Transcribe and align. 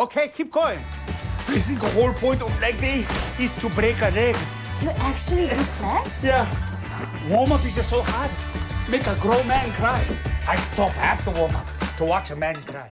Okay, 0.00 0.28
keep 0.28 0.50
going. 0.50 0.78
I 0.78 1.58
think 1.58 1.78
the 1.78 1.90
whole 1.90 2.14
point 2.14 2.40
of 2.40 2.58
leg 2.58 2.80
day 2.80 3.06
is 3.38 3.52
to 3.56 3.68
break 3.68 4.00
a 4.00 4.08
leg. 4.12 4.34
You 4.80 4.88
actually 4.92 5.46
do 5.48 5.62
class? 5.76 6.24
Yeah. 6.24 6.48
Warm 7.28 7.52
up 7.52 7.62
is 7.66 7.86
so 7.86 8.00
hard. 8.00 8.30
Make 8.90 9.06
a 9.06 9.14
grown 9.16 9.46
man 9.46 9.70
cry. 9.72 10.02
I 10.48 10.56
stop 10.56 10.96
after 10.96 11.30
warm 11.32 11.54
up 11.54 11.66
to 11.98 12.06
watch 12.06 12.30
a 12.30 12.36
man 12.36 12.56
cry. 12.62 12.88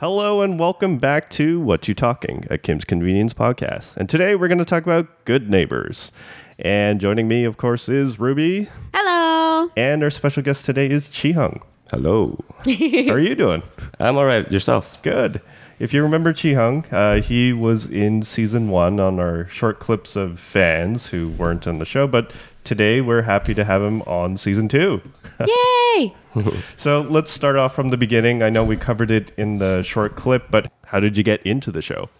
Hello 0.00 0.42
and 0.42 0.58
welcome 0.58 0.98
back 0.98 1.30
to 1.38 1.60
What 1.60 1.86
You 1.86 1.94
Talking, 1.94 2.44
a 2.50 2.58
Kim's 2.58 2.84
Convenience 2.84 3.34
podcast. 3.34 3.96
And 3.96 4.08
today 4.08 4.34
we're 4.34 4.48
going 4.48 4.58
to 4.58 4.64
talk 4.64 4.82
about 4.82 5.24
good 5.26 5.48
neighbors. 5.48 6.10
And 6.58 7.00
joining 7.00 7.28
me, 7.28 7.44
of 7.44 7.56
course, 7.56 7.88
is 7.88 8.18
Ruby. 8.18 8.68
Hello. 8.92 9.70
And 9.76 10.02
our 10.02 10.10
special 10.10 10.42
guest 10.42 10.66
today 10.66 10.90
is 10.90 11.08
Chi 11.08 11.30
Hung. 11.30 11.62
Hello. 11.92 12.36
How 12.64 13.14
are 13.14 13.20
you 13.20 13.36
doing? 13.36 13.62
I'm 14.00 14.16
all 14.16 14.24
right. 14.24 14.50
Yourself? 14.50 15.00
Good. 15.04 15.40
If 15.78 15.94
you 15.94 16.02
remember 16.02 16.32
Chi 16.32 16.54
Hung, 16.54 16.84
uh, 16.90 17.20
he 17.20 17.52
was 17.52 17.84
in 17.84 18.22
season 18.22 18.68
one 18.68 18.98
on 18.98 19.20
our 19.20 19.46
short 19.46 19.78
clips 19.78 20.16
of 20.16 20.40
fans 20.40 21.08
who 21.08 21.28
weren't 21.28 21.68
on 21.68 21.78
the 21.78 21.84
show, 21.84 22.08
but 22.08 22.32
today 22.64 23.00
we're 23.00 23.22
happy 23.22 23.54
to 23.54 23.64
have 23.64 23.80
him 23.80 24.02
on 24.02 24.36
season 24.36 24.68
two. 24.68 25.00
Yay. 25.40 26.14
So 26.76 27.00
let's 27.00 27.32
start 27.32 27.56
off 27.56 27.74
from 27.74 27.90
the 27.90 27.96
beginning. 27.96 28.44
I 28.44 28.50
know 28.50 28.62
we 28.64 28.76
covered 28.76 29.10
it 29.10 29.32
in 29.36 29.58
the 29.58 29.82
short 29.82 30.14
clip, 30.14 30.50
but 30.50 30.70
how 30.86 31.00
did 31.00 31.16
you 31.16 31.24
get 31.24 31.42
into 31.42 31.72
the 31.72 31.82
show? 31.82 32.10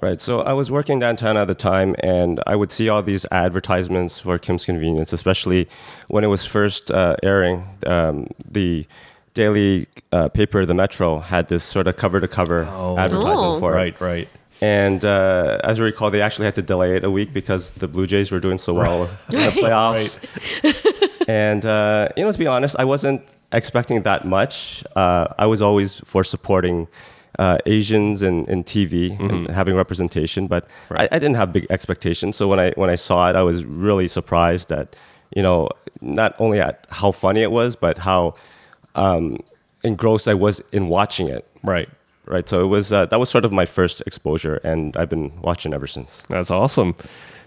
Right. 0.00 0.20
So 0.20 0.42
I 0.42 0.52
was 0.52 0.70
working 0.70 1.00
downtown 1.00 1.36
at 1.36 1.48
the 1.48 1.56
time, 1.56 1.96
and 1.98 2.40
I 2.46 2.54
would 2.54 2.70
see 2.70 2.88
all 2.88 3.02
these 3.02 3.26
advertisements 3.32 4.20
for 4.20 4.38
Kim's 4.38 4.64
Convenience, 4.64 5.12
especially 5.12 5.68
when 6.06 6.22
it 6.22 6.28
was 6.28 6.46
first 6.46 6.92
uh, 6.92 7.16
airing. 7.24 7.64
Um, 7.84 8.28
the 8.48 8.86
daily 9.42 9.86
uh, 10.12 10.28
paper, 10.40 10.60
the 10.66 10.74
Metro, 10.74 11.08
had 11.34 11.44
this 11.48 11.64
sort 11.74 11.86
of 11.90 11.94
cover 11.96 12.18
to 12.20 12.28
cover 12.28 12.58
advertisement 13.04 13.38
Oh. 13.54 13.60
for 13.60 13.70
it. 13.72 13.76
Right, 13.82 13.96
right. 14.12 14.28
And 14.60 15.00
uh, 15.04 15.60
as 15.70 15.78
I 15.80 15.84
recall, 15.84 16.10
they 16.10 16.20
actually 16.20 16.46
had 16.50 16.56
to 16.56 16.62
delay 16.72 16.90
it 16.98 17.04
a 17.04 17.10
week 17.18 17.30
because 17.32 17.62
the 17.82 17.86
Blue 17.94 18.06
Jays 18.12 18.28
were 18.32 18.40
doing 18.46 18.58
so 18.58 18.72
well 18.74 18.98
in 19.30 19.36
the 19.48 19.52
playoffs. 19.62 20.18
and 21.28 21.62
uh, 21.64 22.08
you 22.16 22.24
know, 22.24 22.32
to 22.32 22.38
be 22.38 22.48
honest, 22.56 22.74
I 22.78 22.84
wasn't 22.94 23.20
expecting 23.52 24.02
that 24.02 24.26
much. 24.26 24.82
Uh, 24.96 25.26
I 25.38 25.46
was 25.46 25.60
always 25.62 25.94
for 26.12 26.24
supporting 26.24 26.88
uh, 27.38 27.58
Asians 27.66 28.22
in, 28.28 28.36
in 28.46 28.64
TV 28.64 29.14
and 29.30 29.46
having 29.60 29.76
representation, 29.76 30.48
but 30.48 30.62
I, 30.90 31.04
I 31.12 31.18
didn't 31.22 31.36
have 31.36 31.52
big 31.52 31.66
expectations. 31.70 32.32
So 32.36 32.48
when 32.50 32.58
I 32.58 32.68
when 32.80 32.90
I 32.90 32.96
saw 32.96 33.18
it, 33.30 33.36
I 33.36 33.44
was 33.50 33.58
really 33.64 34.08
surprised 34.08 34.66
that 34.74 34.86
you 35.36 35.42
know 35.46 35.68
not 36.00 36.30
only 36.40 36.58
at 36.60 36.74
how 36.90 37.12
funny 37.12 37.42
it 37.48 37.52
was, 37.52 37.76
but 37.76 37.98
how 37.98 38.34
um, 38.98 39.38
engrossed 39.84 40.26
I 40.28 40.34
was 40.34 40.60
in 40.72 40.88
watching 40.88 41.28
it 41.28 41.44
Right. 41.62 41.88
right? 42.26 42.48
So 42.48 42.56
it 42.64 42.66
was 42.76 42.92
uh, 42.92 43.06
that 43.06 43.18
was 43.20 43.30
sort 43.30 43.44
of 43.44 43.52
my 43.52 43.66
first 43.66 44.02
exposure, 44.06 44.56
and 44.64 44.96
I've 44.96 45.08
been 45.08 45.30
watching 45.42 45.72
ever 45.74 45.86
since. 45.86 46.22
That's 46.28 46.50
awesome. 46.50 46.94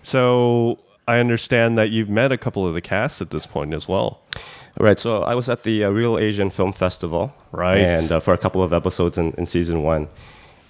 So 0.04 0.80
I 1.08 1.20
understand 1.20 1.78
that 1.78 1.90
you've 1.92 2.10
met 2.10 2.32
a 2.32 2.38
couple 2.38 2.66
of 2.68 2.74
the 2.74 2.82
cast 2.82 3.22
at 3.22 3.30
this 3.32 3.46
point 3.46 3.74
as 3.74 3.88
well. 3.88 4.22
Right. 4.80 5.00
So 5.00 5.24
I 5.24 5.36
was 5.36 5.50
at 5.50 5.64
the 5.64 5.84
uh, 5.84 5.90
Reel 5.90 6.18
Asian 6.18 6.50
Film 6.50 6.72
Festival, 6.74 7.34
Right. 7.52 7.78
and 7.80 8.12
uh, 8.12 8.20
for 8.20 8.34
a 8.34 8.38
couple 8.38 8.64
of 8.64 8.72
episodes 8.74 9.18
in, 9.18 9.32
in 9.38 9.46
season 9.48 9.84
one, 9.84 10.08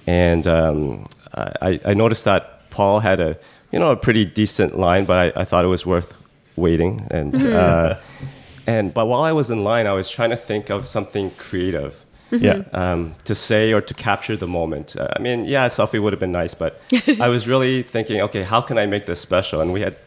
and 0.08 0.48
um, 0.48 1.06
I, 1.36 1.80
I 1.86 1.94
noticed 1.94 2.26
that 2.26 2.70
Paul 2.72 3.00
had 3.02 3.20
a 3.20 3.38
you 3.72 3.80
know 3.80 3.92
a 3.92 3.96
pretty 3.96 4.26
decent 4.26 4.78
line, 4.80 5.06
but 5.06 5.18
I, 5.38 5.42
I 5.42 5.46
thought 5.46 5.64
it 5.64 5.70
was 5.70 5.86
worth 5.86 6.14
waiting, 6.56 7.08
and 7.12 7.36
uh, 7.36 7.98
and 8.68 8.94
but 8.94 9.06
while 9.08 9.24
I 9.24 9.32
was 9.32 9.50
in 9.52 9.64
line, 9.64 9.88
I 9.88 9.94
was 9.94 10.10
trying 10.10 10.30
to 10.32 10.38
think 10.38 10.70
of 10.70 10.86
something 10.86 11.32
creative. 11.38 12.06
Yeah. 12.34 12.64
um, 12.72 13.16
to 13.26 13.36
say 13.36 13.74
or 13.74 13.82
to 13.82 13.94
capture 13.94 14.38
the 14.38 14.48
moment. 14.48 14.96
Uh, 14.96 15.10
I 15.18 15.20
mean, 15.20 15.44
yeah, 15.44 15.66
a 15.66 15.70
selfie 15.70 16.02
would 16.02 16.14
have 16.14 16.20
been 16.22 16.32
nice, 16.32 16.54
but 16.54 16.80
I 17.20 17.28
was 17.28 17.46
really 17.46 17.84
thinking, 17.84 18.22
okay, 18.22 18.44
how 18.44 18.62
can 18.62 18.78
I 18.78 18.86
make 18.86 19.06
this 19.06 19.20
special? 19.20 19.60
And 19.60 19.74
we 19.74 19.82
had 19.82 19.98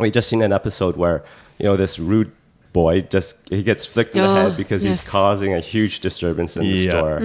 we 0.00 0.10
just 0.10 0.28
seen 0.28 0.42
an 0.42 0.52
episode 0.52 0.96
where 0.96 1.22
you 1.60 1.66
know 1.66 1.76
this 1.76 2.00
rude 2.00 2.32
boy 2.72 3.02
just 3.02 3.36
he 3.50 3.62
gets 3.62 3.86
flicked 3.86 4.16
in 4.16 4.22
the 4.22 4.28
Oh, 4.28 4.34
head 4.34 4.56
because 4.56 4.82
he's 4.82 5.08
causing 5.08 5.54
a 5.54 5.60
huge 5.60 6.00
disturbance 6.00 6.56
in 6.56 6.64
the 6.64 6.70
Yeah. 6.70 6.90
store. 6.90 7.18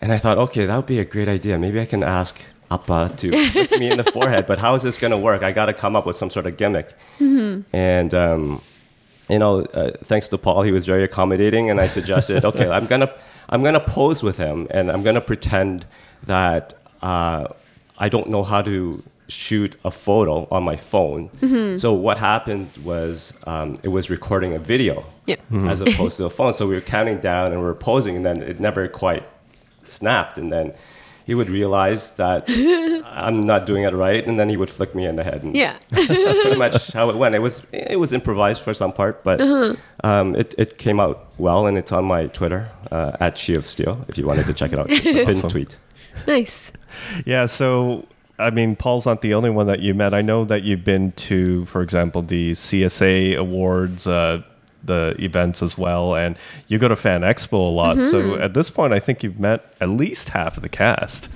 And 0.00 0.12
I 0.12 0.18
thought, 0.18 0.38
okay, 0.38 0.66
that 0.66 0.74
would 0.76 0.86
be 0.86 0.98
a 0.98 1.04
great 1.04 1.28
idea. 1.28 1.56
Maybe 1.56 1.80
I 1.80 1.86
can 1.86 2.02
ask 2.02 2.40
Appa 2.72 3.12
to 3.18 3.30
flick 3.52 3.70
me 3.78 3.92
in 3.92 3.96
the 3.96 4.04
forehead, 4.16 4.44
but 4.46 4.58
how 4.58 4.74
is 4.74 4.82
this 4.82 4.98
going 4.98 5.12
to 5.12 5.16
work? 5.18 5.44
I 5.44 5.52
got 5.52 5.66
to 5.66 5.72
come 5.72 5.94
up 5.94 6.04
with 6.04 6.16
some 6.16 6.30
sort 6.30 6.46
of 6.46 6.56
gimmick. 6.56 6.92
And 7.72 8.12
um, 8.12 8.60
you 9.28 9.38
know, 9.38 9.60
uh, 9.62 9.90
thanks 10.04 10.28
to 10.28 10.38
Paul, 10.38 10.62
he 10.62 10.72
was 10.72 10.86
very 10.86 11.04
accommodating, 11.04 11.70
and 11.70 11.80
I 11.80 11.86
suggested, 11.88 12.44
okay, 12.50 12.68
I'm 12.70 12.86
gonna 12.86 13.10
I'm 13.48 13.62
gonna 13.62 13.80
pose 13.80 14.22
with 14.22 14.36
him, 14.38 14.66
and 14.70 14.90
I'm 14.90 15.02
gonna 15.02 15.20
pretend 15.20 15.86
that 16.24 16.74
uh, 17.02 17.48
I 17.98 18.08
don't 18.08 18.28
know 18.30 18.42
how 18.44 18.62
to 18.62 19.02
shoot 19.28 19.76
a 19.84 19.90
photo 19.90 20.46
on 20.52 20.62
my 20.62 20.76
phone. 20.76 21.30
So 21.78 21.92
what 21.92 22.16
happened 22.18 22.68
was 22.84 23.32
um, 23.46 23.74
it 23.82 23.88
was 23.88 24.08
recording 24.08 24.54
a 24.54 24.58
video 24.60 25.04
Yeah. 25.26 25.36
as 25.66 25.80
opposed 25.80 26.16
to 26.18 26.24
a 26.26 26.30
phone. 26.30 26.52
So 26.52 26.66
we 26.68 26.74
were 26.76 26.80
counting 26.80 27.18
down 27.18 27.46
and 27.52 27.58
we 27.60 27.66
were 27.66 27.74
posing, 27.74 28.14
and 28.16 28.24
then 28.24 28.40
it 28.42 28.60
never 28.60 28.86
quite 28.88 29.24
snapped, 29.88 30.38
and 30.38 30.52
then. 30.52 30.72
He 31.26 31.34
would 31.34 31.50
realize 31.50 32.14
that 32.16 32.44
I'm 33.04 33.40
not 33.40 33.66
doing 33.66 33.82
it 33.82 33.92
right, 33.92 34.24
and 34.26 34.38
then 34.38 34.48
he 34.48 34.56
would 34.56 34.70
flick 34.70 34.94
me 34.94 35.04
in 35.06 35.16
the 35.16 35.24
head. 35.24 35.42
And 35.42 35.56
Yeah. 35.56 35.76
pretty 35.90 36.56
much 36.56 36.92
how 36.92 37.10
it 37.10 37.16
went. 37.16 37.34
It 37.34 37.40
was 37.40 37.62
it 37.72 37.98
was 37.98 38.12
improvised 38.12 38.62
for 38.62 38.72
some 38.72 38.92
part, 38.92 39.24
but 39.24 39.40
um, 40.04 40.36
it, 40.36 40.54
it 40.56 40.78
came 40.78 41.00
out 41.00 41.26
well, 41.38 41.66
and 41.66 41.76
it's 41.76 41.90
on 41.92 42.04
my 42.04 42.26
Twitter 42.28 42.68
uh, 42.92 43.16
at 43.20 43.36
She 43.36 43.54
of 43.54 43.64
Steel 43.64 44.04
if 44.08 44.16
you 44.16 44.26
wanted 44.26 44.46
to 44.46 44.54
check 44.54 44.72
it 44.72 44.78
out. 44.78 44.86
It's 44.88 45.00
a 45.00 45.12
pinned 45.12 45.28
Awesome. 45.28 45.50
tweet. 45.50 45.76
nice. 46.28 46.72
Yeah, 47.24 47.46
so 47.46 48.06
I 48.38 48.50
mean, 48.50 48.76
Paul's 48.76 49.04
not 49.06 49.20
the 49.22 49.34
only 49.34 49.50
one 49.50 49.66
that 49.66 49.80
you 49.80 49.94
met. 49.94 50.14
I 50.14 50.22
know 50.22 50.44
that 50.44 50.62
you've 50.62 50.84
been 50.84 51.10
to, 51.12 51.64
for 51.66 51.82
example, 51.82 52.22
the 52.22 52.52
CSA 52.52 53.36
awards, 53.36 54.06
uh, 54.06 54.42
the 54.86 55.14
events 55.18 55.62
as 55.62 55.76
well, 55.78 56.14
and 56.14 56.36
you 56.68 56.78
go 56.78 56.88
to 56.88 56.96
Fan 56.96 57.20
Expo 57.22 57.52
a 57.54 57.56
lot. 57.74 58.02
So 58.02 58.36
at 58.40 58.54
this 58.54 58.70
point, 58.70 58.92
I 58.92 59.00
think 59.00 59.22
you've 59.22 59.38
met 59.40 59.64
at 59.80 59.88
least 59.88 60.30
half 60.30 60.56
of 60.56 60.62
the 60.62 60.68
cast. 60.68 61.28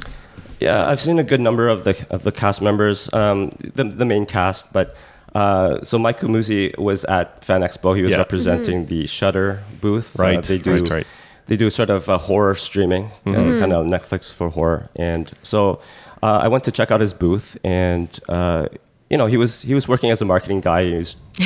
Yeah, 0.61 0.89
I've 0.89 1.01
seen 1.01 1.19
a 1.19 1.25
good 1.25 1.41
number 1.41 1.69
of 1.69 1.85
the 1.85 1.95
of 2.11 2.23
the 2.23 2.33
cast 2.33 2.61
members, 2.63 3.09
um, 3.13 3.51
the 3.75 3.85
the 3.85 4.05
main 4.05 4.27
cast, 4.27 4.73
but. 4.73 4.97
Uh, 5.33 5.79
so 5.85 5.97
Mike 5.97 6.19
Kumuzi 6.19 6.77
was 6.77 7.05
at 7.05 7.45
Fan 7.45 7.61
Expo. 7.61 7.95
He 7.97 8.03
was 8.03 8.11
Yeah. 8.11 8.17
representing 8.19 8.87
the 8.87 9.07
Shudder 9.07 9.61
booth. 9.81 10.19
Uh, 10.19 10.23
Right, 10.25 10.43
they 10.43 10.59
do 10.59 10.73
right, 10.81 10.91
right. 10.91 11.07
they 11.47 11.57
do 11.57 11.71
sort 11.71 11.89
of 11.89 12.09
uh, 12.09 12.19
horror 12.19 12.57
streaming, 12.57 13.13
uh, 13.29 13.35
kind 13.61 13.73
of 13.73 13.87
Netflix 13.87 14.35
for 14.35 14.51
horror. 14.51 14.89
And 14.97 15.31
so 15.45 15.81
uh, 16.21 16.41
I 16.43 16.49
went 16.49 16.65
to 16.65 16.73
check 16.73 16.91
out 16.91 17.01
his 17.01 17.15
booth, 17.15 17.57
and 17.63 18.09
uh, 18.29 18.67
you 19.11 19.19
know 19.19 19.27
he 19.27 19.37
was 19.37 19.63
he 19.63 19.75
was 19.75 19.87
working 19.89 20.11
as 20.11 20.23
a 20.23 20.25
marketing 20.25 20.61
guy. 20.61 20.85
He 20.85 20.95
was 20.97 21.17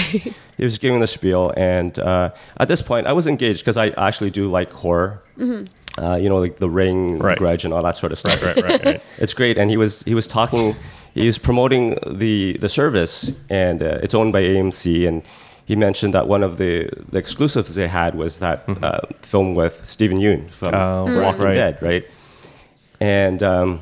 he 0.59 0.65
was 0.65 0.79
giving 0.79 1.01
the 1.01 1.07
spiel, 1.07 1.53
and 1.57 1.99
uh, 1.99 2.31
at 2.59 2.69
this 2.69 2.83
point 2.83 3.07
I 3.07 3.13
was 3.13 3.27
engaged 3.27 3.61
because 3.61 3.77
I 3.77 3.89
actually 4.07 4.31
do 4.31 4.51
like 4.51 4.71
horror. 4.71 5.23
Uh, 5.97 6.17
you 6.17 6.29
know, 6.29 6.39
like 6.39 6.57
The 6.57 6.69
Ring, 6.69 7.19
Right. 7.21 7.39
Grudge, 7.39 7.65
and 7.65 7.73
all 7.73 7.83
that 7.85 7.97
sort 7.97 8.11
of 8.11 8.19
stuff. 8.19 8.43
Right, 8.43 8.57
right, 8.63 8.85
right. 8.85 9.03
It's 9.19 9.33
great, 9.35 9.59
and 9.59 9.71
he 9.71 9.77
was 9.77 10.03
he 10.05 10.15
was 10.15 10.27
talking. 10.27 10.75
He 11.15 11.27
was 11.27 11.39
promoting 11.39 11.97
the 12.05 12.59
the 12.61 12.69
service, 12.69 13.31
and 13.49 13.81
uh, 13.81 14.01
it's 14.03 14.15
owned 14.15 14.33
by 14.33 14.43
AMC. 14.43 15.07
And 15.07 15.23
he 15.67 15.77
mentioned 15.77 16.13
that 16.13 16.27
one 16.27 16.43
of 16.43 16.57
the, 16.57 16.91
the 17.13 17.19
exclusives 17.19 17.75
they 17.77 17.87
had 17.89 18.17
was 18.17 18.39
that 18.39 18.65
uh, 18.83 18.99
film 19.23 19.55
with 19.55 19.87
Steven 19.87 20.19
Yeun 20.19 20.51
from 20.51 20.73
Mm-hmm. 20.73 21.17
Oh, 21.19 21.23
Walking 21.23 21.43
right. 21.45 21.55
Dead, 21.55 21.79
right? 21.81 22.05
And 23.01 23.43
um, 23.43 23.81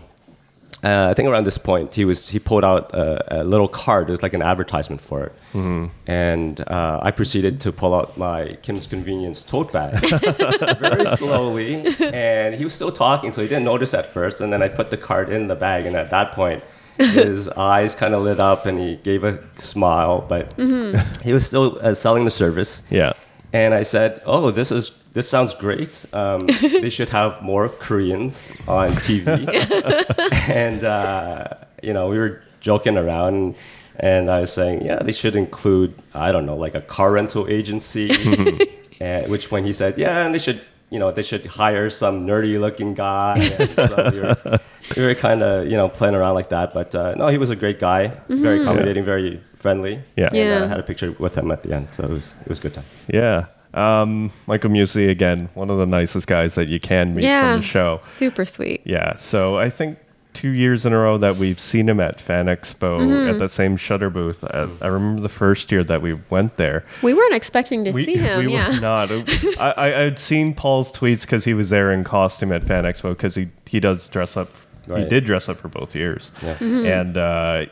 uh, 0.84 1.08
I 1.10 1.14
think 1.14 1.28
around 1.28 1.44
this 1.44 1.58
point, 1.58 1.94
he 1.94 2.04
was 2.04 2.28
he 2.28 2.38
pulled 2.38 2.64
out 2.64 2.92
a, 2.94 3.42
a 3.42 3.44
little 3.44 3.68
card. 3.68 4.08
It 4.08 4.10
was 4.12 4.22
like 4.22 4.34
an 4.34 4.42
advertisement 4.42 5.00
for 5.00 5.24
it, 5.24 5.32
Mm-hmm. 5.52 5.86
and 6.10 6.60
uh, 6.68 6.98
I 7.02 7.10
proceeded 7.10 7.60
to 7.60 7.72
pull 7.72 7.94
out 7.94 8.16
my 8.16 8.48
Kim's 8.62 8.86
Convenience 8.86 9.42
tote 9.42 9.70
bag 9.72 10.00
very 10.80 11.04
slowly, 11.16 11.86
and 12.00 12.54
he 12.54 12.64
was 12.64 12.74
still 12.74 12.90
talking, 12.92 13.30
so 13.32 13.42
he 13.42 13.48
didn't 13.48 13.64
notice 13.64 13.94
at 13.94 14.06
first. 14.06 14.40
And 14.40 14.52
then 14.52 14.62
I 14.62 14.68
put 14.68 14.90
the 14.90 14.96
card 14.96 15.28
in 15.30 15.46
the 15.48 15.54
bag, 15.56 15.86
and 15.86 15.94
at 15.96 16.10
that 16.10 16.32
point, 16.32 16.64
his 16.98 17.48
eyes 17.50 17.94
kind 17.94 18.14
of 18.14 18.22
lit 18.22 18.40
up, 18.40 18.66
and 18.66 18.78
he 18.78 18.96
gave 18.96 19.24
a 19.24 19.38
smile, 19.58 20.24
but 20.28 20.52
he 21.22 21.32
was 21.32 21.46
still 21.46 21.78
uh, 21.82 21.94
selling 21.94 22.24
the 22.24 22.30
service. 22.30 22.82
Yeah. 22.90 23.12
And 23.52 23.74
I 23.74 23.82
said, 23.82 24.20
"Oh, 24.24 24.50
this 24.50 24.72
is 24.72 24.90
this 25.12 25.28
sounds 25.28 25.54
great. 25.54 26.04
Um, 26.12 26.40
they 26.60 26.90
should 26.90 27.10
have 27.10 27.42
more 27.42 27.68
Koreans 27.68 28.50
on 28.66 28.90
TV." 29.06 29.28
and 30.48 30.84
uh, 30.84 31.44
you 31.82 31.92
know, 31.92 32.08
we 32.08 32.18
were 32.18 32.42
joking 32.60 32.96
around, 32.96 33.54
and 33.96 34.30
I 34.30 34.40
was 34.40 34.52
saying, 34.52 34.84
"Yeah, 34.84 34.98
they 35.02 35.12
should 35.12 35.36
include 35.36 35.94
I 36.14 36.32
don't 36.32 36.46
know, 36.46 36.56
like 36.56 36.74
a 36.74 36.80
car 36.80 37.12
rental 37.12 37.46
agency." 37.48 38.10
and, 39.00 39.30
which 39.30 39.50
when 39.50 39.64
he 39.64 39.72
said, 39.72 39.98
"Yeah, 39.98 40.24
and 40.24 40.34
they 40.34 40.38
should." 40.38 40.60
You 40.92 40.98
know, 40.98 41.10
they 41.10 41.22
should 41.22 41.46
hire 41.46 41.88
some 41.88 42.26
nerdy-looking 42.26 42.92
guy. 42.92 43.38
And 43.58 43.70
so 43.70 44.10
we 44.12 44.20
were, 44.20 44.60
we 44.94 45.02
were 45.02 45.14
kind 45.14 45.42
of, 45.42 45.64
you 45.66 45.74
know, 45.78 45.88
playing 45.88 46.14
around 46.14 46.34
like 46.34 46.50
that. 46.50 46.74
But 46.74 46.94
uh, 46.94 47.14
no, 47.14 47.28
he 47.28 47.38
was 47.38 47.48
a 47.48 47.56
great 47.56 47.80
guy, 47.80 48.12
very 48.28 48.60
accommodating, 48.60 49.02
very 49.02 49.40
friendly. 49.56 50.02
Yeah. 50.18 50.26
And 50.26 50.36
Yeah. 50.36 50.58
uh, 50.60 50.64
I 50.66 50.68
had 50.68 50.78
a 50.80 50.82
picture 50.82 51.12
with 51.18 51.34
him 51.34 51.50
at 51.50 51.62
the 51.62 51.74
end, 51.74 51.88
so 51.92 52.04
it 52.04 52.10
was 52.10 52.34
it 52.42 52.48
was 52.50 52.58
a 52.58 52.62
good 52.62 52.74
time. 52.74 52.84
Yeah. 53.08 53.46
Um, 53.74 54.30
Michael 54.46 54.70
Musi, 54.70 55.08
again, 55.10 55.48
one 55.54 55.70
of 55.70 55.78
the 55.78 55.86
nicest 55.86 56.26
guys 56.26 56.54
that 56.56 56.68
you 56.68 56.78
can 56.80 57.14
meet 57.14 57.24
Yeah. 57.24 57.52
from 57.54 57.60
the 57.62 57.66
show. 57.66 57.98
Super 58.02 58.44
sweet. 58.44 58.82
Yeah. 58.84 59.16
So 59.16 59.56
I 59.58 59.70
think 59.70 59.98
two 60.34 60.50
years 60.50 60.86
in 60.86 60.92
a 60.94 60.98
row 60.98 61.18
that 61.18 61.36
we've 61.36 61.60
seen 61.60 61.88
him 61.88 62.00
at 62.00 62.20
Fan 62.20 62.46
Expo 62.46 62.98
Mm-hmm. 62.98 63.30
at 63.34 63.38
the 63.38 63.48
same 63.48 63.76
Shudder 63.76 64.08
booth. 64.10 64.42
I, 64.44 64.68
I 64.80 64.86
remember 64.88 65.20
the 65.20 65.28
first 65.28 65.70
year 65.70 65.84
that 65.84 66.00
we 66.02 66.14
went 66.30 66.56
there. 66.56 66.84
We 67.02 67.12
weren't 67.14 67.34
expecting 67.34 67.84
to 67.84 67.92
We, 67.92 68.04
see 68.04 68.16
him. 68.16 68.46
we 68.46 68.52
yeah. 68.52 68.74
were 68.74 68.80
not. 68.80 69.10
I, 69.58 69.70
I, 69.76 70.02
I'd 70.04 70.18
seen 70.18 70.54
Paul's 70.54 70.90
tweets 70.92 71.22
because 71.22 71.44
he 71.44 71.54
was 71.54 71.70
there 71.70 71.92
in 71.92 72.02
costume 72.04 72.52
at 72.52 72.64
Fan 72.64 72.84
Expo 72.84 73.10
because 73.10 73.34
he, 73.34 73.48
he 73.66 73.78
does 73.80 74.08
dress 74.08 74.36
up. 74.36 74.48
He 74.86 75.04
did 75.04 75.24
dress 75.24 75.48
up 75.48 75.58
for 75.58 75.68
both 75.68 75.94
years. 75.94 76.32
Yeah. 76.42 76.54
Mm-hmm. 76.56 76.86
And 76.86 77.16
uh, 77.16 77.66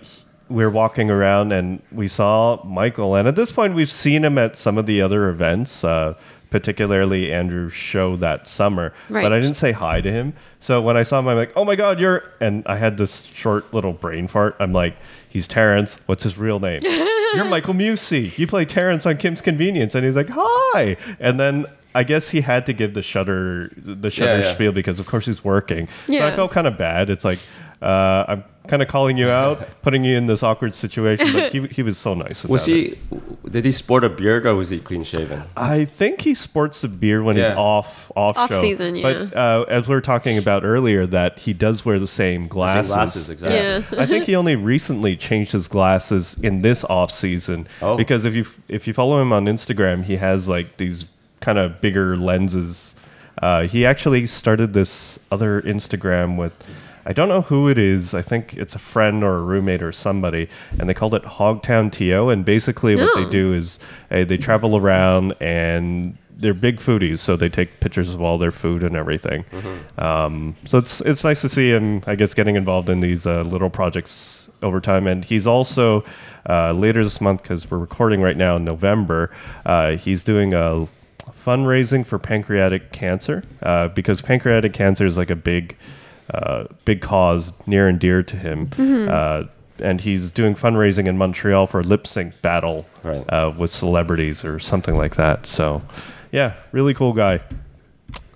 we 0.51 0.65
were 0.65 0.71
walking 0.71 1.11
around 1.11 1.53
and 1.53 1.81
we 1.93 2.09
saw 2.09 2.63
Michael. 2.65 3.15
And 3.15 3.29
at 3.29 3.37
this 3.37 3.53
point, 3.53 3.75
we've 3.75 3.91
seen 3.91 4.25
him 4.25 4.37
at 4.37 4.59
some 4.59 4.77
of 4.77 4.87
the 4.87 5.01
other 5.01 5.29
events, 5.29 5.85
uh, 5.85 6.15
particularly 6.51 7.33
Andrew's 7.33 7.73
show 7.73 8.17
that 8.17 8.49
summer. 8.49 8.93
Right. 9.09 9.23
But 9.23 9.33
I 9.33 9.39
didn't 9.39 9.55
say 9.55 9.71
hi 9.71 10.01
to 10.01 10.11
him. 10.11 10.33
So 10.59 10.83
when 10.83 10.97
I 10.97 11.05
saw 11.05 11.21
him, 11.21 11.29
I'm 11.29 11.37
like, 11.37 11.53
oh 11.55 11.65
my 11.65 11.77
God, 11.77 12.01
you're. 12.01 12.25
And 12.41 12.65
I 12.67 12.77
had 12.77 12.97
this 12.97 13.27
short 13.27 13.73
little 13.73 13.93
brain 13.93 14.27
fart. 14.27 14.57
I'm 14.59 14.73
like, 14.73 14.97
he's 15.29 15.47
Terrence. 15.47 15.99
What's 16.07 16.25
his 16.25 16.37
real 16.37 16.59
name? 16.59 16.81
you're 16.85 17.45
Michael 17.45 17.75
Musey. 17.75 18.33
You 18.37 18.49
play 18.49 18.65
Terrence 18.65 19.07
on 19.07 19.19
Kim's 19.19 19.41
Convenience. 19.41 19.95
And 19.95 20.05
he's 20.05 20.17
like, 20.17 20.31
hi. 20.31 20.97
And 21.21 21.39
then. 21.39 21.67
I 21.93 22.05
guess 22.05 22.31
he 22.31 22.41
had 22.41 22.67
to 22.67 22.73
give 22.73 22.95
the 22.95 23.03
Shudder 23.03 23.73
the 23.77 24.13
Shudder 24.13 24.43
yeah. 24.43 24.55
spiel 24.55 24.71
because 24.71 25.01
of 25.01 25.09
course 25.09 25.27
he's 25.27 25.43
working. 25.43 25.89
Yeah. 26.07 26.21
So 26.21 26.27
I 26.29 26.37
felt 26.37 26.53
kind 26.53 26.69
of 26.69 26.79
bad. 26.79 27.11
It's 27.11 27.25
like 27.25 27.41
uh, 27.83 28.25
I'm 28.29 28.45
kind 28.69 28.83
of 28.83 28.89
calling 28.89 29.17
you 29.17 29.29
out, 29.29 29.67
putting 29.83 30.05
you 30.05 30.17
in 30.17 30.27
this 30.27 30.43
awkward 30.43 30.75
situation. 30.75 31.33
But 31.33 31.53
he, 31.53 31.67
he 31.69 31.83
was 31.83 31.99
so 31.99 32.15
nice. 32.15 32.45
Was 32.45 32.69
about 32.69 32.77
it. 32.77 32.99
he? 33.45 33.51
Did 33.51 33.65
he 33.65 33.73
sport 33.73 34.05
a 34.05 34.09
beard 34.09 34.47
or 34.47 34.55
was 34.55 34.71
he 34.71 34.79
clean 34.79 35.03
shaven? 35.03 35.43
I 35.57 35.85
think 35.87 36.21
he 36.21 36.35
sports 36.35 36.85
a 36.85 36.89
beard 36.89 37.25
when 37.25 37.37
he's 37.37 37.51
off 37.51 38.13
off, 38.15 38.37
Off 38.37 38.51
show. 38.51 38.61
season, 38.61 38.97
Yeah. 38.97 39.29
But 39.31 39.37
uh, 39.37 39.65
as 39.69 39.89
we 39.89 39.95
were 39.95 40.01
talking 40.01 40.39
about 40.39 40.63
earlier, 40.65 41.07
that 41.07 41.39
he 41.41 41.53
does 41.53 41.85
wear 41.85 41.99
the 41.99 42.07
same 42.07 42.47
glasses. 42.47 42.89
Same 42.89 42.97
glasses, 42.97 43.31
exactly. 43.31 43.59
Yeah. 43.59 44.03
I 44.03 44.07
think 44.07 44.25
he 44.25 44.37
only 44.37 44.57
recently 44.57 45.17
changed 45.17 45.53
his 45.53 45.67
glasses 45.67 46.37
in 46.43 46.63
this 46.63 46.85
off 46.85 47.11
season. 47.11 47.67
Oh. 47.83 47.97
Because 47.97 48.25
if 48.27 48.35
you 48.35 48.47
if 48.69 48.87
you 48.87 48.93
follow 48.93 49.21
him 49.23 49.33
on 49.33 49.47
Instagram, 49.47 50.05
he 50.05 50.17
has 50.17 50.49
like 50.49 50.77
these 50.77 51.07
kind 51.41 51.59
of 51.59 51.81
bigger 51.81 52.17
lenses. 52.17 52.95
Uh, 53.41 53.63
he 53.67 53.87
actually 53.87 54.27
started 54.27 54.73
this 54.75 55.19
other 55.33 55.63
Instagram 55.63 56.37
with. 56.37 56.53
I 57.07 57.13
don't 57.13 57.29
know 57.29 57.43
who 57.43 57.69
it 57.69 57.79
is. 57.79 58.15
I 58.15 58.23
think 58.23 58.55
it's 58.55 58.75
a 58.75 58.79
friend 58.79 59.25
or 59.25 59.37
a 59.39 59.43
roommate 59.43 59.83
or 59.83 59.93
somebody, 59.93 60.49
and 60.79 60.89
they 60.89 60.95
called 60.95 61.15
it 61.15 61.23
Hogtown 61.25 61.91
TO. 61.91 62.29
And 62.29 62.45
basically, 62.45 62.95
what 62.95 63.11
Oh. 63.15 63.25
they 63.25 63.31
do 63.31 63.53
is 63.53 63.79
uh, 64.11 64.25
they 64.25 64.37
travel 64.37 64.77
around 64.77 65.35
and 65.41 66.17
they're 66.37 66.55
big 66.55 66.79
foodies, 66.79 67.19
so 67.19 67.37
they 67.37 67.49
take 67.51 67.81
pictures 67.81 68.15
of 68.15 68.21
all 68.23 68.39
their 68.39 68.51
food 68.51 68.83
and 68.83 68.97
everything. 68.97 69.45
Um, 69.99 70.57
so 70.65 70.79
it's 70.79 71.01
it's 71.03 71.23
nice 71.25 71.41
to 71.43 71.49
see 71.49 71.71
him, 71.71 72.03
I 72.07 72.15
guess, 72.15 72.33
getting 72.35 72.57
involved 72.57 72.89
in 72.89 73.01
these 73.01 73.27
uh, 73.27 73.43
little 73.43 73.69
projects 73.71 74.49
over 74.63 74.81
time. 74.81 75.07
And 75.07 75.25
he's 75.25 75.47
also 75.47 76.03
uh, 76.49 76.73
later 76.73 77.03
this 77.05 77.21
month 77.21 77.43
because 77.43 77.71
we're 77.71 77.79
recording 77.79 78.23
right 78.23 78.37
now 78.37 78.57
in 78.57 78.65
November. 78.65 79.31
Uh, 79.67 79.97
he's 79.97 80.23
doing 80.23 80.55
a 80.55 80.87
fundraising 81.45 82.05
for 82.07 82.19
pancreatic 82.19 82.93
cancer 82.93 83.43
uh, 83.63 83.89
because 83.89 84.21
pancreatic 84.23 84.73
cancer 84.73 85.07
is 85.07 85.17
like 85.17 85.31
a 85.31 85.37
big, 85.37 85.77
uh, 86.33 86.65
big 86.85 87.01
cause 87.01 87.53
near 87.67 87.89
and 87.89 87.99
dear 87.99 88.23
to 88.23 88.37
him. 88.37 88.71
Uh, 89.09 89.45
and 89.83 90.01
he's 90.01 90.31
doing 90.31 90.55
fundraising 90.55 91.07
in 91.07 91.17
Montreal 91.17 91.67
for 91.67 91.81
a 91.81 91.83
lip 91.83 92.07
sync 92.07 92.41
battle 92.43 92.85
Right. 93.03 93.25
uh, 93.31 93.53
with 93.57 93.71
celebrities 93.71 94.45
or 94.45 94.61
something 94.61 94.95
like 94.97 95.17
that. 95.17 95.47
So, 95.47 95.81
yeah, 96.33 96.55
really 96.73 96.93
cool 96.95 97.13
guy. 97.15 97.41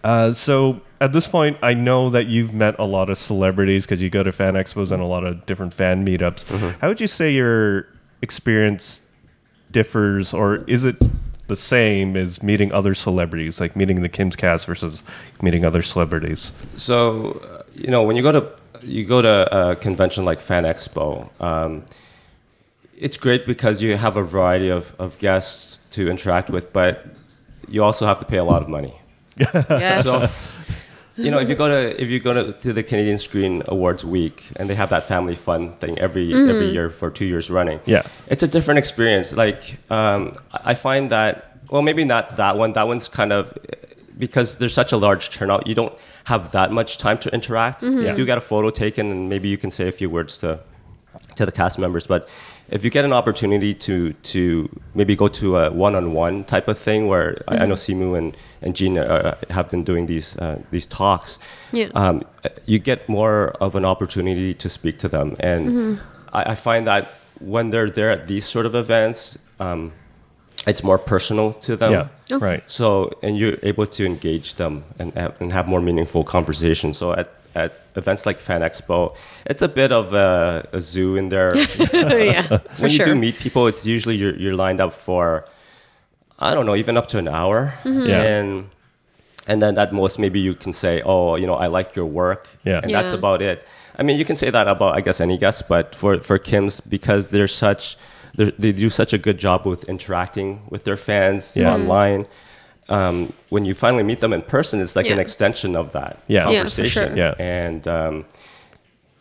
Uh, 0.03 0.33
so 0.33 0.81
at 1.01 1.13
this 1.13 1.27
point, 1.27 1.59
I 1.63 1.75
know 1.75 2.09
that 2.11 2.27
you've 2.27 2.55
met 2.55 2.77
a 2.79 2.85
lot 2.87 3.11
of 3.11 3.19
celebrities 3.19 3.85
because 3.85 4.01
you 4.01 4.09
go 4.11 4.23
to 4.23 4.33
fan 4.33 4.55
expos 4.55 4.91
and 4.91 5.03
a 5.03 5.07
lot 5.07 5.25
of 5.25 5.45
different 5.47 5.75
fan 5.75 6.05
meetups. 6.05 6.45
How 6.81 6.89
would 6.89 7.01
you 7.01 7.07
say 7.09 7.33
your 7.33 7.87
experience 8.23 9.01
differs, 9.71 10.33
or 10.33 10.65
is 10.67 10.85
it 10.85 10.97
the 11.47 11.57
same 11.57 12.17
as 12.17 12.43
meeting 12.43 12.73
other 12.73 12.95
celebrities, 12.95 13.61
like 13.61 13.77
meeting 13.77 14.01
the 14.03 14.09
Kim's 14.09 14.37
cast 14.37 14.65
versus 14.67 15.03
meeting 15.43 15.65
other 15.65 15.83
celebrities? 15.83 16.53
So, 16.77 17.33
uh, 17.45 17.54
you 17.75 17.89
know, 17.91 18.03
when 18.03 18.17
you 18.17 18.23
go 18.23 18.33
to 18.33 18.51
you 18.83 19.05
go 19.05 19.23
to 19.23 19.71
a 19.71 19.77
convention 19.77 20.25
like 20.25 20.41
Fan 20.41 20.65
Expo, 20.65 21.29
um, 21.43 21.85
it's 22.97 23.17
great 23.17 23.47
because 23.47 23.83
you 23.83 23.97
have 23.97 24.17
a 24.17 24.23
variety 24.23 24.69
of, 24.69 24.95
of 24.99 25.19
guests 25.19 25.81
to 25.93 26.09
interact 26.09 26.51
with, 26.51 26.73
but 26.73 27.07
you 27.69 27.83
also 27.83 28.07
have 28.07 28.19
to 28.21 28.27
pay 28.27 28.37
a 28.39 28.45
lot 28.45 28.63
of 28.63 28.69
money. 28.69 28.95
Yes. 29.37 30.53
You 31.17 31.31
know, 31.31 31.39
if 31.39 31.49
you 31.49 31.55
go 31.55 31.69
to 31.69 32.03
if 32.03 32.09
you 32.09 32.19
go 32.19 32.33
to, 32.35 32.53
to 32.53 32.73
the 32.73 32.83
Canadian 32.83 33.19
Screen 33.19 33.63
Awards 33.69 34.05
week 34.05 34.45
and 34.57 34.69
they 34.69 34.75
have 34.75 34.91
that 34.91 35.05
family 35.05 35.37
fun 35.37 35.73
thing 35.77 35.97
every 36.01 36.33
every 36.35 36.67
year 36.73 36.91
for 36.91 37.09
two 37.11 37.25
years 37.25 37.51
running, 37.51 37.79
Yeah. 37.87 38.03
it's 38.27 38.43
a 38.43 38.49
different 38.49 38.79
experience. 38.79 39.33
Like 39.33 39.79
um, 39.91 40.33
I 40.53 40.73
I 40.73 40.75
find 40.75 41.11
that 41.11 41.59
well, 41.71 41.83
maybe 41.83 42.05
not 42.05 42.37
that 42.37 42.59
one. 42.59 42.73
That 42.73 42.89
one's 42.89 43.07
kind 43.09 43.33
of 43.33 43.57
because 44.19 44.59
there's 44.59 44.75
such 44.75 44.93
a 44.93 44.97
large 44.97 45.31
turnout. 45.31 45.67
You 45.67 45.75
don't 45.75 45.93
have 46.25 46.53
that 46.53 46.71
much 46.73 46.99
time 46.99 47.19
to 47.19 47.31
interact. 47.35 47.83
You 47.83 48.15
do 48.17 48.25
get 48.25 48.39
a 48.39 48.41
photo 48.41 48.71
taken, 48.71 49.11
and 49.11 49.29
maybe 49.29 49.49
you 49.49 49.59
can 49.59 49.71
say 49.71 49.89
a 49.89 49.93
few 49.93 50.11
words 50.11 50.39
to 50.39 50.61
to 51.37 51.47
the 51.47 51.53
cast 51.53 51.79
members. 51.79 52.07
But 52.07 52.29
if 52.71 52.85
you 52.85 52.91
get 52.91 53.05
an 53.05 53.13
opportunity 53.13 53.75
to 53.75 54.13
to 54.35 54.69
maybe 54.95 55.15
go 55.17 55.29
to 55.29 55.57
a 55.59 55.71
one-on-one 55.71 56.45
type 56.45 56.69
of 56.69 56.79
thing, 56.79 57.09
where 57.09 57.43
I, 57.49 57.59
I 57.59 57.67
know 57.67 57.75
Simu 57.77 58.17
and 58.17 58.37
and 58.63 58.75
Jean 58.77 58.99
uh, 58.99 59.35
have 59.51 59.71
been 59.71 59.85
doing 59.85 60.07
these 60.07 60.37
uh, 60.39 60.59
these 60.71 60.87
talks, 60.87 61.39
Yeah. 61.73 61.89
um, 61.95 62.23
you 62.67 62.79
get 62.79 63.09
more 63.09 63.51
of 63.61 63.75
an 63.77 63.85
opportunity 63.85 64.55
to 64.55 64.69
speak 64.69 64.99
to 64.99 65.09
them, 65.09 65.37
and 65.41 65.99
I, 66.33 66.53
I 66.53 66.55
find 66.55 66.87
that 66.87 67.05
when 67.41 67.71
they're 67.71 67.91
there 67.91 68.11
at 68.11 68.27
these 68.27 68.45
sort 68.47 68.67
of 68.67 68.75
events. 68.75 69.39
Um, 69.61 69.93
it's 70.67 70.83
more 70.83 70.99
personal 70.99 71.53
to 71.55 71.77
them. 71.77 71.93
yeah. 71.93 72.39
Right. 72.39 72.63
So, 72.67 73.11
and 73.23 73.39
you're 73.39 73.59
able 73.63 73.87
to 73.87 74.07
engage 74.07 74.55
them 74.55 74.85
and, 74.99 75.13
have- 75.15 75.41
and 75.41 75.53
have 75.53 75.69
more 75.69 75.81
meaningful 75.81 76.25
conversations. 76.25 76.97
So, 76.99 77.13
at, 77.13 77.35
at 77.55 77.73
events 77.97 78.25
like 78.27 78.41
Fan 78.41 78.63
Expo, 78.63 79.15
it's 79.47 79.63
a 79.63 79.69
bit 79.69 79.93
of 79.93 80.15
a, 80.15 80.67
a 80.73 80.81
zoo 80.81 81.17
in 81.17 81.29
there. 81.29 81.57
yeah. 81.93 82.43
For 82.49 82.61
when 82.79 82.91
you 82.91 82.97
sure. 82.97 83.07
do 83.07 83.15
meet 83.15 83.37
people, 83.37 83.67
it's 83.67 83.85
usually 83.87 84.17
you're, 84.17 84.37
you're 84.37 84.57
lined 84.57 84.81
up 84.81 84.93
for, 84.93 85.47
I 86.39 86.55
don't 86.55 86.67
know, 86.67 86.75
even 86.77 86.97
up 86.97 87.07
to 87.09 87.19
an 87.19 87.29
hour. 87.29 87.75
Mm-hmm. 87.85 88.09
Yeah. 88.09 88.23
And, 88.23 88.71
and 89.47 89.61
then 89.63 89.79
at 89.79 89.93
most, 89.93 90.19
maybe 90.19 90.41
you 90.41 90.55
can 90.55 90.73
say, 90.73 91.03
oh, 91.05 91.37
you 91.37 91.47
know, 91.47 91.55
I 91.55 91.67
like 91.67 91.95
your 91.95 92.07
work. 92.07 92.49
Yeah. 92.65 92.81
And 92.83 92.91
that's 92.91 93.13
about 93.13 93.43
it. 93.43 93.65
I 93.97 94.03
mean, 94.03 94.19
you 94.19 94.25
can 94.25 94.35
say 94.35 94.51
that 94.51 94.67
about, 94.67 94.97
I 94.97 95.03
guess, 95.03 95.21
any 95.21 95.37
guest, 95.39 95.69
but 95.69 95.95
for, 95.95 96.19
for 96.21 96.39
Kim's, 96.39 96.81
because 96.81 97.29
they're 97.29 97.47
such, 97.47 97.97
they're, 97.97 98.01
they 98.37 98.73
do 98.73 98.89
such 98.89 99.13
a 99.13 99.19
good 99.19 99.39
job 99.39 99.65
with 99.67 99.85
interacting 99.85 100.61
with 100.71 100.85
their 100.85 100.97
fans 100.97 101.57
Yeah. 101.57 101.75
online. 101.75 102.27
Um, 102.89 103.33
when 103.49 103.65
you 103.65 103.73
finally 103.75 104.03
meet 104.03 104.21
them 104.21 104.33
in 104.33 104.43
person, 104.43 104.81
it's 104.81 104.95
like 104.97 105.09
an 105.09 105.19
extension 105.19 105.75
of 105.77 105.93
that 105.93 106.19
Yeah. 106.29 106.49
Yeah, 106.51 106.59
conversation. 106.59 107.09
sure. 107.09 107.17
Yeah. 107.17 107.35
And 107.39 107.87
um, 107.89 108.25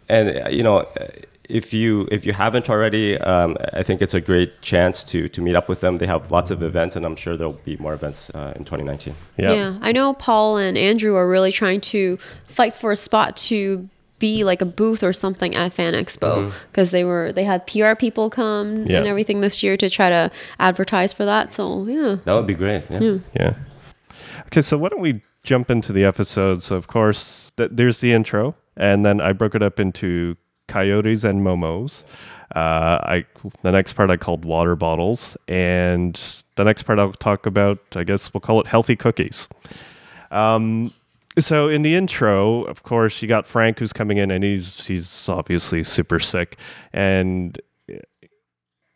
and 0.10 0.46
uh, 0.46 0.50
you 0.50 0.64
know, 0.64 0.78
uh, 0.80 1.08
if 1.50 1.74
you 1.74 2.08
if 2.12 2.26
you 2.26 2.34
haven't 2.34 2.70
already, 2.70 3.18
um, 3.20 3.56
I 3.74 3.84
think 3.84 4.02
it's 4.02 4.14
a 4.14 4.22
great 4.22 4.62
chance 4.62 5.04
to 5.06 5.30
to 5.30 5.42
meet 5.42 5.56
up 5.56 5.70
with 5.70 5.80
them. 5.82 5.98
They 5.98 6.08
have 6.08 6.32
lots 6.32 6.52
of 6.52 6.62
events, 6.64 6.96
and 6.96 7.06
I'm 7.06 7.16
sure 7.16 7.38
there'll 7.38 7.60
be 7.66 7.78
more 7.78 7.94
events 7.94 8.30
uh, 8.32 8.54
in 8.56 8.64
2019. 8.66 9.16
Yeah. 9.38 9.54
Yeah, 9.54 9.78
I 9.82 9.92
know 9.92 10.14
Paul 10.14 10.58
and 10.58 10.78
Andrew 10.78 11.16
are 11.16 11.28
really 11.30 11.52
trying 11.52 11.82
to 11.82 12.18
fight 12.48 12.76
for 12.76 12.92
a 12.92 12.96
spot 12.96 13.38
to 13.50 13.88
be 14.24 14.44
like 14.46 14.62
a 14.62 14.66
booth 14.66 15.04
or 15.04 15.12
something 15.12 15.54
at 15.56 15.74
Fan 15.74 15.94
Expo 15.94 16.52
because 16.72 16.92
they 16.92 17.04
were 17.04 17.34
they 17.34 17.44
had 17.44 17.60
PR 17.68 17.94
people 18.06 18.30
come 18.30 18.86
Yeah. 18.88 19.00
and 19.00 19.08
everything 19.08 19.42
this 19.42 19.62
year 19.64 19.76
to 19.78 19.90
try 19.90 20.08
to 20.10 20.32
advertise 20.60 21.12
for 21.12 21.26
that. 21.26 21.52
So 21.52 21.86
yeah, 21.86 22.18
That 22.26 22.34
would 22.38 22.48
be 22.48 22.54
great. 22.64 22.84
Yeah. 22.90 23.18
Yeah. 23.36 23.54
Okay, 24.48 24.62
so 24.62 24.78
why 24.78 24.88
don't 24.90 25.02
we 25.02 25.22
jump 25.44 25.70
into 25.70 25.92
the 25.92 26.06
episode? 26.06 26.64
So, 26.64 26.76
of 26.78 26.88
course, 26.88 27.52
th- 27.58 27.72
there's 27.74 28.00
the 28.00 28.14
intro, 28.14 28.56
and 28.78 29.04
then 29.06 29.20
I 29.20 29.34
broke 29.34 29.56
it 29.56 29.62
up 29.64 29.80
into 29.80 30.38
coyotes 30.68 31.24
and 31.26 31.42
momos. 31.42 32.06
Uh, 32.56 32.98
I 33.04 33.26
the 33.64 33.72
next 33.72 33.94
part 33.94 34.10
I 34.10 34.18
called 34.18 34.46
water 34.46 34.76
bottles, 34.76 35.36
and 35.50 36.14
the 36.56 36.64
next 36.64 36.84
part 36.84 37.00
I'll 37.00 37.12
talk 37.14 37.46
about. 37.46 37.80
I 37.96 38.04
guess 38.06 38.32
we'll 38.34 38.42
call 38.42 38.62
it 38.62 38.68
healthy 38.68 38.96
cookies. 38.96 39.48
Um, 40.32 40.94
so 41.40 41.70
in 41.70 41.82
the 41.82 41.96
intro, 41.96 42.64
of 42.64 42.84
course, 42.84 43.22
you 43.22 43.28
got 43.28 43.48
Frank 43.48 43.80
who's 43.80 43.94
coming 43.94 44.18
in, 44.18 44.32
and 44.32 44.44
he's 44.44 44.86
he's 44.86 45.28
obviously 45.30 45.84
super 45.84 46.20
sick, 46.20 46.58
and 46.92 47.60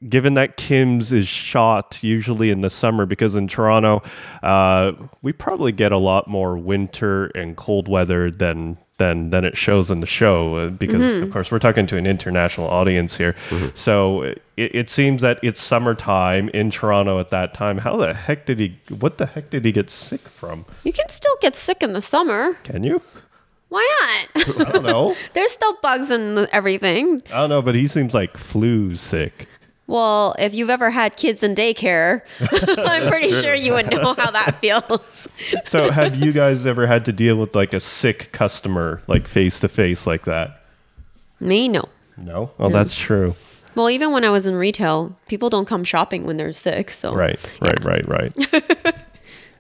given 0.07 0.35
that 0.35 0.57
Kim's 0.57 1.11
is 1.11 1.27
shot 1.27 1.97
usually 2.03 2.49
in 2.49 2.61
the 2.61 2.69
summer, 2.69 3.05
because 3.05 3.35
in 3.35 3.47
Toronto, 3.47 4.03
uh, 4.43 4.93
we 5.21 5.33
probably 5.33 5.71
get 5.71 5.91
a 5.91 5.97
lot 5.97 6.27
more 6.27 6.57
winter 6.57 7.25
and 7.27 7.57
cold 7.57 7.87
weather 7.87 8.29
than 8.29 8.77
than 8.97 9.29
than 9.29 9.45
it 9.45 9.55
shows 9.57 9.89
in 9.91 9.99
the 9.99 10.07
show. 10.07 10.55
uh, 10.57 10.69
Because 10.69 11.17
of 11.19 11.31
course 11.31 11.51
we're 11.51 11.59
talking 11.59 11.85
to 11.87 11.97
an 11.97 12.05
international 12.07 12.67
audience 12.67 13.15
here, 13.17 13.35
so 13.75 14.21
it, 14.23 14.41
it 14.57 14.89
seems 14.89 15.21
that 15.21 15.39
it's 15.43 15.61
summertime 15.61 16.49
in 16.49 16.71
Toronto 16.71 17.19
at 17.19 17.29
that 17.29 17.53
time. 17.53 17.77
How 17.77 17.95
the 17.97 18.13
heck 18.13 18.45
did 18.45 18.59
he? 18.59 18.79
What 18.89 19.17
the 19.17 19.25
heck 19.27 19.49
did 19.49 19.65
he 19.65 19.71
get 19.71 19.89
sick 19.89 20.21
from? 20.21 20.65
you 20.83 20.93
can 20.93 21.09
still 21.09 21.35
get 21.41 21.55
sick 21.55 21.83
in 21.83 21.93
the 21.93 22.01
summer. 22.01 22.53
Can 22.63 22.83
you? 22.83 23.01
Why 23.69 23.85
not? 24.35 24.67
I 24.67 24.71
don't 24.71 24.83
know. 24.85 25.13
There's 25.33 25.51
still 25.51 25.75
bugs 25.81 26.09
and 26.09 26.47
everything. 26.53 27.21
I 27.33 27.39
don't 27.41 27.49
know, 27.49 27.61
but 27.61 27.75
he 27.75 27.85
seems 27.85 28.13
like 28.13 28.37
flu 28.37 28.95
sick. 28.95 29.47
Well, 29.87 30.35
if 30.37 30.53
you've 30.53 30.69
ever 30.69 30.89
had 30.89 31.15
kids 31.15 31.43
in 31.43 31.55
daycare, 31.55 32.21
I'm 32.77 33.09
pretty 33.09 33.31
sure 33.31 33.55
you 33.55 33.73
would 33.73 33.89
know 33.89 34.13
how 34.13 34.31
that 34.31 34.57
feels. 34.61 35.27
So, 35.65 35.91
have 35.91 36.15
you 36.15 36.33
guys 36.33 36.65
ever 36.65 36.87
had 36.87 37.05
to 37.05 37.13
deal 37.13 37.37
with 37.37 37.55
like 37.55 37.71
a 37.71 37.79
sick 37.79 38.31
customer, 38.33 39.01
like 39.07 39.27
face 39.27 39.59
to 39.61 39.69
face, 39.69 40.05
like 40.07 40.25
that? 40.25 40.61
Me, 41.39 41.69
no. 41.69 41.85
No. 42.17 42.51
Oh, 42.59 42.69
that's 42.69 42.95
true. 42.95 43.35
Well, 43.75 43.89
even 43.89 44.11
when 44.11 44.23
I 44.25 44.29
was 44.29 44.45
in 44.47 44.55
retail, 44.55 45.15
people 45.27 45.49
don't 45.49 45.67
come 45.67 45.83
shopping 45.83 46.25
when 46.25 46.35
they're 46.37 46.51
sick. 46.53 46.89
So 46.89 47.13
Right. 47.13 47.39
Right. 47.61 47.83
Right. 47.83 48.07
Right. 48.07 48.95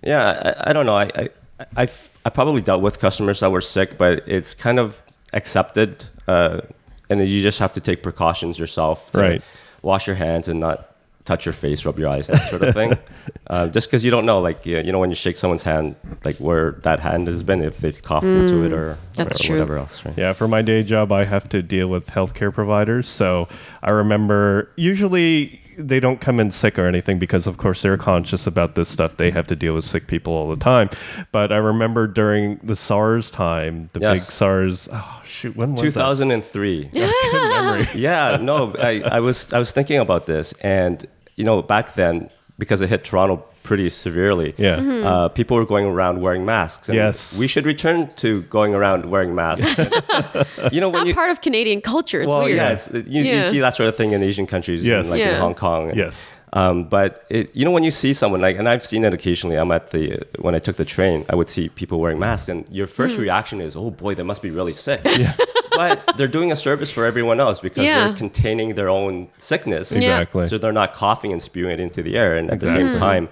Yeah, 0.03 0.53
I, 0.65 0.69
I 0.71 0.73
don't 0.73 0.85
know. 0.85 0.95
I, 0.95 1.09
I, 1.15 1.29
I've, 1.75 2.09
I 2.25 2.29
probably 2.29 2.61
dealt 2.61 2.81
with 2.81 2.99
customers 2.99 3.39
that 3.41 3.51
were 3.51 3.61
sick, 3.61 3.97
but 3.97 4.23
it's 4.27 4.53
kind 4.53 4.79
of 4.79 5.01
accepted. 5.33 6.03
Uh, 6.27 6.61
and 7.09 7.19
then 7.19 7.27
you 7.27 7.41
just 7.41 7.59
have 7.59 7.73
to 7.73 7.81
take 7.81 8.03
precautions 8.03 8.59
yourself. 8.59 9.11
To 9.11 9.19
Right. 9.19 9.43
Wash 9.81 10.07
your 10.07 10.15
hands 10.15 10.47
and 10.49 10.59
not 10.59 10.93
touch 11.25 11.45
your 11.45 11.51
face, 11.53 11.85
rub 11.85 11.99
your 11.99 12.07
eyes, 12.07 12.27
that 12.27 12.37
sort 12.43 12.61
of 12.61 12.73
thing. 12.73 12.97
uh, 13.47 13.67
just 13.67 13.87
because 13.89 14.05
you 14.05 14.09
don't 14.11 14.25
know, 14.25 14.39
like, 14.39 14.65
you 14.65 14.77
you 14.77 14.91
know, 14.93 14.99
when 14.99 15.09
you 15.09 15.15
shake 15.15 15.35
someone's 15.37 15.63
hand, 15.63 15.95
like 16.23 16.37
where 16.37 16.71
that 16.83 17.01
hand 17.01 17.27
has 17.27 17.43
been, 17.43 17.61
if 17.61 17.79
they've 17.79 18.01
coughed 18.01 18.25
into 18.25 18.63
it 18.63 18.71
or, 18.71 18.93
Mm, 18.93 19.15
that's 19.15 19.41
or 19.41 19.43
true. 19.47 19.55
whatever 19.57 19.77
else. 19.77 20.05
Right? 20.05 20.17
Yeah, 20.17 20.31
for 20.33 20.47
my 20.47 20.61
day 20.61 20.83
job, 20.83 21.11
I 21.11 21.25
have 21.25 21.49
to 21.49 21.61
deal 21.61 21.89
with 21.89 22.07
healthcare 22.07 22.53
providers. 22.53 23.09
So 23.09 23.49
I 23.83 23.89
remember 23.91 24.69
usually 24.77 25.59
they 25.77 25.99
don't 25.99 26.19
come 26.19 26.39
in 26.39 26.51
sick 26.51 26.79
or 26.79 26.85
anything 26.85 27.19
because, 27.19 27.45
of 27.45 27.57
course, 27.57 27.83
they're 27.83 27.97
conscious 27.97 28.47
about 28.47 28.75
this 28.75 28.89
stuff. 28.89 29.17
They 29.17 29.31
have 29.31 29.47
to 29.47 29.55
deal 29.55 29.75
with 29.75 29.85
sick 29.85 30.07
people 30.07 30.33
all 30.33 30.49
the 30.49 30.57
time. 30.57 30.89
But 31.31 31.51
I 31.51 31.57
remember 31.57 32.07
during 32.07 32.57
the 32.57 32.75
SARS 32.75 33.29
time, 33.29 33.89
the 33.93 33.99
big 33.99 34.19
SARS. 34.19 34.89
Oh 34.91 35.21
shoot, 35.25 35.55
when 35.55 35.73
was 35.73 35.81
that? 35.81 35.87
2003. 35.91 36.85
Good 36.93 37.89
yeah, 37.95 38.37
no, 38.41 38.73
I, 38.77 39.01
I 39.01 39.19
was 39.19 39.53
I 39.53 39.59
was 39.59 39.71
thinking 39.71 39.99
about 39.99 40.25
this, 40.25 40.53
and 40.61 41.05
you 41.35 41.43
know, 41.43 41.61
back 41.61 41.93
then 41.93 42.29
because 42.57 42.81
it 42.81 42.89
hit 42.89 43.05
Toronto 43.05 43.45
pretty 43.67 43.89
severely. 43.89 44.49
Yeah. 44.57 44.77
Mm-hmm. 44.77 45.05
uh, 45.11 45.27
people 45.39 45.55
were 45.59 45.65
going 45.75 45.85
around 45.93 46.15
wearing 46.25 46.43
masks. 46.55 46.87
And 46.89 46.95
Yes. 46.95 47.17
we 47.41 47.47
should 47.47 47.65
return 47.73 47.97
to 48.23 48.29
going 48.57 48.73
around 48.79 49.01
wearing 49.13 49.33
masks. 49.43 49.77
you 50.73 50.79
know, 50.81 50.87
it's 50.89 50.97
not 50.99 51.07
you 51.07 51.13
part 51.21 51.29
of 51.33 51.37
Canadian 51.47 51.81
culture. 51.81 52.21
It's 52.21 52.29
well, 52.29 52.43
weird. 52.45 52.55
yeah, 52.61 52.75
it's, 52.75 52.87
you, 53.15 53.21
you 53.23 53.43
see 53.43 53.59
that 53.65 53.75
sort 53.75 53.89
of 53.89 53.95
thing 53.99 54.11
in 54.15 54.23
Asian 54.23 54.47
countries, 54.53 54.81
Yes. 54.83 55.09
like 55.09 55.19
Yeah. 55.19 55.35
in 55.35 55.41
Hong 55.41 55.53
Kong. 55.65 55.83
Yes. 55.95 56.33
Um, 56.53 56.85
but 56.85 57.25
it, 57.29 57.45
you 57.53 57.65
know, 57.65 57.71
when 57.77 57.83
you 57.83 57.91
see 57.91 58.13
someone 58.13 58.39
like, 58.47 58.55
and 58.57 58.67
I've 58.71 58.85
seen 58.85 59.03
it 59.03 59.13
occasionally. 59.13 59.57
I'm 59.61 59.71
at 59.79 59.91
the 59.91 60.03
when 60.45 60.55
I 60.55 60.59
took 60.59 60.77
the 60.77 60.85
train, 60.85 61.25
I 61.29 61.35
would 61.35 61.49
see 61.49 61.67
people 61.67 61.99
wearing 61.99 62.19
masks, 62.19 62.47
and 62.47 62.59
your 62.79 62.87
first 62.87 63.15
Hmm. 63.17 63.23
reaction 63.27 63.57
is, 63.67 63.75
"Oh 63.75 63.91
boy, 63.91 64.15
they 64.15 64.23
must 64.23 64.41
be 64.41 64.49
really 64.59 64.73
sick." 64.73 65.01
but 65.77 66.17
they're 66.17 66.27
doing 66.37 66.51
a 66.51 66.55
service 66.55 66.91
for 66.91 67.03
everyone 67.05 67.39
else 67.39 67.59
because 67.61 67.85
Yeah. 67.85 68.07
they're 68.07 68.17
containing 68.17 68.75
their 68.75 68.89
own 68.89 69.27
sickness. 69.37 69.91
Exactly. 69.91 70.45
So 70.47 70.57
they're 70.57 70.79
not 70.83 70.93
coughing 70.93 71.31
and 71.31 71.41
spewing 71.41 71.71
it 71.75 71.79
into 71.79 72.01
the 72.03 72.17
air, 72.17 72.35
and 72.37 72.49
at 72.51 72.59
the 72.59 72.67
same 72.77 72.89
time, 72.97 73.29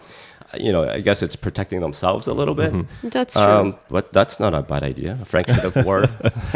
uh, 0.53 0.57
you 0.65 0.71
know, 0.71 0.83
I 0.97 1.01
guess 1.01 1.23
it's 1.25 1.35
protecting 1.35 1.79
themselves 1.81 2.27
a 2.27 2.33
little 2.33 2.53
bit. 2.53 2.71
That's 3.03 3.33
true. 3.33 3.43
Um, 3.43 3.75
but 3.89 4.13
that's 4.13 4.39
not 4.39 4.53
a 4.53 4.61
bad 4.61 4.83
idea. 4.83 5.17
Frank 5.25 5.47
should 5.47 5.65
have 5.69 5.77
wore 5.85 6.05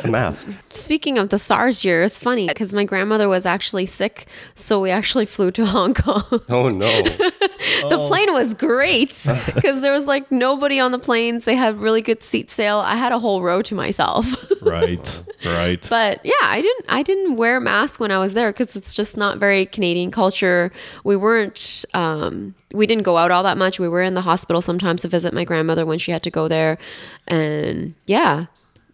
a 0.04 0.08
mask. 0.18 0.48
Speaking 0.70 1.18
of 1.18 1.30
the 1.30 1.40
SARS 1.40 1.84
year, 1.84 2.04
it's 2.04 2.20
funny 2.20 2.48
because 2.48 2.72
my 2.72 2.86
grandmother 2.86 3.28
was 3.28 3.46
actually 3.46 3.88
sick, 3.88 4.28
so 4.56 4.80
we 4.80 4.92
actually 4.92 5.26
flew 5.26 5.50
to 5.52 5.66
Hong 5.66 5.94
Kong. 5.96 6.24
Oh 6.50 6.70
no! 6.70 6.88
the 7.90 8.06
plane 8.08 8.32
was 8.34 8.54
great 8.54 9.10
because 9.54 9.82
there 9.82 9.92
was 9.92 10.06
like 10.06 10.32
nobody 10.32 10.80
on 10.80 10.92
the 10.92 11.00
planes. 11.00 11.46
They 11.46 11.56
had 11.56 11.80
really 11.80 12.02
good 12.02 12.24
seat 12.24 12.50
sale. 12.52 12.80
I 12.80 12.96
had 12.96 13.12
a 13.12 13.20
whole 13.20 13.42
row 13.42 13.62
to 13.64 13.76
myself. 13.76 14.26
Right. 14.62 15.24
Right. 15.46 15.88
but 15.90 16.20
yeah, 16.26 16.34
I 16.42 16.62
didn't 16.62 16.86
I 16.90 17.02
didn't 17.02 17.38
wear 17.38 17.58
a 17.58 17.62
mask 17.62 18.02
when 18.02 18.12
I 18.12 18.20
was 18.20 18.34
there 18.34 18.52
because 18.52 18.76
it's 18.76 18.94
just 18.94 19.16
not 19.16 19.38
very 19.38 19.66
Canadian 19.66 20.12
culture. 20.12 20.70
We 21.06 21.16
weren't 21.16 21.86
um, 21.94 22.54
we 22.74 22.86
didn't 22.86 23.04
go 23.04 23.16
out 23.18 23.32
all 23.32 23.42
that 23.44 23.58
much. 23.58 23.80
We 23.80 23.88
were 23.88 24.02
in 24.02 24.16
the 24.16 24.22
hospital 24.22 24.62
sometimes 24.62 25.04
to 25.04 25.08
visit 25.08 25.34
my 25.34 25.46
grandmother 25.46 25.86
when 25.86 25.98
she 25.98 26.12
had 26.12 26.24
to 26.24 26.30
go 26.30 26.50
there, 26.50 26.78
and 27.28 27.96
yeah. 28.06 28.48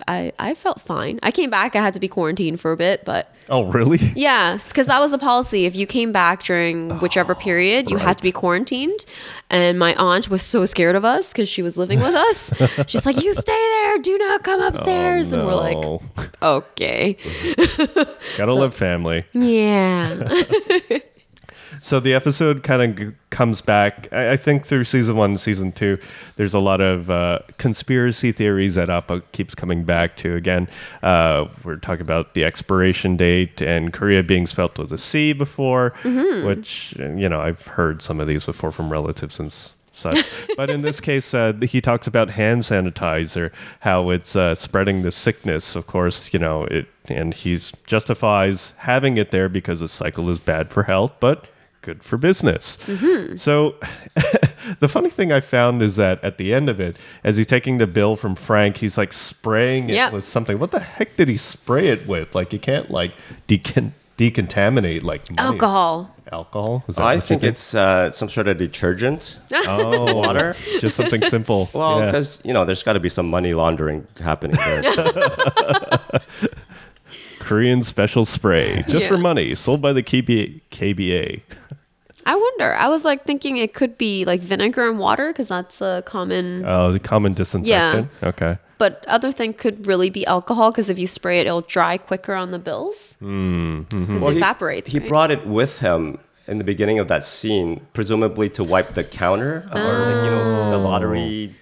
I, 0.07 0.33
I 0.37 0.55
felt 0.55 0.81
fine. 0.81 1.19
I 1.23 1.31
came 1.31 1.49
back. 1.49 1.75
I 1.75 1.81
had 1.81 1.93
to 1.93 1.99
be 1.99 2.07
quarantined 2.07 2.59
for 2.59 2.71
a 2.71 2.77
bit, 2.77 3.05
but 3.05 3.33
oh, 3.49 3.65
really? 3.65 3.97
yeah, 4.15 4.57
because 4.67 4.87
that 4.87 4.99
was 4.99 5.11
the 5.11 5.17
policy. 5.17 5.65
If 5.65 5.75
you 5.75 5.87
came 5.87 6.11
back 6.11 6.43
during 6.43 6.91
oh, 6.91 6.97
whichever 6.97 7.33
period, 7.33 7.89
you 7.89 7.97
had 7.97 8.17
to 8.17 8.23
be 8.23 8.31
quarantined. 8.31 9.05
And 9.49 9.79
my 9.79 9.95
aunt 9.95 10.29
was 10.29 10.41
so 10.41 10.65
scared 10.65 10.95
of 10.95 11.05
us 11.05 11.31
because 11.31 11.47
she 11.47 11.61
was 11.61 11.77
living 11.77 11.99
with 11.99 12.13
us. 12.13 12.53
She's 12.87 13.05
like, 13.05 13.23
"You 13.23 13.33
stay 13.33 13.69
there. 13.81 13.99
Do 13.99 14.17
not 14.17 14.43
come 14.43 14.61
oh, 14.61 14.67
upstairs." 14.67 15.31
And 15.31 15.45
we're 15.45 15.55
like, 15.55 16.01
"Okay, 16.41 17.17
gotta 18.37 18.53
love 18.53 18.75
family. 18.75 19.25
yeah." 19.33 20.99
So 21.81 21.99
the 21.99 22.13
episode 22.13 22.63
kind 22.63 22.81
of 22.81 22.95
g- 22.97 23.17
comes 23.29 23.61
back. 23.61 24.07
I, 24.11 24.31
I 24.33 24.37
think 24.37 24.65
through 24.65 24.85
season 24.85 25.15
one, 25.15 25.31
and 25.31 25.39
season 25.39 25.71
two, 25.71 25.97
there's 26.35 26.53
a 26.53 26.59
lot 26.59 26.81
of 26.81 27.09
uh, 27.09 27.39
conspiracy 27.57 28.31
theories 28.31 28.75
that 28.75 28.89
Appa 28.89 29.21
keeps 29.31 29.55
coming 29.55 29.83
back 29.83 30.15
to. 30.17 30.35
Again, 30.35 30.67
uh, 31.03 31.47
we're 31.63 31.77
talking 31.77 32.01
about 32.01 32.33
the 32.33 32.43
expiration 32.43 33.17
date 33.17 33.61
and 33.61 33.93
Korea 33.93 34.23
being 34.23 34.47
spelt 34.47 34.77
with 34.77 34.91
a 34.91 34.97
C 34.97 35.33
before, 35.33 35.93
which 36.45 36.95
uh, 36.99 37.09
you 37.09 37.29
know 37.29 37.41
I've 37.41 37.61
heard 37.67 38.01
some 38.01 38.19
of 38.19 38.27
these 38.27 38.45
before 38.45 38.71
from 38.71 38.91
relatives 38.91 39.39
and. 39.39 39.53
Such. 39.97 40.25
but 40.57 40.69
in 40.69 40.81
this 40.81 40.99
case, 40.99 41.33
uh, 41.33 41.53
he 41.61 41.79
talks 41.79 42.05
about 42.05 42.31
hand 42.31 42.63
sanitizer, 42.63 43.53
how 43.79 44.09
it's 44.09 44.35
uh, 44.35 44.53
spreading 44.53 45.03
the 45.03 45.11
sickness. 45.11 45.73
Of 45.73 45.87
course, 45.87 46.33
you 46.33 46.39
know 46.39 46.65
it, 46.65 46.87
and 47.05 47.33
he 47.33 47.57
justifies 47.87 48.73
having 48.79 49.15
it 49.15 49.31
there 49.31 49.47
because 49.47 49.79
the 49.79 49.87
cycle 49.87 50.29
is 50.29 50.37
bad 50.37 50.69
for 50.69 50.83
health, 50.83 51.13
but 51.21 51.45
good 51.85 52.03
for 52.03 52.17
business. 52.17 52.77
So 53.37 53.75
the 54.79 54.87
funny 54.89 55.09
thing 55.09 55.31
I 55.31 55.39
found 55.39 55.81
is 55.81 55.95
that 55.95 56.21
at 56.23 56.37
the 56.37 56.53
end 56.53 56.67
of 56.67 56.79
it, 56.81 56.97
as 57.23 57.37
he's 57.37 57.47
taking 57.47 57.77
the 57.77 57.87
bill 57.87 58.15
from 58.15 58.35
Frank, 58.35 58.77
he's 58.77 58.97
like 58.97 59.13
spraying 59.13 59.89
it 59.89 59.93
Yep. 59.93 60.13
with 60.13 60.23
something. 60.25 60.59
What 60.59 60.71
the 60.71 60.79
heck 60.81 61.15
did 61.15 61.29
he 61.29 61.37
spray 61.37 61.87
it 61.87 62.07
with? 62.07 62.35
Like 62.35 62.51
you 62.51 62.59
can't 62.59 62.89
like 62.91 63.13
decon- 63.47 63.91
decontaminate 64.17 65.03
like 65.03 65.29
money. 65.31 65.47
Alcohol. 65.53 66.11
Alcohol? 66.31 66.83
Is 66.87 66.95
that 66.95 67.03
I 67.03 67.05
what 67.05 67.15
you 67.15 67.21
think 67.21 67.43
it's 67.43 67.75
uh, 67.75 68.11
some 68.11 68.29
sort 68.29 68.47
of 68.47 68.57
detergent. 68.57 69.37
oh, 69.67 70.13
water. 70.21 70.55
Just 70.79 70.95
something 70.97 71.21
simple. 71.29 71.69
Well, 71.71 71.99
Yeah. 71.99 72.05
because 72.07 72.41
you 72.43 72.51
know, 72.51 72.65
there's 72.65 72.81
got 72.81 72.93
to 72.93 72.99
be 72.99 73.09
some 73.09 73.29
money 73.29 73.53
laundering 73.53 74.07
happening 74.19 74.57
there. 74.57 74.81
Korean 77.39 77.83
special 77.83 78.25
spray 78.25 78.83
just 78.87 79.05
for 79.07 79.17
money, 79.19 79.53
sold 79.53 79.79
by 79.79 79.93
the 79.93 80.01
KB- 80.01 80.61
KBA. 80.71 81.41
I 82.25 82.35
wonder. 82.35 82.73
I 82.73 82.87
was 82.87 83.05
like 83.05 83.23
thinking 83.25 83.57
it 83.57 83.73
could 83.73 83.97
be 83.97 84.25
like 84.25 84.41
vinegar 84.41 84.89
and 84.89 84.97
water 84.99 85.27
because 85.31 85.47
that's 85.47 85.79
a 85.81 86.03
common. 86.05 86.65
Oh, 86.65 86.91
the 86.91 86.99
common 86.99 87.33
disinfectant. 87.33 88.09
Okay. 88.23 88.57
But 88.77 89.05
other 89.07 89.31
thing 89.31 89.53
could 89.53 89.87
really 89.87 90.09
be 90.09 90.25
alcohol 90.25 90.71
because 90.71 90.89
if 90.89 90.99
you 90.99 91.07
spray 91.07 91.39
it, 91.39 91.47
it'll 91.47 91.61
dry 91.61 91.97
quicker 91.97 92.33
on 92.33 92.51
the 92.51 92.59
bills. 92.59 93.15
Mm, 93.21 93.85
Mm-hmm. 93.87 94.23
it 94.23 94.31
he- 94.31 94.37
evaporates. 94.37 94.91
He, 94.91 94.99
right? 94.99 95.07
brought 95.07 95.31
it 95.31 95.45
with 95.47 95.79
him 95.79 96.17
in 96.47 96.57
the 96.57 96.63
beginning 96.63 96.99
of 96.99 97.07
that 97.07 97.23
scene, 97.23 97.85
presumably 97.93 98.49
to 98.49 98.63
wipe 98.63 98.93
the 98.93 99.03
counter 99.03 99.67
or 99.73 99.79
like, 99.81 100.25
you 100.25 100.31
know 100.31 100.71
the 100.71 100.77
lottery. 100.77 101.55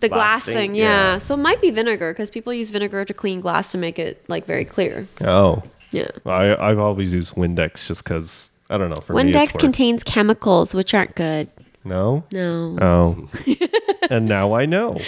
the 0.00 0.08
glass 0.08 0.44
glass 0.44 0.44
thing, 0.46 0.54
thing, 0.56 0.74
yeah. 0.76 0.84
yeah. 1.14 1.18
So 1.18 1.34
it 1.34 1.38
might 1.38 1.60
be 1.60 1.70
vinegar 1.70 2.12
because 2.12 2.30
people 2.30 2.52
use 2.54 2.70
vinegar 2.70 3.04
to 3.04 3.12
clean 3.14 3.40
glass 3.40 3.72
to 3.72 3.78
make 3.78 3.98
it 3.98 4.22
like 4.28 4.46
very 4.46 4.64
clear. 4.64 5.06
Oh. 5.20 5.62
Yeah. 5.90 6.10
I, 6.24 6.54
I've 6.56 6.78
always 6.78 7.12
used 7.12 7.34
Windex 7.34 7.86
just 7.86 8.04
because, 8.04 8.48
I 8.72 8.78
don't 8.78 8.88
know. 8.88 8.96
For 8.96 9.14
Windex 9.14 9.52
work. 9.52 9.58
contains 9.58 10.02
chemicals 10.02 10.74
which 10.74 10.94
aren't 10.94 11.14
good. 11.14 11.50
No? 11.84 12.24
No. 12.32 12.78
Oh. 12.80 13.28
and 14.10 14.26
now 14.26 14.54
I 14.54 14.64
know. 14.64 14.98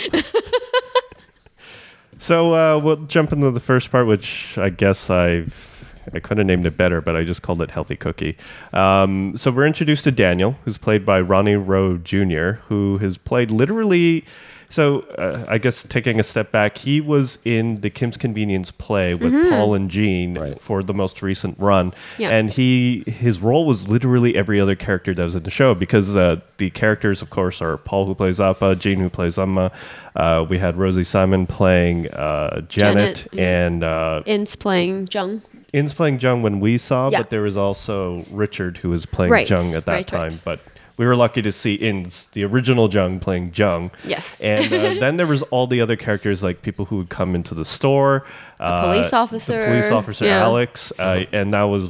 so 2.18 2.54
uh, 2.54 2.78
we'll 2.78 2.96
jump 3.06 3.32
into 3.32 3.50
the 3.50 3.60
first 3.60 3.90
part, 3.90 4.06
which 4.06 4.58
I 4.58 4.68
guess 4.70 5.08
I've. 5.08 5.70
I 6.12 6.20
could 6.20 6.36
have 6.36 6.46
named 6.46 6.66
it 6.66 6.76
better, 6.76 7.00
but 7.00 7.16
I 7.16 7.24
just 7.24 7.40
called 7.40 7.62
it 7.62 7.70
Healthy 7.70 7.96
Cookie. 7.96 8.36
Um, 8.74 9.38
so 9.38 9.50
we're 9.50 9.64
introduced 9.66 10.04
to 10.04 10.12
Daniel, 10.12 10.56
who's 10.66 10.76
played 10.76 11.06
by 11.06 11.18
Ronnie 11.18 11.56
Rowe 11.56 11.96
Jr., 11.96 12.60
who 12.68 12.98
has 12.98 13.16
played 13.16 13.50
literally. 13.50 14.26
So 14.74 15.02
uh, 15.18 15.44
I 15.46 15.58
guess 15.58 15.84
taking 15.84 16.18
a 16.18 16.24
step 16.24 16.50
back, 16.50 16.78
he 16.78 17.00
was 17.00 17.38
in 17.44 17.80
the 17.80 17.90
Kim's 17.90 18.16
Convenience 18.16 18.72
play 18.72 19.14
with 19.14 19.32
Paul 19.50 19.74
and 19.74 19.88
Jean 19.88 20.34
Right. 20.36 20.60
for 20.60 20.82
the 20.82 20.92
most 20.92 21.22
recent 21.22 21.56
run, 21.60 21.94
Yeah. 22.18 22.30
and 22.30 22.50
he 22.50 23.04
his 23.06 23.38
role 23.38 23.66
was 23.66 23.86
literally 23.86 24.34
every 24.36 24.58
other 24.60 24.74
character 24.74 25.14
that 25.14 25.22
was 25.22 25.36
in 25.36 25.44
the 25.44 25.50
show 25.50 25.76
because 25.76 26.16
uh, 26.16 26.40
the 26.56 26.70
characters, 26.70 27.22
of 27.22 27.30
course, 27.30 27.62
are 27.62 27.76
Paul 27.76 28.06
who 28.06 28.16
plays 28.16 28.40
Appa, 28.40 28.74
Jean 28.74 28.98
who 28.98 29.08
plays 29.10 29.38
Amma. 29.38 29.70
Uh, 30.16 30.44
we 30.48 30.58
had 30.58 30.76
Rosie 30.76 31.04
Simon 31.04 31.46
playing 31.46 32.10
uh, 32.10 32.62
Janet, 32.62 33.28
Janet, 33.32 33.38
and 33.38 33.84
uh, 33.84 34.22
Ins 34.26 34.56
playing 34.56 35.06
Jung. 35.12 35.40
Ins 35.72 35.92
playing 35.94 36.18
Jung 36.18 36.42
when 36.42 36.58
we 36.58 36.78
saw, 36.78 37.10
Yeah. 37.10 37.18
but 37.20 37.30
there 37.30 37.42
was 37.42 37.56
also 37.56 38.24
Richard 38.32 38.78
who 38.78 38.90
was 38.90 39.06
playing 39.06 39.30
Right, 39.30 39.48
Jung 39.48 39.72
at 39.74 39.86
that 39.86 39.92
right, 39.92 39.96
right. 39.96 40.06
time. 40.06 40.40
But 40.44 40.58
we 40.96 41.06
were 41.06 41.16
lucky 41.16 41.42
to 41.42 41.52
see 41.52 41.74
Ins, 41.74 42.26
the 42.26 42.44
original 42.44 42.88
Jung, 42.92 43.18
playing 43.20 43.52
Jung. 43.54 43.90
Yes. 44.04 44.40
And 44.42 44.72
uh, 44.72 44.94
then 45.00 45.16
there 45.16 45.26
was 45.26 45.42
all 45.44 45.66
the 45.66 45.80
other 45.80 45.96
characters, 45.96 46.42
like 46.42 46.62
people 46.62 46.84
who 46.84 46.98
would 46.98 47.08
come 47.08 47.34
into 47.34 47.54
the 47.54 47.64
store. 47.64 48.24
The 48.58 48.80
police 48.80 49.12
officer. 49.12 49.60
The 49.60 49.66
police 49.72 49.90
officer, 49.90 50.24
Yeah. 50.24 50.42
Alex. 50.42 50.92
Uh, 50.98 51.24
and 51.32 51.52
that 51.52 51.64
was 51.64 51.88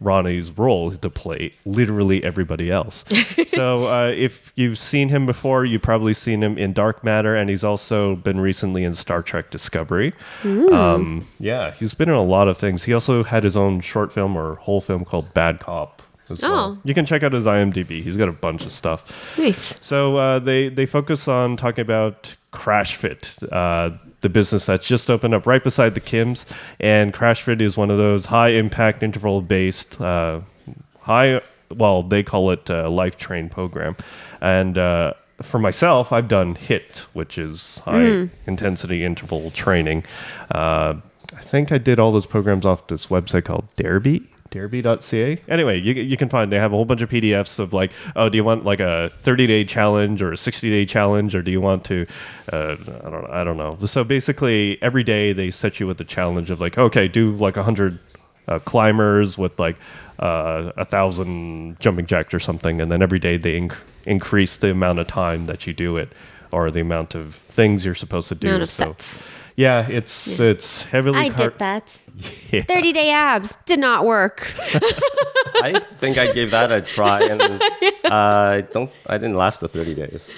Ronnie's 0.00 0.50
role 0.52 0.90
to 0.92 1.10
play 1.10 1.52
literally 1.64 2.22
everybody 2.22 2.70
else. 2.70 3.04
so 3.48 3.86
uh, 3.88 4.08
if 4.10 4.52
you've 4.54 4.78
seen 4.78 5.08
him 5.08 5.24
before, 5.26 5.64
you've 5.64 5.82
probably 5.82 6.14
seen 6.14 6.42
him 6.42 6.58
in 6.58 6.72
Dark 6.72 7.02
Matter, 7.02 7.34
and 7.34 7.48
he's 7.48 7.64
also 7.64 8.14
been 8.16 8.38
recently 8.38 8.84
in 8.84 8.94
Star 8.94 9.22
Trek 9.22 9.50
Discovery. 9.50 10.12
Um, 10.44 11.26
yeah, 11.40 11.72
he's 11.72 11.94
been 11.94 12.08
in 12.08 12.14
a 12.14 12.22
lot 12.22 12.48
of 12.48 12.58
things. 12.58 12.84
He 12.84 12.92
also 12.92 13.24
had 13.24 13.44
his 13.44 13.56
own 13.56 13.80
short 13.80 14.12
film 14.12 14.36
or 14.36 14.56
whole 14.56 14.80
film 14.80 15.04
called 15.04 15.32
Bad 15.34 15.60
Cop. 15.60 16.02
As 16.30 16.42
well. 16.42 16.78
Oh. 16.78 16.78
You 16.84 16.94
can 16.94 17.04
check 17.04 17.22
out 17.22 17.32
his 17.32 17.46
IMDb. 17.46 18.02
He's 18.02 18.16
got 18.16 18.28
a 18.28 18.32
bunch 18.32 18.64
of 18.64 18.72
stuff. 18.72 19.36
Nice. 19.38 19.76
So 19.80 20.16
uh, 20.16 20.38
they 20.38 20.68
they 20.68 20.86
focus 20.86 21.28
on 21.28 21.56
talking 21.56 21.82
about 21.82 22.36
CrashFit, 22.52 23.46
uh, 23.52 23.96
the 24.20 24.28
business 24.28 24.66
that's 24.66 24.86
just 24.86 25.10
opened 25.10 25.34
up 25.34 25.46
right 25.46 25.62
beside 25.62 25.94
the 25.94 26.00
Kims, 26.00 26.46
and 26.80 27.12
CrashFit 27.12 27.60
is 27.60 27.76
one 27.76 27.90
of 27.90 27.98
those 27.98 28.26
high 28.26 28.50
impact 28.50 29.02
interval 29.02 29.42
based 29.42 30.00
uh, 30.00 30.40
high. 31.00 31.40
Well, 31.70 32.02
they 32.02 32.22
call 32.22 32.50
it 32.50 32.68
life 32.68 33.16
train 33.16 33.48
program, 33.48 33.96
and. 34.40 34.78
Uh, 34.78 35.14
for 35.42 35.58
myself, 35.58 36.12
I've 36.12 36.28
done 36.28 36.54
HIIT, 36.54 36.98
which 37.12 37.38
is 37.38 37.80
high 37.80 38.28
intensity 38.46 39.04
interval 39.04 39.50
training. 39.50 40.04
Uh, 40.48 40.94
I 41.36 41.40
think 41.40 41.72
I 41.72 41.78
did 41.78 41.98
all 41.98 42.12
those 42.12 42.24
programs 42.24 42.64
off 42.64 42.86
this 42.86 43.08
website 43.08 43.44
called 43.44 43.66
Darebee, 43.76 44.26
derby.ca. 44.54 45.36
Anyway, 45.48 45.80
you, 45.80 45.94
you 45.94 46.16
can 46.16 46.28
find 46.28 46.52
they 46.52 46.60
have 46.60 46.72
a 46.72 46.76
whole 46.76 46.84
bunch 46.84 47.02
of 47.02 47.10
PDFs 47.10 47.58
of 47.58 47.72
like, 47.72 47.90
oh, 48.14 48.28
do 48.28 48.38
you 48.38 48.44
want 48.44 48.64
like 48.64 48.78
a 48.78 49.10
30 49.18 49.48
day 49.48 49.64
challenge 49.64 50.22
or 50.22 50.32
a 50.32 50.36
60 50.36 50.70
day 50.70 50.86
challenge, 50.86 51.34
or 51.34 51.42
do 51.42 51.50
you 51.50 51.60
want 51.60 51.84
to, 51.86 52.06
uh, 52.52 52.76
I 53.04 53.10
don't 53.10 53.30
I 53.30 53.44
don't 53.44 53.56
know. 53.56 53.76
So 53.84 54.04
basically, 54.04 54.80
every 54.80 55.02
day 55.02 55.32
they 55.32 55.50
set 55.50 55.80
you 55.80 55.88
with 55.88 55.98
the 55.98 56.04
challenge 56.04 56.50
of 56.50 56.60
like, 56.60 56.78
okay, 56.78 57.08
do 57.08 57.32
like 57.32 57.56
a 57.56 57.64
hundred 57.64 57.98
uh, 58.46 58.60
climbers 58.60 59.36
with 59.36 59.58
like 59.58 59.76
uh, 60.20 60.70
a 60.76 60.84
thousand 60.84 61.80
jumping 61.80 62.06
jacks 62.06 62.32
or 62.32 62.38
something, 62.38 62.80
and 62.80 62.92
then 62.92 63.02
every 63.02 63.18
day 63.18 63.36
they 63.36 63.60
inc- 63.60 63.76
increase 64.06 64.56
the 64.56 64.70
amount 64.70 65.00
of 65.00 65.08
time 65.08 65.46
that 65.46 65.66
you 65.66 65.72
do 65.72 65.96
it 65.96 66.12
or 66.52 66.70
the 66.70 66.80
amount 66.80 67.16
of 67.16 67.34
things 67.48 67.84
you're 67.84 67.96
supposed 67.96 68.28
to 68.28 68.36
do. 68.36 68.64
So, 68.66 68.66
sets. 68.66 69.24
yeah, 69.56 69.88
it's 69.88 70.38
it's 70.38 70.84
heavily. 70.84 71.18
I 71.18 71.30
car- 71.30 71.48
did 71.50 71.58
that. 71.58 71.98
Yeah. 72.52 72.62
30 72.62 72.92
day 72.92 73.10
abs 73.10 73.56
did 73.66 73.80
not 73.80 74.04
work. 74.04 74.52
I 75.56 75.80
think 75.96 76.18
I 76.18 76.32
gave 76.32 76.52
that 76.52 76.70
a 76.70 76.80
try, 76.80 77.22
and 77.24 77.42
uh, 78.04 78.08
I 78.08 78.60
don't. 78.72 78.90
I 79.08 79.18
didn't 79.18 79.36
last 79.36 79.60
the 79.60 79.68
30 79.68 79.94
days. 79.94 80.32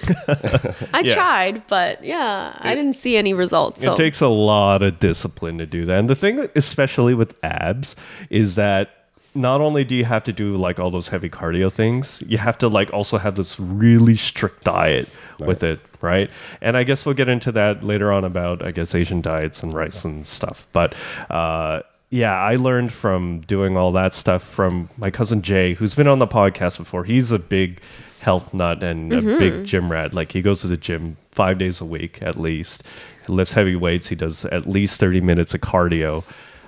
I 0.93 1.03
Yeah. 1.05 1.15
tried, 1.15 1.67
but 1.69 2.03
yeah, 2.05 2.57
I 2.61 2.75
didn't 2.75 2.95
see 2.95 3.17
any 3.17 3.35
results. 3.35 3.83
So 3.83 3.93
It 3.93 3.97
takes 3.97 4.21
a 4.21 4.29
lot 4.29 4.83
of 4.83 4.99
discipline 5.01 5.59
to 5.59 5.67
do 5.67 5.85
that. 5.87 5.99
And 5.99 6.09
the 6.09 6.15
thing, 6.15 6.49
especially 6.55 7.15
with 7.15 7.39
abs, 7.45 7.95
is 8.31 8.55
that 8.55 8.91
not 9.37 9.61
only 9.61 9.85
do 9.85 9.95
you 9.95 10.05
have 10.05 10.25
to 10.25 10.33
do 10.33 10.57
like 10.57 10.81
all 10.81 10.91
those 10.91 11.09
heavy 11.09 11.29
cardio 11.29 11.71
things, 11.71 12.23
you 12.27 12.39
have 12.39 12.59
to 12.59 12.69
like 12.69 12.93
also 12.93 13.19
have 13.19 13.37
this 13.37 13.61
really 13.61 14.15
strict 14.15 14.65
diet 14.65 15.09
with 15.39 15.63
it, 15.63 15.81
right? 16.01 16.31
And 16.61 16.77
I 16.77 16.85
guess 16.85 17.05
we'll 17.05 17.15
get 17.15 17.29
into 17.29 17.53
that 17.53 17.85
later 17.85 18.11
on 18.13 18.25
about 18.25 18.65
I 18.65 18.71
guess 18.71 18.95
Asian 18.95 19.21
diets 19.21 19.63
and 19.63 19.73
rice 19.73 20.05
and 20.05 20.27
stuff. 20.27 20.67
But 20.73 20.95
uh 21.31 21.83
yeah, 22.09 22.35
I 22.35 22.57
learned 22.57 22.93
from 22.93 23.41
doing 23.41 23.77
all 23.77 23.93
that 23.93 24.15
stuff 24.15 24.43
from 24.43 24.89
my 24.97 25.11
cousin 25.11 25.43
Jay, 25.43 25.75
who's 25.75 25.95
been 25.95 26.07
on 26.07 26.21
the 26.21 26.27
podcast 26.27 26.79
before. 26.79 27.05
He's 27.05 27.33
a 27.33 27.39
big 27.39 27.81
health 28.21 28.55
nut 28.55 28.83
and 28.83 29.13
a 29.13 29.21
big 29.21 29.67
gym 29.67 29.91
rat. 29.91 30.15
Like 30.15 30.33
he 30.33 30.41
goes 30.41 30.61
to 30.63 30.67
the 30.69 30.77
gym 30.77 31.17
five 31.33 31.59
days 31.59 31.81
a 31.81 31.85
week 31.85 32.23
at 32.23 32.39
least. 32.41 32.83
He 33.27 33.33
lifts 33.33 33.55
heavy 33.55 33.77
weights. 33.77 34.09
He 34.09 34.15
does 34.15 34.45
at 34.47 34.67
least 34.67 34.99
30 35.01 35.21
minutes 35.21 35.53
of 35.53 35.61
cardio. 35.61 36.25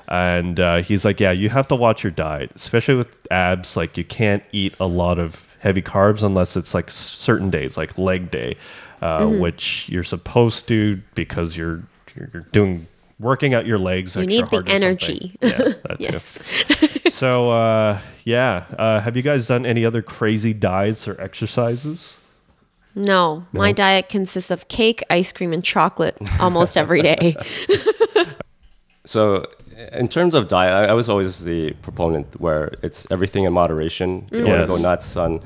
And 0.09 0.59
uh, 0.59 0.83
he's 0.83 1.05
like, 1.05 1.21
yeah, 1.21 1.33
you 1.33 1.51
have 1.51 1.69
to 1.69 1.75
watch 1.75 2.03
your 2.03 2.11
diet, 2.11 2.51
especially 2.55 2.95
with 2.95 3.27
abs. 3.31 3.77
Like 3.77 3.97
you 3.99 4.05
can't 4.05 4.43
eat 4.53 4.75
a 4.81 4.87
lot 4.87 5.19
of 5.19 5.47
heavy 5.61 5.83
carbs 5.83 6.23
unless 6.23 6.57
it's 6.57 6.73
like 6.75 6.91
certain 6.91 7.51
days, 7.51 7.77
like 7.77 7.99
leg 7.99 8.31
day, 8.31 8.57
uh, 9.03 9.29
which 9.39 9.89
you're 9.89 10.05
supposed 10.05 10.67
to 10.69 11.01
because 11.15 11.57
you're 11.57 11.83
you're 12.17 12.43
doing 12.53 12.87
working 13.21 13.53
out 13.53 13.67
your 13.67 13.79
legs. 13.79 14.17
You 14.17 14.27
need 14.27 14.47
the 14.47 14.51
hard 14.51 14.69
or 14.69 14.71
something. 14.71 14.83
energy. 14.83 15.37
Yeah, 15.43 15.59
that 15.59 15.97
too. 15.99 16.05
yes. 16.05 17.15
So 17.15 17.51
uh, 17.51 18.01
yeah, 18.25 18.65
uh, 18.79 19.01
have 19.01 19.15
you 19.15 19.23
guys 19.23 19.47
done 19.47 19.67
any 19.67 19.85
other 19.85 20.01
crazy 20.01 20.55
diets 20.55 21.07
or 21.07 21.21
exercises? 21.21 22.17
No, 22.95 23.47
my 23.53 23.71
diet 23.73 24.09
consists 24.09 24.51
of 24.51 24.67
cake, 24.69 25.05
ice 25.11 25.31
cream, 25.31 25.53
and 25.53 25.63
chocolate 25.63 26.17
almost 26.41 26.77
every 26.77 27.03
day. 27.03 27.37
So, 29.05 29.47
in 29.93 30.09
terms 30.09 30.35
of 30.35 30.49
diet, 30.49 30.73
I, 30.73 30.91
I 30.91 30.93
was 30.95 31.09
always 31.09 31.45
the 31.45 31.73
proponent 31.83 32.41
where 32.41 32.73
it's 32.83 33.07
everything 33.11 33.45
in 33.45 33.53
moderation. 33.53 34.27
You 34.33 34.41
don't 34.41 34.51
want 34.51 34.61
to 34.63 34.67
go 34.69 34.77
nuts 34.77 35.17
on 35.17 35.41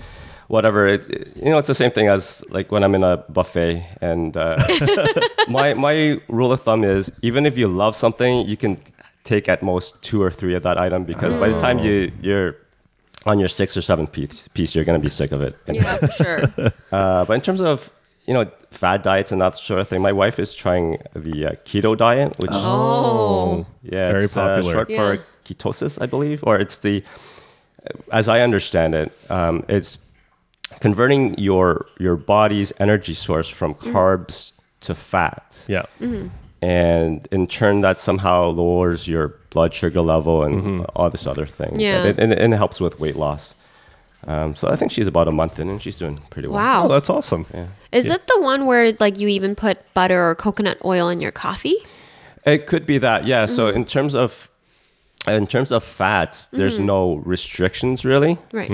whatever. 0.48 0.86
It, 0.88 1.08
it- 1.10 1.36
you 1.36 1.50
know, 1.50 1.58
it's 1.58 1.68
the 1.68 1.74
same 1.74 1.90
thing 1.90 2.08
as 2.08 2.42
like 2.50 2.70
when 2.72 2.82
I'm 2.84 2.94
in 2.94 3.04
a 3.04 3.18
buffet. 3.28 3.84
And 4.00 4.36
uh, 4.36 4.56
my 5.48 5.74
my 5.74 6.20
rule 6.28 6.52
of 6.52 6.62
thumb 6.62 6.84
is 6.84 7.12
even 7.22 7.46
if 7.46 7.58
you 7.58 7.68
love 7.68 7.94
something, 7.96 8.46
you 8.48 8.56
can 8.56 8.78
take 9.24 9.48
at 9.48 9.62
most 9.62 10.02
two 10.02 10.20
or 10.22 10.30
three 10.30 10.54
of 10.54 10.62
that 10.64 10.78
item 10.78 11.04
because 11.04 11.34
by 11.36 11.48
the 11.48 11.60
time 11.60 11.78
you 11.78 12.10
you're 12.20 12.56
on 13.26 13.38
your 13.38 13.48
sixth 13.48 13.76
or 13.76 13.82
seventh 13.82 14.10
piece, 14.12 14.48
piece 14.54 14.74
you're 14.74 14.84
going 14.84 15.00
to 15.00 15.04
be 15.04 15.10
sick 15.10 15.30
of 15.32 15.42
it. 15.42 15.56
Yeah, 15.68 15.96
for 15.96 16.08
sure. 16.08 16.42
uh, 16.92 17.24
but 17.24 17.34
in 17.34 17.40
terms 17.40 17.60
of 17.60 17.92
you 18.26 18.34
know 18.34 18.44
fad 18.70 19.02
diets 19.02 19.32
and 19.32 19.40
that 19.40 19.56
sort 19.56 19.80
of 19.80 19.88
thing, 19.88 20.00
my 20.02 20.12
wife 20.12 20.38
is 20.38 20.54
trying 20.54 20.98
the 21.14 21.46
uh, 21.46 21.50
keto 21.64 21.96
diet, 21.96 22.38
which 22.38 22.50
Oh, 22.52 23.66
yeah, 23.82 24.12
Very 24.12 24.24
it's, 24.24 24.36
uh, 24.36 24.46
popular. 24.46 24.72
short 24.74 24.90
Yeah. 24.90 25.16
for 25.16 25.22
ketosis, 25.44 26.00
I 26.00 26.06
believe, 26.06 26.42
or 26.44 26.56
it's 26.58 26.78
the, 26.78 27.02
as 28.12 28.28
I 28.28 28.40
understand 28.40 28.94
it, 28.94 29.12
um, 29.28 29.64
it's 29.68 29.98
converting 30.80 31.36
your 31.38 31.86
your 31.98 32.16
body's 32.16 32.72
energy 32.78 33.14
source 33.14 33.48
from 33.48 33.74
Mm-hmm. 33.74 33.94
carbs 33.96 34.52
to 34.82 34.94
fat, 34.94 35.64
Yeah. 35.68 35.84
and 36.62 37.28
in 37.30 37.46
turn 37.46 37.80
that 37.82 38.00
somehow 38.00 38.46
lowers 38.50 39.06
your 39.08 39.34
blood 39.50 39.74
sugar 39.74 40.00
level 40.00 40.42
and 40.44 40.84
all 40.96 41.10
this 41.10 41.26
other 41.26 41.46
thing. 41.46 41.78
Yeah. 41.78 42.06
and, 42.06 42.18
and, 42.18 42.32
and 42.32 42.54
it 42.54 42.56
helps 42.56 42.80
with 42.80 42.98
weight 43.00 43.16
loss. 43.16 43.54
Um, 44.26 44.54
so 44.56 44.68
I 44.68 44.76
think 44.76 44.92
she's 44.92 45.08
about 45.08 45.26
a 45.28 45.32
month 45.32 45.58
in, 45.58 45.68
and 45.68 45.82
she's 45.82 45.96
doing 45.96 46.18
pretty 46.30 46.48
well. 46.48 46.58
Oh, 46.58 46.62
wow. 46.82 46.88
that's 46.88 47.10
awesome. 47.10 47.46
Is 47.92 48.06
it 48.06 48.26
the 48.26 48.40
one 48.40 48.66
where 48.66 48.92
like 49.00 49.18
you 49.18 49.28
even 49.28 49.54
put 49.54 49.78
butter 49.94 50.30
or 50.30 50.34
coconut 50.34 50.78
oil 50.84 51.08
in 51.08 51.20
your 51.20 51.32
coffee? 51.32 51.76
It 52.44 52.66
could 52.66 52.86
be 52.86 52.98
that, 52.98 53.26
yeah. 53.26 53.46
So 53.46 53.68
Mm-hmm. 53.68 53.76
in 53.76 53.84
terms 53.84 54.14
of 54.14 54.48
in 55.28 55.46
terms 55.46 55.70
of 55.70 55.84
fats, 55.84 56.46
there's 56.52 56.78
no 56.80 57.16
restrictions 57.24 58.04
really. 58.04 58.38
Right. 58.52 58.68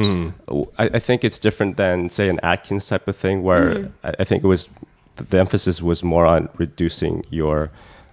I, 0.78 0.84
I 0.94 0.98
think 0.98 1.22
it's 1.24 1.38
different 1.38 1.76
than 1.76 2.08
say 2.08 2.28
an 2.30 2.40
Atkins 2.42 2.88
type 2.88 3.06
of 3.08 3.16
thing, 3.16 3.42
where 3.42 3.68
Mm-hmm. 3.74 4.06
I, 4.06 4.14
I 4.20 4.24
think 4.24 4.44
it 4.44 4.46
was 4.46 4.68
the 5.16 5.38
emphasis 5.38 5.82
was 5.82 6.02
more 6.02 6.24
on 6.24 6.48
reducing 6.56 7.24
your 7.28 7.70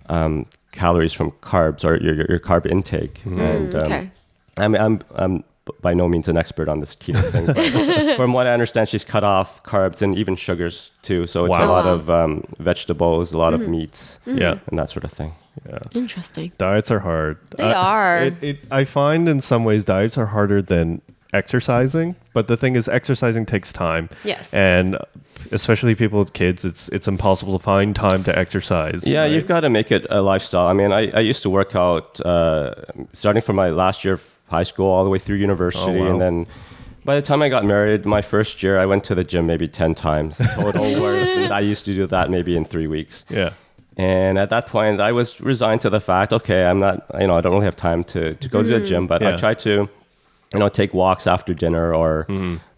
um, 0.09 0.47
calories 0.71 1.13
from 1.13 1.31
carbs 1.41 1.85
or 1.85 1.95
your, 2.03 2.13
your, 2.15 2.25
your 2.27 2.39
carb 2.39 2.65
intake. 2.65 3.23
And 3.25 3.39
um, 3.39 3.71
Mm, 3.71 3.85
okay. 3.85 4.11
I 4.57 4.67
mean, 4.67 4.81
I'm 4.81 4.99
I'm 5.15 5.43
by 5.81 5.93
no 5.93 6.07
means 6.07 6.27
an 6.27 6.37
expert 6.37 6.69
on 6.69 6.79
this 6.79 6.95
keto 6.95 7.23
thing, 7.31 7.45
but 7.47 8.15
from 8.17 8.33
what 8.33 8.45
I 8.47 8.51
understand, 8.53 8.87
she's 8.89 9.03
cut 9.03 9.23
off 9.23 9.63
carbs 9.63 10.01
and 10.01 10.17
even 10.17 10.35
sugars 10.35 10.91
too. 11.01 11.25
So 11.27 11.45
it's 11.45 11.51
Wow. 11.51 11.65
a 11.65 11.71
lot 11.71 11.85
of 11.87 12.09
um, 12.09 12.43
vegetables, 12.59 13.31
a 13.33 13.37
lot 13.37 13.53
Mm-hmm. 13.53 13.63
of 13.63 13.69
meats, 13.69 14.19
Yeah. 14.25 14.59
and 14.67 14.77
that 14.79 14.89
sort 14.89 15.03
of 15.03 15.11
thing. 15.11 15.31
Yeah. 15.67 15.79
Interesting. 15.95 16.51
Diets 16.57 16.91
are 16.91 16.99
hard. 16.99 17.37
They 17.57 17.63
are. 17.71 18.25
It, 18.25 18.33
it, 18.41 18.57
I 18.69 18.83
find 18.85 19.27
in 19.29 19.41
some 19.41 19.63
ways 19.63 19.83
diets 19.85 20.17
are 20.17 20.27
harder 20.27 20.61
than 20.61 21.01
exercising, 21.33 22.15
but 22.33 22.47
the 22.47 22.57
thing 22.57 22.75
is, 22.75 22.87
exercising 22.87 23.45
takes 23.45 23.71
time. 23.73 24.09
Yes. 24.23 24.53
And 24.53 24.97
especially 25.51 25.95
people 25.95 26.19
with 26.19 26.33
kids, 26.33 26.65
it's 26.65 26.89
it's 26.89 27.07
impossible 27.07 27.57
to 27.57 27.63
find 27.63 27.95
time 27.95 28.23
to 28.25 28.37
exercise. 28.37 29.05
Yeah, 29.05 29.21
right? 29.21 29.31
you've 29.31 29.47
got 29.47 29.61
to 29.61 29.69
make 29.69 29.91
it 29.91 30.05
a 30.09 30.21
lifestyle. 30.21 30.67
I 30.67 30.73
mean, 30.73 30.91
I, 30.91 31.09
I 31.11 31.19
used 31.21 31.41
to 31.43 31.49
work 31.49 31.75
out 31.75 32.19
uh, 32.25 32.73
starting 33.13 33.41
from 33.41 33.55
my 33.55 33.69
last 33.69 34.03
year 34.05 34.13
of 34.15 34.34
high 34.47 34.63
school 34.63 34.89
all 34.89 35.03
the 35.03 35.09
way 35.09 35.19
through 35.19 35.37
university. 35.37 35.91
Oh, 35.91 36.05
wow. 36.05 36.11
And 36.11 36.21
then 36.21 36.47
by 37.03 37.15
the 37.15 37.21
time 37.21 37.41
I 37.41 37.49
got 37.49 37.65
married, 37.65 38.05
my 38.05 38.21
first 38.21 38.63
year, 38.63 38.79
I 38.79 38.85
went 38.85 39.03
to 39.05 39.15
the 39.15 39.23
gym 39.23 39.45
maybe 39.45 39.67
10 39.67 39.95
times 39.95 40.37
total, 40.55 40.83
whereas 41.01 41.51
I 41.51 41.59
used 41.59 41.85
to 41.85 41.95
do 41.95 42.07
that 42.07 42.29
maybe 42.29 42.55
in 42.57 42.65
three 42.65 42.87
weeks. 42.87 43.25
Yeah. 43.29 43.53
And 43.97 44.37
at 44.37 44.49
that 44.49 44.67
point, 44.67 44.99
I 44.99 45.11
was 45.13 45.39
resigned 45.39 45.81
to 45.81 45.89
the 45.89 46.01
fact, 46.01 46.33
okay, 46.33 46.65
I'm 46.65 46.79
not, 46.79 47.05
you 47.19 47.27
know, 47.27 47.37
I 47.37 47.41
don't 47.41 47.53
really 47.53 47.65
have 47.65 47.77
time 47.77 48.03
to, 48.05 48.33
to 48.33 48.49
go 48.49 48.61
to 48.61 48.67
the 48.67 48.75
mm-hmm. 48.77 48.85
gym, 48.85 49.07
but 49.07 49.23
I 49.23 49.31
Yeah. 49.31 49.37
try 49.37 49.53
to 49.53 49.89
you 50.53 50.59
know, 50.59 50.69
take 50.69 50.93
walks 50.93 51.27
after 51.27 51.53
dinner 51.53 51.93
or 51.93 52.25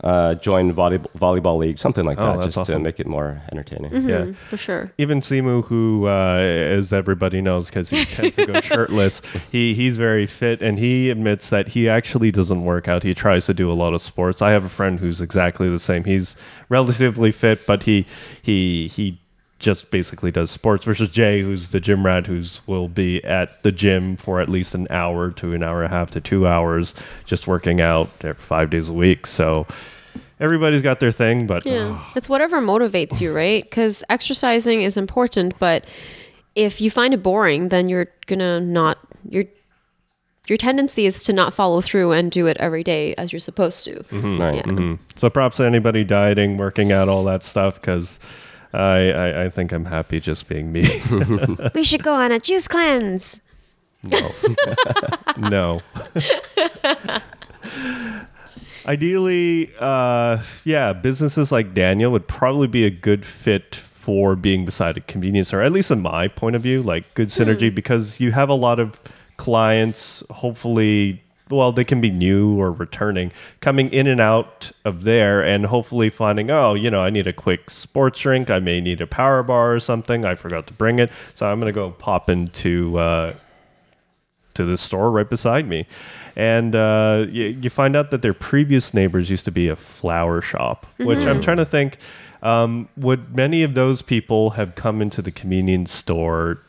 uh, 0.03 0.33
join 0.35 0.73
volleyball, 0.73 1.05
volleyball 1.17 1.57
league, 1.57 1.77
something 1.77 2.05
like 2.05 2.17
Mm-hmm. 2.17 2.25
Oh, 2.27 2.37
that, 2.37 2.43
that's 2.45 2.55
just 2.55 2.71
to 2.71 2.79
make 2.79 2.99
it 2.99 3.05
more 3.05 3.41
entertaining. 3.51 4.07
Yeah. 4.07 4.31
For 4.49 4.57
sure. 4.57 4.91
Even 4.97 5.21
Simu, 5.21 5.65
who, 5.65 6.07
uh, 6.07 6.37
as 6.37 6.91
everybody 6.91 7.41
knows, 7.41 7.67
because 7.69 7.89
he 7.91 8.05
tends 8.05 8.35
to 8.37 8.47
go 8.47 8.59
shirtless, 8.61 9.21
he 9.51 9.75
he's 9.75 9.97
very 9.97 10.25
fit, 10.25 10.61
and 10.63 10.79
he 10.79 11.11
admits 11.11 11.49
that 11.49 11.69
he 11.69 11.87
actually 11.87 12.31
doesn't 12.31 12.63
work 12.63 12.87
out. 12.87 13.03
He 13.03 13.13
tries 13.13 13.45
to 13.45 13.53
do 13.53 13.71
a 13.71 13.73
lot 13.73 13.93
of 13.93 14.01
sports. 14.01 14.41
I 14.41 14.51
have 14.51 14.63
a 14.63 14.69
friend 14.69 14.99
who's 14.99 15.21
exactly 15.21 15.69
the 15.69 15.79
same. 15.79 16.05
He's 16.05 16.35
relatively 16.69 17.31
fit, 17.31 17.67
but 17.67 17.83
he 17.83 18.07
he 18.41 18.87
he 18.87 19.19
just 19.59 19.89
basically 19.91 20.31
does 20.31 20.51
sports. 20.51 20.85
Versus 20.85 21.09
Jay, 21.09 21.41
who's 21.41 21.69
the 21.69 21.79
gym 21.79 22.05
rat, 22.05 22.27
who's 22.27 22.61
will 22.67 22.87
be 22.87 23.23
at 23.23 23.61
the 23.63 23.71
gym 23.71 24.15
for 24.15 24.39
at 24.39 24.49
least 24.49 24.75
an 24.75 24.87
hour 24.89 25.31
to 25.31 25.53
an 25.53 25.63
hour 25.63 25.83
and 25.83 25.91
a 25.91 25.95
half 25.95 26.11
to 26.11 26.21
two 26.21 26.47
hours, 26.47 26.93
just 27.25 27.47
working 27.47 27.81
out 27.81 28.09
five 28.37 28.69
days 28.69 28.89
a 28.89 28.93
week. 28.93 29.27
So. 29.27 29.67
Everybody's 30.39 30.83
got 30.83 30.99
their 30.99 31.11
thing, 31.11 31.47
but 31.47 31.65
Yeah. 31.65 31.97
Oh. 31.99 32.11
It's 32.15 32.29
whatever 32.29 32.61
motivates 32.61 33.19
you, 33.19 33.33
right? 33.33 33.63
Because 33.63 34.03
exercising 34.07 34.83
is 34.83 34.95
important, 34.95 35.57
but 35.57 35.83
if 36.53 36.79
you 36.79 36.91
find 36.91 37.11
it 37.15 37.23
boring, 37.23 37.69
then 37.69 37.89
you're 37.89 38.07
gonna 38.27 38.59
not 38.59 38.99
your 39.27 39.45
your 40.47 40.57
tendency 40.57 41.05
is 41.07 41.23
to 41.23 41.33
not 41.33 41.53
follow 41.53 41.81
through 41.81 42.11
and 42.11 42.31
do 42.31 42.47
it 42.47 42.55
every 42.57 42.83
day 42.83 43.15
as 43.15 43.33
you're 43.33 43.39
supposed 43.39 43.83
to. 43.85 43.95
Mm-hmm. 43.95 44.41
Right. 44.41 44.55
Yeah. 44.55 44.61
Mm-hmm. 44.61 44.93
So 45.15 45.29
props 45.29 45.57
to 45.57 45.63
anybody 45.63 46.03
dieting, 46.03 46.57
working 46.57 46.91
out, 46.91 47.09
all 47.09 47.23
that 47.25 47.43
stuff, 47.43 47.81
because 47.81 48.19
I, 48.77 49.11
I 49.11 49.43
I 49.45 49.49
think 49.49 49.71
I'm 49.71 49.85
happy 49.85 50.19
just 50.19 50.47
being 50.47 50.71
me. 50.71 50.87
We 51.75 51.83
should 51.83 52.03
go 52.03 52.13
on 52.13 52.31
a 52.31 52.39
juice 52.39 52.67
cleanse. 52.67 53.39
no. 54.03 54.31
No. 55.37 55.81
Ideally, 58.85 59.71
uh, 59.79 60.41
yeah, 60.63 60.93
businesses 60.93 61.51
like 61.51 61.73
Daniel 61.73 62.11
would 62.11 62.27
probably 62.27 62.67
be 62.67 62.85
a 62.85 62.89
good 62.89 63.25
fit 63.25 63.75
for 63.75 64.35
being 64.35 64.63
beside 64.63 64.95
a 64.97 65.01
convenience 65.01 65.49
store, 65.49 65.61
at 65.61 65.71
least 65.73 65.91
in 65.91 66.01
my 66.01 66.27
point 66.29 66.55
of 66.55 66.61
view, 66.61 66.81
like 66.81 67.13
good 67.13 67.27
synergy 67.27 67.73
because 67.73 68.19
you 68.21 68.31
have 68.31 68.47
a 68.49 68.53
lot 68.53 68.79
of 68.79 68.99
clients, 69.35 70.23
hopefully, 70.29 71.21
well, 71.49 71.71
they 71.71 71.83
can 71.83 72.01
be 72.01 72.09
new 72.09 72.59
or 72.59 72.71
returning, 72.71 73.31
coming 73.61 73.89
in 73.91 74.07
and 74.07 74.21
out 74.21 74.71
of 74.85 75.03
there 75.03 75.43
and 75.43 75.65
hopefully 75.65 76.09
finding, 76.09 76.49
oh, 76.51 76.73
you 76.73 76.89
know, 76.89 77.01
I 77.01 77.09
need 77.09 77.27
a 77.27 77.33
quick 77.33 77.69
sports 77.69 78.19
drink. 78.19 78.49
I 78.49 78.59
may 78.59 78.81
need 78.81 79.01
a 79.01 79.07
power 79.07 79.43
bar 79.43 79.73
or 79.73 79.79
something. 79.79 80.25
I 80.25 80.35
forgot 80.35 80.67
to 80.67 80.73
bring 80.73 80.99
it. 80.99 81.11
So 81.35 81.45
I'm 81.45 81.59
going 81.59 81.71
to 81.71 81.75
go 81.75 81.91
pop 81.91 82.29
into, 82.29 82.97
uh, 82.97 83.35
to 84.53 84.65
the 84.65 84.77
store 84.77 85.11
right 85.11 85.29
beside 85.29 85.67
me. 85.67 85.87
And 86.35 86.75
uh, 86.75 87.25
you, 87.29 87.45
you 87.45 87.69
find 87.69 87.95
out 87.95 88.11
that 88.11 88.21
their 88.21 88.33
previous 88.33 88.93
neighbors 88.93 89.29
used 89.29 89.45
to 89.45 89.51
be 89.51 89.69
a 89.69 89.75
flower 89.75 90.41
shop, 90.41 90.85
which 90.97 91.25
I'm 91.25 91.41
trying 91.41 91.57
to 91.57 91.65
think 91.65 91.97
um, 92.41 92.89
would 92.95 93.35
many 93.35 93.63
of 93.63 93.73
those 93.73 94.01
people 94.01 94.51
have 94.51 94.75
come 94.75 95.01
into 95.01 95.21
the 95.21 95.31
convenience 95.31 95.91
store 95.91 96.59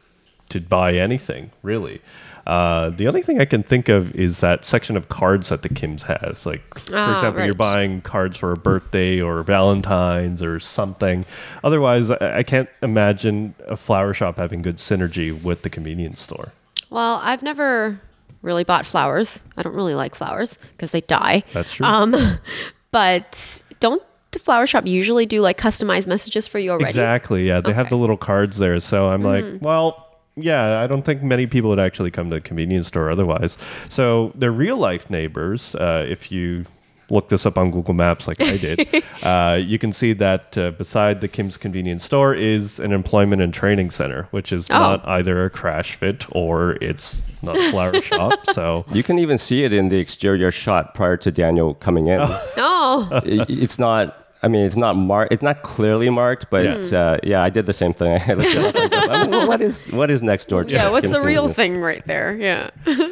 to 0.48 0.60
buy 0.60 0.94
anything, 0.94 1.50
really? 1.62 2.00
Uh, 2.48 2.88
the 2.88 3.06
only 3.06 3.20
thing 3.20 3.40
I 3.40 3.44
can 3.44 3.62
think 3.62 3.90
of 3.90 4.14
is 4.14 4.40
that 4.40 4.64
section 4.64 4.96
of 4.96 5.10
cards 5.10 5.50
that 5.50 5.60
the 5.60 5.68
Kims 5.68 6.02
has. 6.04 6.46
Like, 6.46 6.62
for 6.78 6.92
Ah, 6.94 7.16
example, 7.16 7.44
you're 7.44 7.54
buying 7.54 8.00
cards 8.00 8.38
for 8.38 8.52
a 8.52 8.56
birthday 8.56 9.20
or 9.20 9.42
Valentine's 9.42 10.42
or 10.42 10.58
something. 10.58 11.26
Otherwise, 11.62 12.10
I, 12.10 12.38
I 12.38 12.42
can't 12.42 12.70
imagine 12.82 13.54
a 13.66 13.76
flower 13.76 14.14
shop 14.14 14.38
having 14.38 14.62
good 14.62 14.78
synergy 14.78 15.30
with 15.42 15.60
the 15.60 15.68
convenience 15.68 16.22
store. 16.22 16.52
Well, 16.88 17.20
I've 17.22 17.42
never 17.42 18.00
really 18.40 18.64
bought 18.64 18.86
flowers. 18.86 19.42
I 19.58 19.62
don't 19.62 19.74
really 19.74 19.94
like 19.94 20.14
flowers 20.14 20.56
because 20.72 20.90
they 20.90 21.02
die. 21.02 21.42
That's 21.52 21.74
true. 21.74 21.84
Um, 21.84 22.16
but 22.90 23.62
don't 23.80 24.02
the 24.30 24.38
flower 24.38 24.66
shop 24.66 24.86
usually 24.86 25.26
do 25.26 25.40
like 25.40 25.58
customized 25.58 26.06
messages 26.06 26.46
for 26.46 26.58
you 26.58 26.70
already? 26.70 26.86
Exactly. 26.86 27.46
Yeah, 27.46 27.60
they 27.60 27.72
have 27.72 27.80
Okay. 27.80 27.84
Mm-hmm. 27.86 27.94
the 27.94 27.96
little 27.98 28.16
cards 28.16 28.56
there. 28.58 28.80
So 28.80 29.08
I'm 29.10 29.22
like, 29.22 29.44
well, 29.60 30.07
yeah, 30.38 30.80
I 30.80 30.86
don't 30.86 31.02
think 31.04 31.22
many 31.22 31.46
people 31.46 31.70
would 31.70 31.78
actually 31.80 32.10
come 32.10 32.30
to 32.30 32.36
a 32.36 32.40
convenience 32.40 32.88
store 32.88 33.10
otherwise. 33.10 33.58
So 33.88 34.32
they're 34.34 34.52
real 34.52 34.76
life 34.76 35.10
neighbors. 35.10 35.74
Uh, 35.74 36.06
if 36.08 36.30
you 36.32 36.64
look 37.10 37.30
this 37.30 37.46
up 37.46 37.56
on 37.56 37.70
Google 37.70 37.94
Maps, 37.94 38.28
like 38.28 38.38
I 38.42 38.58
did, 38.58 39.02
uh, 39.22 39.58
you 39.64 39.78
can 39.78 39.92
see 39.92 40.12
that 40.12 40.58
uh, 40.58 40.72
beside 40.72 41.22
the 41.22 41.28
Kim's 41.28 41.56
convenience 41.56 42.04
store 42.04 42.34
is 42.34 42.78
an 42.78 42.92
employment 42.92 43.40
and 43.40 43.52
training 43.54 43.90
center, 43.90 44.28
which 44.30 44.52
is 44.52 44.70
Oh. 44.70 44.74
not 44.78 45.08
either 45.08 45.44
a 45.44 45.50
crash 45.50 45.94
fit 45.94 46.26
or 46.32 46.72
it's 46.82 47.22
not 47.42 47.56
a 47.56 47.70
flower 47.70 48.00
shop. 48.02 48.38
So 48.52 48.84
You 48.92 49.02
can 49.02 49.18
even 49.18 49.38
see 49.38 49.64
it 49.64 49.72
in 49.72 49.88
the 49.88 49.96
exterior 49.98 50.50
shot 50.50 50.94
prior 50.94 51.16
to 51.16 51.30
Daniel 51.30 51.72
coming 51.74 52.08
in. 52.08 52.18
Oh, 52.20 53.08
I- 53.10 53.22
it's 53.48 53.78
not. 53.78 54.26
I 54.42 54.48
mean, 54.48 54.64
it's 54.64 54.76
not 54.76 54.94
marked. 54.96 55.32
It's 55.32 55.42
not 55.42 55.62
clearly 55.62 56.10
marked, 56.10 56.48
but 56.50 56.62
Yeah. 56.64 56.76
yeah, 56.78 56.98
uh, 56.98 57.18
yeah 57.22 57.42
I 57.42 57.50
did 57.50 57.66
the 57.66 57.72
same 57.72 57.92
thing. 57.92 58.20
I 58.26 58.32
looked 58.34 58.54
it 58.54 58.64
up 58.64 59.10
I 59.10 59.26
mean, 59.26 59.46
what 59.46 59.60
is 59.60 59.84
what 59.90 60.10
is 60.10 60.22
next 60.22 60.48
door? 60.48 60.64
to 60.64 60.72
yeah. 60.72 60.90
What's 60.90 61.10
the 61.10 61.20
real 61.20 61.48
thing 61.48 61.80
right 61.80 62.04
there? 62.04 62.36
Yeah. 62.36 62.70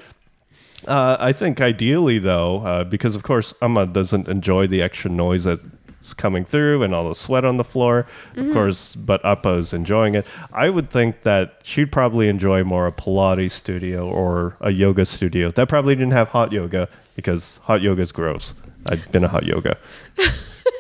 Uh, 0.86 1.16
I 1.18 1.32
think 1.32 1.60
ideally, 1.60 2.20
though, 2.20 2.58
uh, 2.64 2.84
because 2.84 3.16
of 3.16 3.24
course 3.24 3.52
Amma 3.60 3.86
doesn't 3.86 4.28
enjoy 4.28 4.68
the 4.68 4.82
extra 4.82 5.10
noise 5.10 5.42
that's 5.42 6.14
coming 6.16 6.44
through 6.44 6.84
and 6.84 6.94
all 6.94 7.08
the 7.08 7.14
sweat 7.16 7.44
on 7.44 7.56
the 7.56 7.64
floor. 7.64 8.06
Of 8.36 8.52
course, 8.52 8.94
but 8.94 9.20
Appa's 9.24 9.72
enjoying 9.72 10.14
it. 10.14 10.24
I 10.52 10.70
would 10.70 10.88
think 10.90 11.24
that 11.24 11.60
she'd 11.64 11.90
probably 11.90 12.28
enjoy 12.28 12.62
more 12.62 12.86
a 12.86 12.92
Pilates 12.92 13.50
studio 13.50 14.08
or 14.08 14.56
a 14.60 14.70
yoga 14.70 15.04
studio. 15.06 15.50
That 15.50 15.68
probably 15.68 15.96
didn't 15.96 16.12
have 16.12 16.28
hot 16.28 16.52
yoga 16.52 16.88
because 17.16 17.56
hot 17.64 17.82
yoga 17.82 18.02
is 18.02 18.12
gross. 18.12 18.54
I've 18.88 19.10
been 19.10 19.24
a 19.24 19.28
hot 19.28 19.42
yoga. 19.44 19.78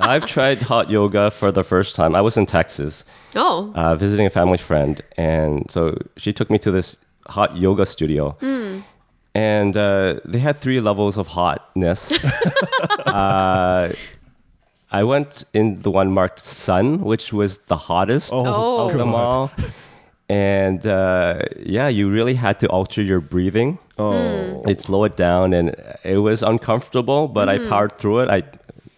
I've 0.00 0.26
tried 0.26 0.62
hot 0.62 0.90
yoga 0.90 1.30
for 1.30 1.52
the 1.52 1.62
first 1.64 1.94
time. 1.96 2.14
I 2.14 2.20
was 2.20 2.36
in 2.36 2.46
Texas, 2.46 3.04
Oh. 3.34 3.72
uh, 3.74 3.94
visiting 3.96 4.26
a 4.26 4.30
family 4.30 4.58
friend, 4.58 5.00
and 5.16 5.70
so 5.70 5.96
she 6.16 6.32
took 6.32 6.50
me 6.50 6.58
to 6.58 6.70
this 6.70 6.96
hot 7.28 7.56
yoga 7.56 7.86
studio. 7.86 8.36
And 9.32 9.76
uh, 9.76 10.18
they 10.24 10.40
had 10.40 10.56
three 10.56 10.80
levels 10.80 11.16
of 11.16 11.28
hotness. 11.28 12.10
uh, 13.06 13.92
I 14.90 15.04
went 15.04 15.44
in 15.54 15.82
the 15.82 15.90
one 15.90 16.10
marked 16.10 16.40
sun, 16.40 17.00
which 17.02 17.32
was 17.32 17.58
the 17.68 17.76
hottest 17.76 18.32
Oh. 18.32 18.88
of 18.88 18.98
them 18.98 19.14
all. 19.14 19.52
And 20.28 20.84
uh, 20.86 21.42
yeah, 21.64 21.86
you 21.88 22.10
really 22.10 22.34
had 22.34 22.58
to 22.60 22.66
alter 22.68 23.02
your 23.02 23.20
breathing. 23.20 23.78
Oh, 23.98 24.62
It 24.66 24.80
slowed 24.80 25.12
it 25.12 25.16
down, 25.16 25.52
and 25.52 25.74
it 26.04 26.18
was 26.18 26.42
uncomfortable, 26.42 27.28
but 27.28 27.48
I 27.48 27.58
powered 27.68 27.92
through 27.98 28.20
it. 28.20 28.30
I 28.30 28.42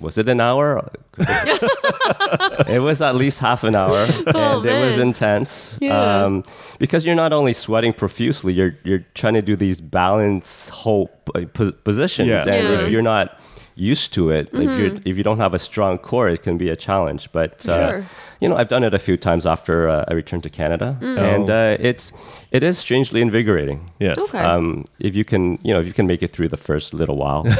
was 0.02 0.18
it 0.18 0.28
an 0.28 0.40
hour? 0.40 0.90
It- 1.18 2.68
it 2.68 2.78
was 2.80 3.00
at 3.02 3.14
least 3.14 3.38
half 3.40 3.64
an 3.64 3.74
hour, 3.74 4.04
and 4.26 4.66
it 4.66 4.84
was 4.86 4.98
intense. 4.98 5.78
Yeah. 5.80 6.24
Um, 6.24 6.44
because 6.78 7.04
you're 7.06 7.14
not 7.24 7.32
only 7.32 7.52
sweating 7.52 7.92
profusely, 7.92 8.52
you're 8.52 8.74
you're 8.84 9.04
trying 9.14 9.34
to 9.34 9.42
do 9.42 9.56
these 9.56 9.80
balance 9.80 10.68
hope 10.70 11.30
uh, 11.34 11.42
positions, 11.84 12.28
Yeah. 12.28 12.42
and 12.46 12.68
Yeah. 12.68 12.80
if 12.82 12.90
you're 12.90 13.02
not 13.02 13.38
used 13.74 14.12
to 14.14 14.30
it, 14.30 14.48
if 14.52 14.70
you 14.78 15.00
if 15.04 15.16
you 15.16 15.22
don't 15.22 15.38
have 15.38 15.54
a 15.54 15.58
strong 15.58 15.98
core, 15.98 16.28
it 16.28 16.42
can 16.42 16.58
be 16.58 16.68
a 16.68 16.76
challenge. 16.76 17.28
But 17.32 17.66
uh, 17.68 17.90
Sure. 17.92 18.04
you 18.40 18.48
know, 18.48 18.56
I've 18.56 18.68
done 18.68 18.84
it 18.84 18.92
a 18.94 18.98
few 18.98 19.16
times 19.16 19.46
after 19.46 19.88
uh, 19.88 20.04
I 20.08 20.12
returned 20.14 20.42
to 20.42 20.50
Canada, 20.50 20.96
and 21.00 21.48
Oh. 21.48 21.54
uh, 21.54 21.76
it's 21.80 22.12
it 22.50 22.62
is 22.62 22.78
strangely 22.78 23.20
invigorating. 23.20 23.90
yes. 23.98 24.18
Okay. 24.18 24.38
Um, 24.38 24.84
if 24.98 25.14
you 25.16 25.24
can, 25.24 25.58
you 25.62 25.72
know, 25.72 25.80
if 25.80 25.86
you 25.86 25.92
can 25.94 26.06
make 26.06 26.22
it 26.22 26.32
through 26.32 26.48
the 26.48 26.56
first 26.56 26.92
little 26.94 27.16
while. 27.16 27.44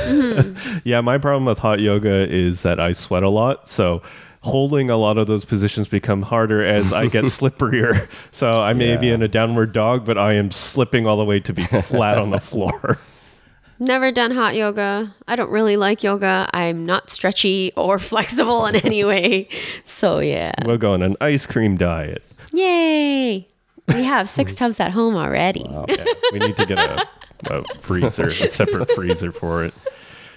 Yeah, 0.85 1.01
my 1.01 1.19
problem 1.19 1.45
with 1.45 1.59
hot 1.59 1.81
yoga 1.81 2.27
is 2.29 2.63
that 2.63 2.79
I 2.81 2.93
sweat 2.93 3.23
a 3.23 3.29
lot. 3.29 3.69
So 3.69 4.03
holding 4.41 4.91
a 4.91 4.97
lot 4.97 5.19
of 5.19 5.27
those 5.29 5.45
positions 5.45 5.87
become 5.89 6.23
harder 6.23 6.65
as 6.65 6.93
I 6.93 7.07
get 7.07 7.25
slipperier. 7.39 8.09
So 8.33 8.51
I 8.51 8.73
may 8.73 8.97
be 8.97 9.09
in 9.11 9.23
a 9.23 9.29
downward 9.29 9.73
dog, 9.73 10.05
but 10.05 10.19
I 10.19 10.33
am 10.35 10.51
slipping 10.51 11.07
all 11.07 11.17
the 11.17 11.25
way 11.25 11.39
to 11.41 11.53
be 11.53 11.63
flat 11.63 12.19
on 12.19 12.31
the 12.31 12.41
floor. 12.41 12.99
Never 13.83 14.13
done 14.13 14.31
hot 14.31 14.55
yoga. 14.55 15.13
I 15.27 15.35
don't 15.35 15.51
really 15.51 15.77
like 15.77 16.05
yoga. 16.05 16.49
I'm 16.55 16.87
not 16.87 17.11
stretchy 17.11 17.73
or 17.77 17.99
flexible 18.13 18.65
in 18.67 18.77
any 18.77 19.03
way. 19.13 19.49
So 19.85 20.21
yeah. 20.21 20.53
We'll 20.65 20.79
go 20.79 20.93
on 20.93 21.03
an 21.03 21.17
ice 21.21 21.47
cream 21.47 21.77
diet. 21.77 22.23
Yay. 22.53 23.49
We 23.89 24.05
have 24.05 24.31
six 24.31 24.55
tubs 24.61 24.79
at 24.79 24.93
home 24.93 25.17
already. 25.17 25.67
Yeah, 25.69 26.05
we 26.33 26.39
need 26.39 26.57
to 26.59 26.65
get 26.67 26.79
a, 26.79 27.09
a 27.47 27.65
freezer, 27.81 28.29
a 28.29 28.47
separate 28.47 28.89
freezer 28.93 29.33
for 29.33 29.65
it. 29.65 29.75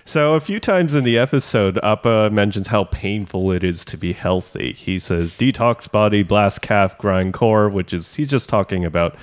So 0.05 0.33
a 0.33 0.39
few 0.39 0.59
times 0.59 0.95
in 0.95 1.03
the 1.03 1.19
episode, 1.19 1.77
Appa 1.83 2.31
mentions 2.31 2.67
how 2.67 2.85
painful 2.85 3.51
it 3.51 3.63
is 3.63 3.85
to 3.85 3.97
be 3.97 4.13
healthy. 4.13 4.73
He 4.73 4.97
says 4.97 5.33
detox 5.33 5.91
body, 5.91 6.23
blast 6.23 6.63
calf, 6.63 6.97
grind 6.97 7.35
core, 7.35 7.69
which 7.69 7.93
is 7.93 8.15
he's 8.15 8.31
just 8.31 8.49
talking 8.49 8.83
about 8.85 9.15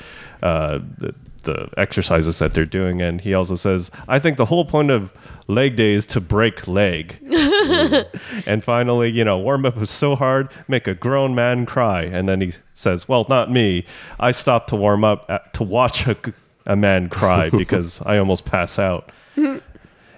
uh, 0.43 0.79
the 0.99 1.13
the 1.43 1.69
exercises 1.77 2.39
that 2.39 2.53
they're 2.53 2.65
doing, 2.65 3.01
and 3.01 3.21
he 3.21 3.35
also 3.35 3.57
says, 3.57 3.91
I 4.09 4.19
think 4.19 4.37
the 4.37 4.47
whole 4.47 4.65
point 4.65 4.91
of 4.91 5.13
leg 5.49 5.77
day 5.77 5.93
is 5.93 6.07
to 6.07 6.21
break 6.21 6.67
leg. 6.67 7.19
Mm. 7.63 8.07
and 8.47 8.65
finally, 8.65 9.11
you 9.11 9.25
know, 9.25 9.39
warm 9.39 9.65
up 9.65 9.77
is 9.81 9.91
so 9.91 10.17
hard, 10.17 10.51
make 10.67 10.89
a 10.89 10.95
grown 10.95 11.35
man 11.35 11.65
cry. 11.65 12.03
And 12.03 12.29
then 12.29 12.41
he 12.41 12.55
says, 12.75 13.09
Well, 13.09 13.25
not 13.29 13.51
me. 13.51 13.87
I 14.19 14.33
stopped 14.33 14.69
to 14.71 14.77
warm 14.77 15.05
up 15.05 15.25
at, 15.29 15.55
to 15.55 15.63
watch 15.63 16.07
a, 16.09 16.17
a 16.67 16.75
man 16.75 17.09
cry 17.09 17.51
because 17.57 18.03
I 18.05 18.19
almost 18.19 18.45
pass 18.45 18.79
out. 18.79 19.11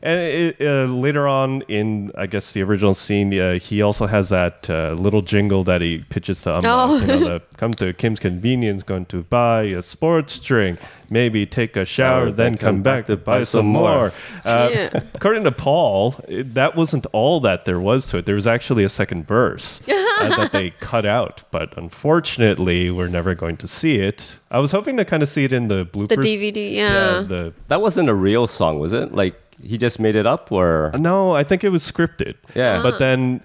And 0.04 0.20
it, 0.20 0.56
uh, 0.60 0.84
later 0.84 1.26
on 1.26 1.62
in, 1.62 2.12
I 2.14 2.26
guess, 2.26 2.52
the 2.52 2.62
original 2.62 2.94
scene, 2.94 3.36
uh, 3.40 3.58
he 3.58 3.80
also 3.80 4.04
has 4.04 4.28
that 4.28 4.68
uh, 4.68 4.92
little 4.92 5.22
jingle 5.22 5.64
that 5.64 5.80
he 5.80 6.04
pitches 6.10 6.42
to 6.42 6.56
Amma. 6.56 6.62
Oh. 6.68 6.98
You 6.98 7.06
know, 7.06 7.18
the, 7.20 7.42
come 7.56 7.72
to 7.74 7.94
Kim's 7.94 8.20
Convenience, 8.20 8.82
going 8.82 9.06
to 9.06 9.22
buy 9.22 9.62
a 9.62 9.80
sports 9.80 10.38
drink, 10.38 10.78
maybe 11.08 11.46
take 11.46 11.74
a 11.76 11.86
shower, 11.86 12.30
then 12.30 12.58
come 12.58 12.82
back 12.82 13.06
to 13.06 13.16
buy 13.16 13.44
some 13.44 13.66
more. 13.66 14.12
Uh, 14.44 14.68
Yeah. 14.72 15.00
According 15.14 15.44
to 15.44 15.52
Paul, 15.52 16.16
it, 16.28 16.52
that 16.52 16.76
wasn't 16.76 17.06
all 17.12 17.40
that 17.40 17.64
there 17.64 17.80
was 17.80 18.06
to 18.08 18.18
it. 18.18 18.26
There 18.26 18.34
was 18.34 18.46
actually 18.46 18.84
a 18.84 18.90
second 18.90 19.26
verse 19.26 19.80
uh, 19.88 20.36
that 20.36 20.52
they 20.52 20.70
cut 20.80 21.06
out, 21.06 21.44
but 21.50 21.76
unfortunately, 21.78 22.90
we're 22.90 23.08
never 23.08 23.34
going 23.34 23.56
to 23.58 23.68
see 23.68 23.96
it. 23.96 24.38
I 24.50 24.58
was 24.58 24.72
hoping 24.72 24.96
to 24.98 25.04
kind 25.04 25.22
of 25.22 25.28
see 25.28 25.44
it 25.44 25.52
in 25.52 25.68
the 25.68 25.86
bloopers. 25.86 26.08
The 26.08 26.16
DVD, 26.16 26.74
yeah. 26.74 27.24
the 27.26 27.54
That 27.68 27.80
wasn't 27.80 28.08
a 28.08 28.14
real 28.14 28.46
song, 28.46 28.78
was 28.78 28.92
it? 28.92 29.14
Like 29.14 29.43
he 29.62 29.78
just 29.78 29.98
made 29.98 30.14
it 30.14 30.26
up, 30.26 30.50
or 30.52 30.92
No, 30.98 31.32
I 31.32 31.44
think 31.44 31.64
it 31.64 31.70
was 31.70 31.82
scripted. 31.82 32.34
Yeah. 32.54 32.78
Ah. 32.78 32.82
But 32.82 32.98
then 32.98 33.42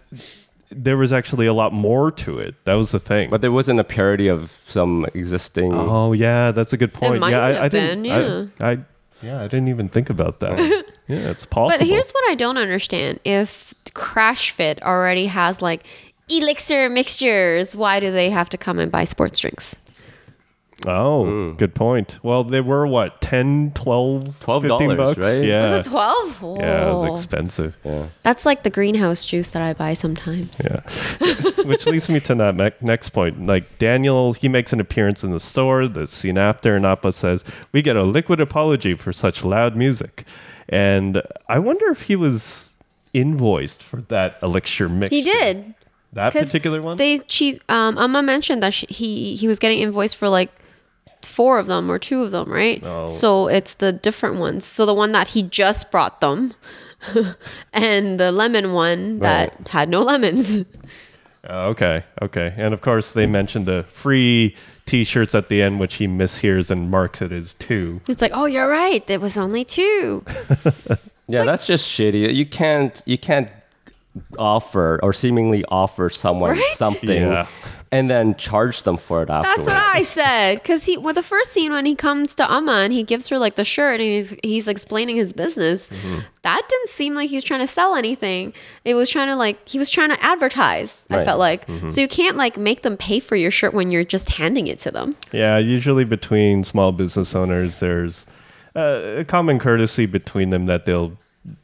there 0.72 0.98
was 0.98 1.12
actually 1.12 1.48
a 1.48 1.54
lot 1.54 1.74
more 1.74 2.12
to 2.12 2.38
it. 2.40 2.56
That 2.66 2.76
was 2.76 2.92
the 2.92 3.00
thing. 3.00 3.30
but 3.30 3.42
there 3.42 3.52
wasn't 3.52 3.80
a 3.80 3.84
parody 3.84 4.28
of 4.28 4.52
some 4.66 5.06
existing. 5.14 5.74
oh 5.74 6.14
yeah, 6.14 6.52
that's 6.52 6.74
a 6.74 6.78
good 6.78 6.94
point. 6.94 7.20
might 7.20 7.32
yeah, 7.32 7.44
I, 7.44 7.50
have 7.50 7.64
I 7.64 7.70
didn't. 7.70 8.04
been, 8.04 8.52
I, 8.60 8.72
I 8.72 8.78
yeah, 9.22 9.42
I 9.42 9.48
didn't 9.48 9.68
even 9.68 9.90
think 9.90 10.10
about 10.10 10.40
that. 10.40 10.58
yeah, 11.08 11.30
it's 11.30 11.46
possible. 11.46 11.78
But 11.80 11.88
here's 11.88 12.12
what 12.12 12.30
I 12.30 12.36
don't 12.36 12.58
understand: 12.58 13.20
if 13.26 13.74
Crash 13.94 14.52
Fit 14.52 14.82
already 14.84 15.26
has 15.28 15.62
like 15.62 15.86
elixir 16.30 16.90
mixtures, 16.90 17.76
why 17.76 18.00
do 18.00 18.12
they 18.12 18.30
have 18.30 18.50
to 18.50 18.58
come 18.58 18.80
and 18.80 18.92
buy 18.92 19.06
sports 19.06 19.40
drinks? 19.40 19.76
Oh, 20.88 21.26
Hmm. 21.26 21.56
good 21.58 21.76
point. 21.76 22.20
Well, 22.24 22.44
they 22.44 22.62
were 22.62 22.88
what 22.88 23.20
10, 23.22 23.72
12, 23.76 24.36
15 24.38 24.60
$12, 24.62 24.98
bucks, 24.98 25.18
right? 25.20 25.44
Yeah. 25.44 25.78
Was 25.78 25.86
it 25.86 25.90
twelve? 25.90 26.42
yeah, 26.60 26.90
it 26.90 26.94
was 26.94 27.14
expensive. 27.20 27.78
Yeah. 27.84 28.08
That's 28.24 28.46
like 28.46 28.64
the 28.64 28.70
greenhouse 28.70 29.26
juice 29.26 29.50
that 29.52 29.62
I 29.62 29.74
buy 29.74 29.94
sometimes. 29.94 30.60
Yeah. 30.64 30.82
Which 31.66 31.86
leads 31.86 32.10
me 32.10 32.20
to 32.22 32.36
that 32.36 32.56
ne- 32.56 32.72
next 32.82 33.10
point. 33.10 33.46
Like 33.46 33.78
Daniel, 33.80 34.34
he 34.34 34.48
makes 34.48 34.72
an 34.74 34.80
appearance 34.80 35.24
in 35.24 35.32
the 35.32 35.40
store. 35.40 35.88
The 35.88 36.08
scene 36.08 36.38
after, 36.38 36.76
and 36.76 36.86
Appa 36.86 37.14
says, 37.14 37.44
"We 37.72 37.82
get 37.82 37.96
a 37.96 38.04
liquid 38.04 38.40
apology 38.40 38.96
for 38.96 39.12
such 39.14 39.44
loud 39.44 39.76
music." 39.76 40.24
And 40.70 41.22
I 41.48 41.60
wonder 41.60 41.90
if 41.90 42.04
he 42.04 42.16
was 42.16 42.74
invoiced 43.14 43.82
for 43.84 44.02
that 44.04 44.38
elixir 44.44 44.88
mix. 44.88 45.10
He 45.10 45.24
did. 45.24 45.74
that 46.14 46.34
'Cause 46.34 46.46
particular 46.46 46.82
one. 46.82 46.98
They 46.98 47.20
cheat. 47.20 47.62
Um, 47.70 47.98
Amma 47.98 48.22
mentioned 48.24 48.64
that 48.64 48.74
she, 48.74 48.86
he 48.88 49.36
he 49.36 49.48
was 49.48 49.60
getting 49.60 49.80
invoiced 49.80 50.16
for 50.16 50.30
like 50.30 50.50
four 51.22 51.60
of 51.60 51.68
them 51.68 51.90
or 51.92 52.00
two 52.00 52.24
of 52.24 52.32
them, 52.32 52.52
right? 52.52 52.82
Oh. 52.84 53.08
So 53.08 53.48
it's 53.48 53.76
the 53.76 53.92
different 53.92 54.38
ones. 54.40 54.66
So 54.66 54.86
the 54.86 54.94
one 54.94 55.12
that 55.14 55.30
he 55.30 55.44
just 55.44 55.92
brought 55.92 56.22
them, 56.22 56.54
and 57.74 58.20
the 58.20 58.32
lemon 58.32 58.74
one 58.74 59.20
that 59.20 59.68
had 59.70 59.90
no 59.90 60.02
lemons. 60.02 60.66
Oh, 61.48 61.70
okay, 61.70 62.04
okay. 62.22 62.54
And 62.58 62.74
of 62.74 62.82
course, 62.82 63.14
they 63.14 63.26
mentioned 63.26 63.66
the 63.66 63.84
free 63.84 64.56
T-shirts 64.86 65.34
at 65.34 65.48
the 65.50 65.62
end, 65.62 65.80
which 65.80 65.96
he 65.96 66.08
mishears 66.08 66.70
and 66.70 66.92
marks 66.92 67.22
it 67.22 67.32
as 67.32 67.54
two. 67.54 68.02
It's 68.10 68.22
like, 68.22 68.32
oh, 68.34 68.46
you're 68.46 68.68
right. 68.68 69.06
There 69.08 69.20
was 69.20 69.38
only 69.38 69.64
two. 69.64 70.24
Yeah, 71.32 71.44
that's 71.44 71.68
just 71.68 71.88
shitty. 71.88 72.34
You 72.34 72.44
can't 72.48 73.04
you 73.06 73.16
can't 73.20 73.52
offer 74.40 75.00
or 75.04 75.14
seemingly 75.14 75.64
offer 75.66 76.10
someone 76.10 76.52
Right? 76.52 76.74
something 76.76 77.22
Yeah. 77.22 77.48
And 77.92 78.08
then 78.10 78.36
charge 78.36 78.84
them 78.84 78.98
for 78.98 79.24
it 79.24 79.30
afterwards. 79.32 79.66
That's 79.68 79.84
what 79.86 79.96
I 79.96 80.04
said. 80.04 80.56
Because 80.62 80.86
he, 80.86 80.96
with 80.98 81.16
the 81.16 81.24
first 81.24 81.52
scene 81.54 81.72
when 81.72 81.86
he 81.88 81.96
comes 81.96 82.36
to 82.36 82.52
Amma 82.52 82.82
and 82.84 82.94
he 82.94 83.02
gives 83.04 83.28
her 83.30 83.40
like 83.40 83.56
the 83.56 83.66
shirt 83.66 84.00
and 84.00 84.10
he's 84.10 84.36
he's 84.44 84.68
explaining 84.68 85.16
his 85.16 85.34
business, 85.34 85.90
Mm-hmm. 85.90 86.20
that 86.44 86.62
didn't 86.70 86.90
seem 86.90 87.16
like 87.16 87.30
he 87.30 87.36
was 87.36 87.44
trying 87.44 87.62
to 87.62 87.68
sell 87.68 87.96
anything. 87.96 88.54
It 88.86 88.94
was 88.94 89.10
trying 89.10 89.28
to 89.28 89.36
like 89.36 89.68
he 89.68 89.80
was 89.80 89.90
trying 89.90 90.10
to 90.10 90.24
advertise. 90.24 91.08
I 91.10 91.14
Right. 91.16 91.20
Mm-hmm. 91.20 91.26
felt 91.26 91.40
like 91.40 91.90
so 91.90 92.02
you 92.02 92.08
can't 92.08 92.38
like 92.38 92.58
make 92.58 92.84
them 92.84 92.96
pay 92.96 93.20
for 93.20 93.36
your 93.36 93.52
shirt 93.52 93.74
when 93.74 93.90
you're 93.90 94.04
just 94.04 94.30
handing 94.30 94.68
it 94.68 94.78
to 94.80 94.92
them. 94.92 95.16
Yeah, 95.32 95.58
usually 95.58 96.04
between 96.06 96.64
small 96.64 96.92
business 96.92 97.34
owners, 97.34 97.80
there's 97.80 98.26
uh, 98.76 99.16
a 99.18 99.26
common 99.26 99.58
courtesy 99.58 100.06
between 100.06 100.52
them 100.52 100.68
that 100.68 100.86
they'll 100.86 101.18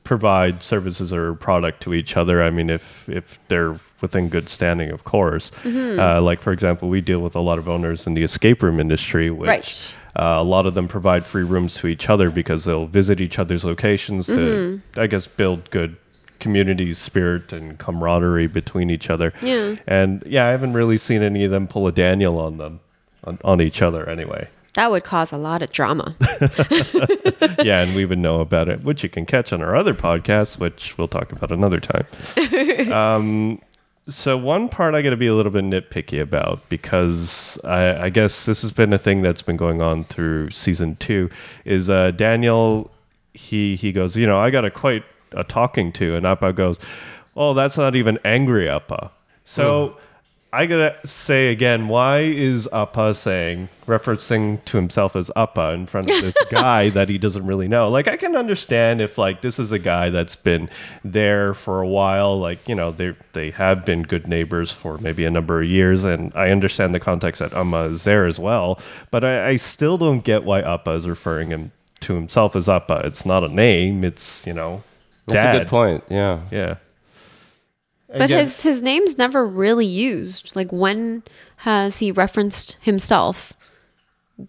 provide 0.04 0.64
services 0.64 1.14
or 1.14 1.36
product 1.36 1.82
to 1.84 1.94
each 1.94 2.18
other. 2.18 2.42
I 2.42 2.50
mean, 2.50 2.70
if 2.70 3.08
if 3.08 3.38
they're 3.48 3.76
within 4.06 4.30
good 4.30 4.48
standing, 4.50 4.90
of 4.92 5.04
course. 5.04 5.52
Uh, 5.66 6.22
like 6.22 6.40
for 6.42 6.52
example, 6.54 6.90
we 6.90 7.02
deal 7.02 7.20
with 7.20 7.36
a 7.36 7.40
lot 7.50 7.58
of 7.60 7.68
owners 7.68 8.06
in 8.08 8.14
the 8.14 8.24
escape 8.24 8.62
room 8.64 8.80
industry, 8.80 9.30
which 9.32 9.48
Right. 9.48 9.96
uh, 10.16 10.38
a 10.40 10.44
lot 10.44 10.66
of 10.68 10.74
them 10.76 10.88
provide 10.88 11.26
free 11.26 11.44
rooms 11.44 11.76
to 11.76 11.88
each 11.88 12.10
other 12.10 12.30
because 12.30 12.66
they'll 12.66 12.86
visit 12.88 13.20
each 13.20 13.38
other's 13.40 13.64
locations 13.66 14.28
to, 14.28 14.80
I 14.98 15.08
guess, 15.08 15.26
build 15.28 15.70
good 15.72 15.96
community 16.40 16.94
spirit 16.94 17.52
and 17.54 17.78
camaraderie 17.80 18.48
between 18.48 18.90
each 18.90 19.10
other. 19.10 19.34
Yeah. 19.42 19.76
And 19.88 20.22
yeah, 20.26 20.48
I 20.48 20.52
haven't 20.52 20.74
really 20.74 20.98
seen 20.98 21.22
any 21.24 21.44
of 21.46 21.52
them 21.52 21.66
pull 21.68 21.88
a 21.88 21.92
Daniel 21.92 22.38
on 22.40 22.58
them, 22.58 22.80
on, 23.24 23.40
on 23.44 23.62
each 23.62 23.82
other 23.82 24.08
anyway. 24.08 24.48
That 24.74 24.92
would 24.92 25.06
cause 25.06 25.32
a 25.32 25.38
lot 25.38 25.62
of 25.62 25.72
drama. 25.72 26.16
yeah, 27.64 27.82
and 27.82 27.96
we 27.96 28.04
would 28.04 28.20
know 28.20 28.42
about 28.42 28.68
it, 28.68 28.84
which 28.84 29.04
you 29.04 29.10
can 29.10 29.26
catch 29.26 29.54
on 29.54 29.62
our 29.62 29.74
other 29.74 29.94
podcast, 29.94 30.60
which 30.60 30.98
we'll 30.98 31.08
talk 31.08 31.32
about 31.32 31.50
another 31.52 31.80
time. 31.80 32.06
um, 32.92 33.62
so 34.08 34.38
one 34.38 34.70
part 34.70 34.94
I 34.94 35.02
got 35.02 35.10
to 35.12 35.18
be 35.18 35.28
a 35.28 35.34
little 35.34 35.52
bit 35.52 35.64
nitpicky 35.64 36.22
about 36.22 36.68
because 36.70 37.60
I, 37.64 38.06
I 38.06 38.10
guess 38.10 38.46
this 38.46 38.62
has 38.62 38.72
been 38.72 38.94
a 38.94 38.98
thing 38.98 39.22
that's 39.22 39.42
been 39.42 39.58
going 39.58 39.82
on 39.82 40.04
through 40.06 40.52
season 40.52 40.96
two. 40.98 41.30
Is 41.64 41.90
uh, 41.90 42.12
Daniel? 42.12 42.92
He 43.34 43.76
he 43.76 43.92
goes, 43.92 44.16
you 44.16 44.28
know, 44.28 44.38
I 44.38 44.50
got 44.50 44.64
a 44.64 44.72
quite 44.72 45.04
a 45.32 45.44
talking 45.44 45.92
to, 45.94 46.16
and 46.16 46.26
Appa 46.26 46.54
goes, 46.54 46.80
oh, 47.36 47.54
that's 47.54 47.78
not 47.78 47.96
even 47.96 48.20
angry 48.24 48.70
Appa. 48.70 49.12
So. 49.44 49.98
I 50.56 50.66
gotta 50.68 50.96
say 51.06 51.52
again, 51.52 51.90
why 51.90 52.20
is 52.20 52.68
Appa 52.72 53.14
saying, 53.14 53.68
referencing 53.88 54.64
to 54.66 54.78
himself 54.78 55.16
as 55.16 55.30
Appa 55.36 55.72
in 55.72 55.86
front 55.86 56.10
of 56.10 56.22
this 56.22 56.36
guy 56.50 56.90
that 56.92 57.10
he 57.10 57.18
doesn't 57.18 57.46
really 57.46 57.68
know? 57.68 57.90
Like, 57.90 58.08
I 58.08 58.16
can 58.16 58.38
understand 58.38 59.02
if, 59.02 59.18
like, 59.18 59.42
this 59.42 59.60
is 59.60 59.74
a 59.74 59.80
guy 59.80 60.10
that's 60.10 60.38
been 60.38 60.70
there 61.04 61.54
for 61.54 61.82
a 61.82 61.88
while, 61.88 62.40
like, 62.40 62.70
you 62.70 62.76
know, 62.76 62.92
they 62.92 63.14
they 63.34 63.52
have 63.52 63.86
been 63.86 64.04
good 64.04 64.28
neighbors 64.28 64.72
for 64.72 64.98
maybe 64.98 65.26
a 65.26 65.32
number 65.32 65.62
of 65.62 65.68
years, 65.68 66.06
and 66.06 66.32
I 66.34 66.52
understand 66.52 66.96
the 66.96 67.02
context 67.02 67.40
that 67.40 67.54
Amma 67.54 67.90
is 67.90 68.06
there 68.06 68.26
as 68.26 68.40
well, 68.40 68.80
but 69.12 69.26
I, 69.26 69.50
I 69.50 69.56
still 69.58 69.98
don't 69.98 70.24
get 70.24 70.46
why 70.46 70.62
Appa 70.62 70.92
is 70.92 71.06
referring 71.08 71.50
him 71.50 71.74
to 72.00 72.14
himself 72.14 72.56
as 72.56 72.70
Appa. 72.70 73.02
It's 73.04 73.26
not 73.26 73.44
a 73.44 73.50
name, 73.50 74.06
it's, 74.06 74.48
you 74.48 74.54
know, 74.54 74.84
Dad. 75.28 75.36
That's 75.36 75.56
a 75.56 75.60
good 75.60 75.68
point. 75.68 76.04
Yeah. 76.10 76.42
Yeah. 76.52 76.76
But 78.08 78.22
Again- 78.24 78.40
his 78.42 78.62
his 78.62 78.82
name's 78.84 79.18
never 79.18 79.46
really 79.46 79.86
used. 79.86 80.56
Like 80.56 80.72
when 80.72 81.24
has 81.58 82.00
he 82.00 82.12
referenced 82.12 82.78
himself 82.82 83.54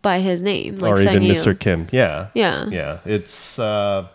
by 0.03 0.19
his 0.21 0.42
name? 0.42 0.79
Like 0.79 0.92
or 0.92 1.01
even 1.01 1.12
Sang-il? 1.14 1.35
Mr. 1.35 1.59
Kim. 1.59 1.87
Yeah. 1.92 2.29
Yeah. 2.35 2.66
Yeah. 2.69 2.99
It's 3.05 3.59
uh 3.59 4.09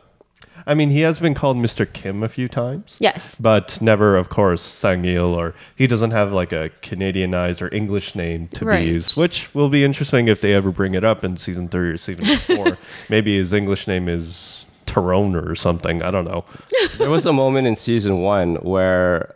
I 0.68 0.76
mean 0.76 0.92
he 0.92 1.00
has 1.02 1.20
been 1.20 1.34
called 1.34 1.58
Mr. 1.58 1.92
Kim 1.92 2.22
a 2.22 2.30
few 2.30 2.48
times. 2.48 2.98
Yes. 3.00 3.36
But 3.40 3.82
never, 3.82 4.16
of 4.16 4.30
course, 4.30 4.62
Sang-il, 4.62 5.34
or 5.34 5.56
he 5.76 5.88
doesn't 5.88 6.12
have 6.12 6.32
like 6.32 6.52
a 6.52 6.70
Canadianized 6.84 7.64
or 7.64 7.74
English 7.74 8.14
name 8.14 8.48
to 8.50 8.66
Right. 8.66 8.86
be 8.86 8.92
used, 8.92 9.18
which 9.18 9.52
will 9.56 9.70
be 9.70 9.84
interesting 9.84 10.28
if 10.28 10.40
they 10.40 10.54
ever 10.54 10.72
bring 10.72 10.94
it 10.94 11.04
up 11.04 11.24
in 11.26 11.38
season 11.38 11.68
three 11.68 11.90
or 11.90 11.98
season 11.98 12.26
four. 12.46 12.78
Maybe 13.10 13.38
his 13.40 13.54
English 13.54 13.88
name 13.88 14.08
is 14.08 14.66
Tyrone 14.86 15.36
or 15.36 15.56
something. 15.56 16.02
I 16.02 16.12
don't 16.12 16.26
know. 16.26 16.46
there 16.98 17.10
was 17.10 17.26
a 17.26 17.34
moment 17.34 17.68
in 17.68 17.76
season 17.76 18.20
one 18.20 18.56
where 18.56 19.36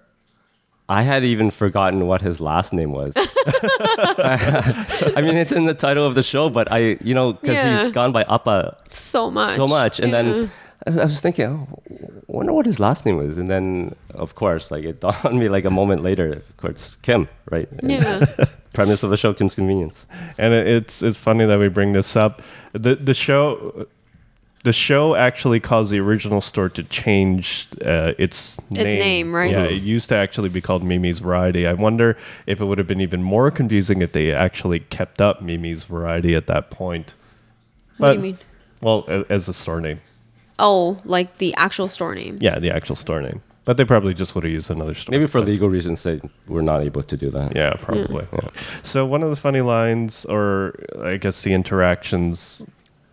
I 0.87 1.03
had 1.03 1.23
even 1.23 1.49
forgotten 1.51 2.05
what 2.07 2.21
his 2.21 2.39
last 2.39 2.73
name 2.73 2.91
was. 2.91 3.13
I 3.17 5.21
mean, 5.21 5.37
it's 5.37 5.51
in 5.51 5.65
the 5.65 5.73
title 5.73 6.05
of 6.05 6.15
the 6.15 6.23
show, 6.23 6.49
but 6.49 6.71
I, 6.71 6.97
you 7.03 7.13
know, 7.13 7.33
because 7.33 7.55
Yeah. 7.55 7.83
he's 7.85 7.93
gone 7.93 8.11
by 8.11 8.23
Appa 8.23 8.77
So 8.89 9.29
much. 9.31 9.55
so 9.55 9.67
much, 9.67 9.99
and 9.99 10.11
Yeah. 10.11 10.21
then 10.21 10.51
I 10.87 10.91
I 11.01 11.05
was 11.05 11.19
thinking, 11.21 11.45
oh, 11.47 11.67
wonder 12.27 12.53
what 12.53 12.65
his 12.67 12.79
last 12.79 13.05
name 13.05 13.17
was, 13.17 13.37
and 13.39 13.49
then 13.49 13.95
of 14.13 14.35
course, 14.35 14.69
like 14.69 14.83
it 14.83 14.99
dawned 15.01 15.17
on 15.23 15.39
me 15.39 15.49
like 15.49 15.65
a 15.65 15.69
moment 15.71 16.03
later. 16.03 16.33
Of 16.33 16.57
course, 16.57 16.97
Kim, 17.01 17.27
right? 17.49 17.67
Yeah. 17.81 18.25
Premise 18.73 19.01
of 19.03 19.09
the 19.09 19.17
show, 19.17 19.33
Kim's 19.33 19.55
Convenience. 19.55 20.05
and 20.37 20.53
it's 20.53 21.01
it's 21.01 21.17
funny 21.17 21.45
that 21.45 21.57
we 21.59 21.69
bring 21.69 21.93
this 21.93 22.15
up. 22.15 22.41
the 22.73 22.95
The 22.95 23.13
show, 23.15 23.87
the 24.65 24.73
show 24.73 25.13
actually 25.13 25.59
caused 25.59 25.91
the 25.91 25.99
original 25.99 26.41
store 26.41 26.69
to 26.69 26.83
change 26.83 27.67
uh, 27.85 28.13
its 28.17 28.57
Its 28.71 28.83
name, 28.83 29.33
right? 29.33 29.51
Yeah, 29.51 29.63
it 29.65 29.83
used 29.83 30.09
to 30.09 30.15
actually 30.15 30.49
be 30.49 30.59
called 30.59 30.83
Mimi's 30.83 31.19
Variety. 31.19 31.67
I 31.67 31.73
wonder 31.73 32.17
if 32.47 32.59
it 32.59 32.65
would 32.65 32.79
have 32.79 32.87
been 32.87 32.99
even 32.99 33.21
more 33.21 33.51
confusing 33.51 34.01
if 34.01 34.11
they 34.11 34.33
actually 34.33 34.79
kept 34.79 35.21
up 35.21 35.41
Mimi's 35.41 35.83
Variety 35.83 36.33
at 36.35 36.47
that 36.47 36.71
point. 36.71 37.13
What 37.97 38.09
do 38.09 38.15
you 38.15 38.21
mean? 38.23 38.37
Well, 38.81 39.05
a- 39.07 39.25
as 39.31 39.47
a 39.47 39.53
store 39.53 39.79
name. 39.79 39.99
Oh, 40.57 40.99
like 41.05 41.37
the 41.37 41.53
actual 41.55 41.87
store 41.87 42.15
name. 42.15 42.39
Yeah, 42.41 42.57
the 42.57 42.71
actual 42.73 42.95
store 42.95 43.21
name. 43.21 43.43
But 43.65 43.77
they 43.77 43.85
probably 43.85 44.15
just 44.15 44.33
would 44.33 44.43
have 44.45 44.53
used 44.53 44.71
another 44.71 44.95
store. 44.95 45.11
Maybe 45.11 45.27
for 45.27 45.41
but- 45.41 45.47
legal 45.47 45.69
reasons, 45.69 46.01
they 46.01 46.21
were 46.47 46.63
not 46.63 46.81
able 46.81 47.03
to 47.03 47.15
do 47.15 47.29
that. 47.29 47.55
Yeah, 47.55 47.73
probably. 47.79 48.25
So 48.81 49.05
one 49.05 49.21
of 49.21 49.29
the 49.29 49.35
funny 49.35 49.61
lines, 49.61 50.25
or 50.25 50.73
I 51.03 51.17
guess 51.17 51.43
the 51.43 51.53
interactions 51.53 52.63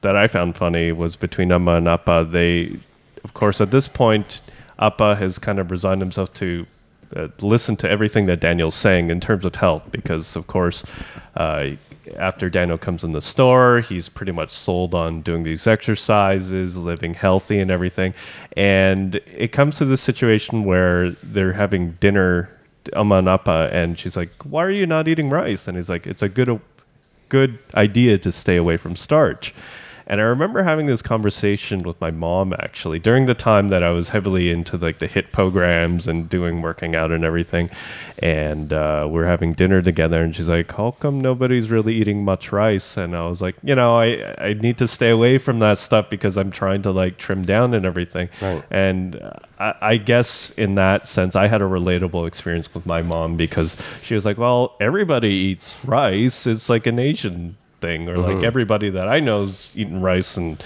that 0.03 0.15
I 0.15 0.29
found 0.29 0.57
funny, 0.57 0.93
was 0.93 1.17
between 1.17 1.51
Amma 1.51 1.77
and 1.77 1.89
Appa. 1.89 2.29
They 2.31 2.79
of 3.25 3.35
course, 3.35 3.61
at 3.61 3.71
this 3.71 3.89
point, 3.89 4.41
Appa 4.79 5.17
has 5.17 5.39
kind 5.39 5.59
of 5.59 5.71
resigned 5.71 6.01
himself 6.01 6.33
to 6.35 6.67
uh, 7.15 7.29
listen 7.41 7.77
to 7.77 7.91
everything 7.91 8.27
that 8.27 8.41
Daniel's 8.41 8.75
saying 8.75 9.11
in 9.11 9.21
terms 9.21 9.45
of 9.45 9.55
health, 9.57 9.85
because 9.91 10.35
of 10.35 10.47
course, 10.47 10.83
uh, 11.37 11.71
after 12.17 12.51
Daniel 12.51 12.79
comes 12.79 13.05
in 13.05 13.13
the 13.13 13.23
store, 13.23 13.81
he's 13.81 14.09
pretty 14.09 14.33
much 14.33 14.51
sold 14.51 14.95
on 14.95 15.23
doing 15.23 15.45
these 15.45 15.67
exercises, 15.67 16.77
living 16.77 17.15
healthy, 17.15 17.61
and 17.61 17.71
everything. 17.71 18.13
And 18.57 19.17
it 19.37 19.53
comes 19.53 19.79
to 19.79 19.85
this 19.85 20.01
situation 20.01 20.65
where 20.65 21.11
they're 21.11 21.53
having 21.53 21.93
dinner, 22.01 22.51
Amma 22.95 23.17
and 23.17 23.29
Appa, 23.29 23.71
and 23.73 23.99
she's 23.99 24.17
like, 24.17 24.31
"Why 24.45 24.65
are 24.65 24.71
you 24.71 24.87
not 24.87 25.07
eating 25.07 25.31
rice?" 25.31 25.69
And 25.69 25.77
he's 25.77 25.89
like, 25.89 26.07
"It's 26.07 26.23
a 26.23 26.29
good." 26.29 26.61
good 27.29 27.59
idea 27.75 28.19
to 28.19 28.31
stay 28.31 28.57
away 28.57 28.77
from 28.77 28.95
starch. 28.95 29.55
And 30.13 30.21
I 30.21 30.25
remember 30.25 30.63
having 30.63 30.85
this 30.85 31.01
conversation 31.01 31.85
with 31.85 31.99
my 31.99 32.11
mom 32.11 32.53
actually 32.53 32.99
during 32.99 33.25
the 33.25 33.33
time 33.33 33.71
that 33.71 33.83
I 33.83 33.93
was 33.93 34.11
heavily 34.11 34.51
into 34.51 34.77
like 34.77 34.99
the 34.99 35.09
HIIT 35.09 35.33
programs 35.33 36.07
and 36.07 36.29
doing 36.29 36.61
working 36.61 36.95
out 36.95 37.11
and 37.11 37.25
everything. 37.25 37.71
And 38.19 38.75
uh, 38.75 39.09
we're 39.11 39.25
having 39.25 39.55
dinner 39.55 39.81
together, 39.81 40.23
and 40.23 40.37
she's 40.37 40.49
like, 40.49 40.71
"How 40.71 40.91
come 40.91 41.23
nobody's 41.23 41.71
really 41.71 41.95
eating 41.95 42.27
much 42.27 42.53
rice?" 42.53 42.99
And 42.99 43.17
I 43.17 43.27
was 43.27 43.41
like, 43.41 43.57
"You 43.63 43.75
know, 43.75 43.97
I 43.97 44.35
I 44.37 44.53
need 44.53 44.77
to 44.79 44.87
stay 44.87 45.09
away 45.09 45.39
from 45.39 45.61
that 45.61 45.79
stuff 45.79 46.11
because 46.11 46.37
I'm 46.37 46.51
trying 46.51 46.83
to 46.83 46.91
like 46.91 47.17
trim 47.17 47.47
down 47.47 47.73
and 47.73 47.87
everything." 47.87 48.29
Right. 48.43 48.63
And 48.71 49.17
uh, 49.17 49.31
I, 49.59 49.75
I 49.81 49.97
guess 49.97 50.51
in 50.59 50.75
that 50.75 51.09
sense, 51.09 51.35
I 51.35 51.47
had 51.47 51.63
a 51.63 51.65
relatable 51.65 52.29
experience 52.29 52.73
with 52.75 52.85
my 52.85 53.01
mom 53.01 53.39
because 53.39 53.79
she 54.03 54.15
was 54.15 54.27
like, 54.27 54.37
"Well, 54.37 54.77
everybody 54.79 55.31
eats 55.31 55.83
rice. 55.87 56.47
It's 56.47 56.69
like 56.69 56.87
an 56.87 56.99
Asian 56.99 57.57
thing, 57.83 58.09
or 58.09 58.17
like 58.17 58.43
everybody 58.43 58.89
that 58.91 59.09
I 59.09 59.21
know's 59.21 59.73
eating 59.77 60.01
rice, 60.01 60.39
and 60.39 60.63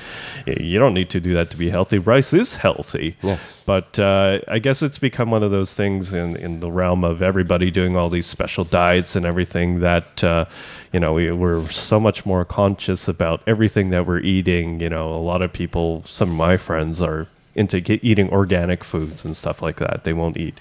you 0.46 0.78
don't 0.78 0.94
need 0.94 1.10
to 1.10 1.20
do 1.20 1.34
that 1.34 1.50
to 1.50 1.56
be 1.56 1.70
healthy. 1.70 1.98
Rice 1.98 2.32
is 2.32 2.54
healthy." 2.56 3.16
But 3.64 3.98
uh, 3.98 4.38
I 4.46 4.60
guess 4.60 4.82
it's 4.82 5.00
become 5.00 5.32
one 5.32 5.42
of 5.42 5.50
those 5.50 5.74
things 5.74 6.12
in, 6.12 6.36
in 6.36 6.60
the 6.60 6.70
realm 6.70 7.02
of 7.02 7.20
everybody 7.22 7.70
doing 7.72 7.96
all 7.96 8.08
these 8.10 8.26
special 8.26 8.62
diets 8.64 9.16
and 9.16 9.26
everything 9.26 9.80
that, 9.80 10.22
uh, 10.22 10.44
you 10.92 11.00
know, 11.00 11.14
we, 11.14 11.32
we're 11.32 11.68
so 11.70 11.98
much 11.98 12.24
more 12.24 12.44
conscious 12.44 13.08
about 13.08 13.40
everything 13.46 13.90
that 13.90 14.06
we're 14.06 14.20
eating. 14.20 14.78
You 14.80 14.90
know, 14.90 15.10
a 15.10 15.18
lot 15.18 15.42
of 15.42 15.52
people, 15.52 16.04
some 16.06 16.30
of 16.30 16.36
my 16.36 16.56
friends 16.56 17.00
are 17.00 17.26
into 17.56 17.78
eating 18.06 18.30
organic 18.30 18.84
foods 18.84 19.24
and 19.24 19.36
stuff 19.36 19.62
like 19.62 19.78
that. 19.78 20.04
They 20.04 20.12
won't 20.12 20.36
eat 20.36 20.54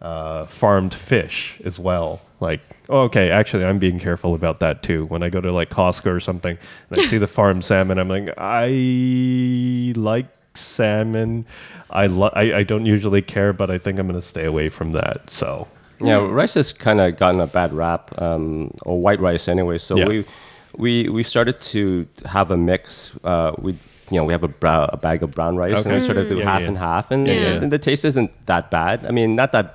uh, 0.00 0.46
farmed 0.46 0.94
fish 0.94 1.60
as 1.64 1.78
well. 1.80 2.20
Like, 2.40 2.60
oh, 2.88 3.00
okay, 3.02 3.30
actually, 3.30 3.64
I'm 3.64 3.78
being 3.78 3.98
careful 3.98 4.34
about 4.34 4.60
that 4.60 4.82
too. 4.82 5.06
When 5.06 5.22
I 5.24 5.28
go 5.28 5.40
to 5.40 5.50
like 5.50 5.70
Costco 5.70 6.06
or 6.14 6.20
something 6.20 6.56
and 6.90 7.00
I 7.00 7.04
see 7.06 7.18
the 7.18 7.26
farmed 7.38 7.64
salmon, 7.64 7.98
I'm 7.98 8.08
like, 8.08 8.28
I 8.38 9.92
like 9.96 10.26
salmon. 10.54 11.46
I, 11.90 12.06
lo- 12.06 12.30
I 12.34 12.54
I 12.58 12.62
don't 12.62 12.86
usually 12.86 13.22
care, 13.22 13.52
but 13.52 13.70
I 13.70 13.78
think 13.78 13.98
I'm 13.98 14.06
going 14.06 14.20
to 14.20 14.26
stay 14.26 14.44
away 14.44 14.68
from 14.68 14.92
that. 14.92 15.30
So, 15.30 15.66
Yeah, 16.00 16.28
rice 16.30 16.54
has 16.54 16.72
kind 16.72 17.00
of 17.00 17.16
gotten 17.16 17.40
a 17.40 17.46
bad 17.46 17.72
rap, 17.72 18.20
um, 18.22 18.72
or 18.82 19.00
white 19.00 19.20
rice 19.20 19.48
anyway. 19.48 19.78
So 19.78 19.96
Yeah. 19.96 20.06
we 20.06 20.24
we 20.76 21.08
we 21.08 21.22
started 21.24 21.60
to 21.72 22.06
have 22.26 22.50
a 22.52 22.56
mix. 22.56 23.12
Uh, 23.24 23.52
we 23.58 23.72
you 24.10 24.16
know 24.16 24.24
we 24.24 24.32
have 24.32 24.44
a, 24.44 24.48
brow, 24.48 24.84
a 24.92 24.96
bag 24.96 25.22
of 25.22 25.30
brown 25.32 25.56
rice, 25.56 25.84
and 25.84 25.92
we 25.92 26.00
sort 26.02 26.16
of 26.18 26.28
do 26.28 26.36
Yeah, 26.38 26.44
half 26.44 26.60
yeah. 26.62 26.68
and 26.68 26.78
half, 26.78 27.10
and, 27.10 27.26
Yeah. 27.26 27.62
and 27.62 27.72
the 27.72 27.78
taste 27.78 28.04
isn't 28.04 28.30
that 28.46 28.70
bad. 28.70 29.04
I 29.06 29.10
mean, 29.10 29.34
not 29.34 29.52
that. 29.52 29.74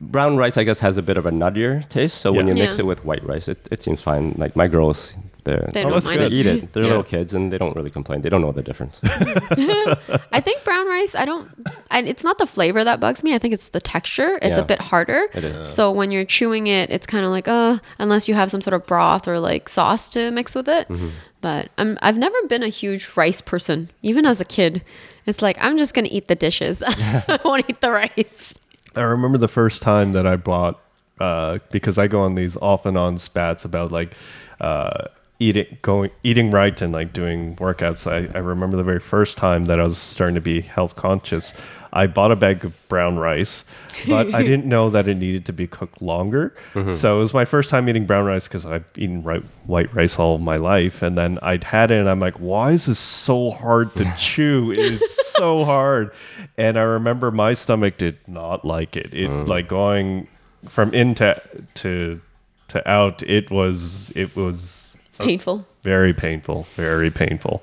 Brown 0.00 0.36
rice, 0.36 0.56
I 0.56 0.64
guess, 0.64 0.80
has 0.80 0.96
a 0.96 1.02
bit 1.02 1.16
of 1.16 1.26
a 1.26 1.30
nuttier 1.30 1.88
taste. 1.88 2.18
So 2.18 2.32
when 2.32 2.46
you 2.48 2.54
mix 2.54 2.74
Yeah. 2.78 2.84
it 2.84 2.86
with 2.86 3.04
white 3.04 3.24
rice, 3.26 3.48
it, 3.48 3.58
it 3.70 3.82
seems 3.82 4.00
fine. 4.02 4.34
Like 4.36 4.54
my 4.56 4.68
girls, 4.68 5.14
they're, 5.44 5.68
They 5.72 5.84
Oh, 5.84 5.90
don't 5.90 6.04
mind 6.04 6.20
they 6.20 6.26
it. 6.26 6.32
eat 6.32 6.46
it. 6.46 6.72
They're 6.72 6.82
Yeah. 6.84 6.88
little 6.90 7.04
kids 7.04 7.34
and 7.34 7.50
they 7.52 7.58
don't 7.58 7.74
really 7.74 7.90
complain. 7.90 8.20
They 8.22 8.28
don't 8.28 8.40
know 8.42 8.52
the 8.52 8.62
difference. 8.62 9.00
I 10.32 10.40
think 10.40 10.62
brown 10.64 10.86
rice. 10.86 11.14
I 11.14 11.24
don't. 11.24 11.48
I, 11.90 12.02
it's 12.02 12.22
not 12.24 12.38
the 12.38 12.46
flavor 12.46 12.84
that 12.84 13.00
bugs 13.00 13.24
me. 13.24 13.34
I 13.34 13.38
think 13.38 13.54
it's 13.54 13.70
the 13.70 13.80
texture. 13.80 14.38
It's 14.42 14.56
Yeah. 14.58 14.64
a 14.64 14.64
bit 14.64 14.80
harder. 14.80 15.26
It 15.34 15.44
is. 15.44 15.70
So 15.70 15.90
when 15.92 16.10
you're 16.10 16.24
chewing 16.24 16.66
it, 16.66 16.90
it's 16.90 17.06
kind 17.06 17.24
of 17.24 17.30
like 17.30 17.48
uh, 17.48 17.78
unless 17.98 18.28
you 18.28 18.34
have 18.34 18.50
some 18.50 18.60
sort 18.60 18.74
of 18.74 18.86
broth 18.86 19.26
or 19.26 19.38
like 19.40 19.68
sauce 19.68 20.10
to 20.10 20.30
mix 20.30 20.54
with 20.54 20.68
it. 20.68 20.88
Mm-hmm. 20.88 21.08
But 21.40 21.70
I'm. 21.78 21.96
I've 22.02 22.18
never 22.18 22.36
been 22.48 22.62
a 22.62 22.68
huge 22.68 23.08
rice 23.16 23.40
person, 23.40 23.90
even 24.02 24.26
as 24.26 24.40
a 24.40 24.44
kid. 24.44 24.82
It's 25.26 25.40
like 25.42 25.56
I'm 25.60 25.78
just 25.78 25.94
gonna 25.94 26.08
eat 26.10 26.28
the 26.28 26.34
dishes. 26.36 26.82
I 26.86 27.38
won't 27.44 27.64
eat 27.68 27.80
the 27.80 27.90
rice. 27.90 28.58
I 28.98 29.02
remember 29.02 29.38
the 29.38 29.48
first 29.48 29.82
time 29.82 30.12
that 30.12 30.26
I 30.26 30.36
bought 30.36 30.80
uh, 31.20 31.58
because 31.70 31.98
I 31.98 32.08
go 32.08 32.20
on 32.20 32.34
these 32.34 32.56
off 32.56 32.86
and 32.86 32.96
on 32.96 33.18
spats 33.18 33.64
about 33.64 33.92
like 33.92 34.14
uh, 34.60 35.06
eating 35.38 35.78
going 35.82 36.10
eating 36.22 36.50
right 36.50 36.80
and 36.80 36.92
like 36.92 37.12
doing 37.12 37.56
workouts. 37.56 38.06
I, 38.10 38.36
I 38.36 38.40
remember 38.40 38.76
the 38.76 38.84
very 38.84 39.00
first 39.00 39.36
time 39.36 39.66
that 39.66 39.78
I 39.78 39.84
was 39.84 39.98
starting 39.98 40.34
to 40.34 40.40
be 40.40 40.60
health 40.60 40.96
conscious. 40.96 41.54
I 41.92 42.06
bought 42.06 42.30
a 42.30 42.36
bag 42.36 42.64
of 42.64 42.88
brown 42.88 43.18
rice, 43.18 43.64
but 44.06 44.34
I 44.34 44.42
didn't 44.50 44.66
know 44.66 44.90
that 44.90 45.08
it 45.08 45.14
needed 45.14 45.46
to 45.46 45.52
be 45.52 45.66
cooked 45.66 46.02
longer. 46.02 46.54
Mm-hmm. 46.74 46.92
So 46.92 47.16
it 47.16 47.20
was 47.20 47.32
my 47.32 47.44
first 47.44 47.70
time 47.70 47.88
eating 47.88 48.04
brown 48.04 48.26
rice 48.26 48.46
because 48.46 48.66
I've 48.66 48.84
eaten 48.96 49.22
ri- 49.22 49.42
white 49.64 49.94
rice 49.94 50.18
all 50.18 50.38
my 50.38 50.56
life, 50.56 51.02
and 51.02 51.16
then 51.16 51.38
I'd 51.40 51.64
had 51.64 51.90
it, 51.90 51.98
and 51.98 52.08
I'm 52.08 52.20
like, 52.20 52.36
why 52.36 52.72
is 52.72 52.86
this 52.86 52.98
so 52.98 53.50
hard 53.50 53.94
to 53.94 54.12
chew? 54.18 54.72
It's 54.76 55.32
so 55.34 55.64
hard, 55.64 56.12
and 56.58 56.78
I 56.78 56.82
remember 56.82 57.30
my 57.30 57.54
stomach 57.54 57.96
did 57.96 58.16
not 58.26 58.64
like 58.64 58.96
it. 58.96 59.14
It 59.14 59.30
mm. 59.30 59.48
like 59.48 59.68
going 59.68 60.28
from 60.68 60.92
in 60.92 61.14
to 61.16 61.40
to 61.74 62.20
to 62.68 62.90
out. 62.90 63.22
It 63.22 63.50
was 63.50 64.12
it 64.14 64.36
was 64.36 64.87
Painful. 65.24 65.66
very 65.82 66.12
painful, 66.12 66.66
very 66.76 67.10
painful. 67.10 67.62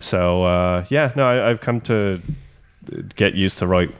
So 0.00 0.42
uh, 0.44 0.84
yeah, 0.90 1.12
no, 1.16 1.24
I, 1.26 1.50
I've 1.50 1.60
come 1.60 1.80
to 1.82 2.20
get 3.16 3.34
used 3.34 3.58
to 3.58 3.66
right 3.66 3.90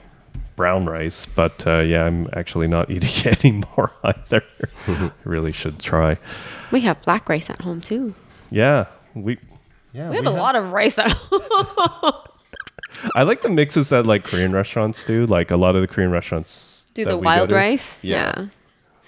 brown 0.56 0.86
rice, 0.86 1.26
but 1.26 1.66
uh, 1.66 1.80
yeah, 1.80 2.04
I'm 2.04 2.28
actually 2.34 2.68
not 2.68 2.90
eating 2.94 3.10
it 3.24 3.44
anymore 3.44 3.92
either. 4.04 4.42
I 4.88 5.12
really 5.24 5.52
should 5.52 5.78
try. 5.80 6.18
We 6.70 6.80
have 6.82 7.00
black 7.02 7.28
rice 7.28 7.48
at 7.50 7.60
home 7.62 7.80
too. 7.80 8.14
Yeah, 8.50 8.86
we. 9.14 9.38
Yeah, 9.94 10.08
We 10.08 10.16
have 10.16 10.26
a 10.26 10.30
lot 10.30 10.56
of 10.56 10.72
rice 10.72 10.98
at 10.98 11.10
home. 11.12 12.22
I 13.14 13.24
like 13.24 13.42
the 13.42 13.50
mixes 13.50 13.90
that 13.90 14.06
like 14.06 14.24
Korean 14.24 14.52
restaurants 14.52 15.04
do. 15.04 15.26
Like 15.26 15.50
a 15.50 15.56
lot 15.56 15.74
of 15.74 15.82
the 15.82 15.86
Korean 15.88 16.10
restaurants 16.10 16.86
Do 16.94 17.04
the 17.04 17.16
wild 17.18 17.50
to. 17.50 17.54
rice? 17.54 18.02
Yeah. 18.02 18.32
yeah. 18.36 18.46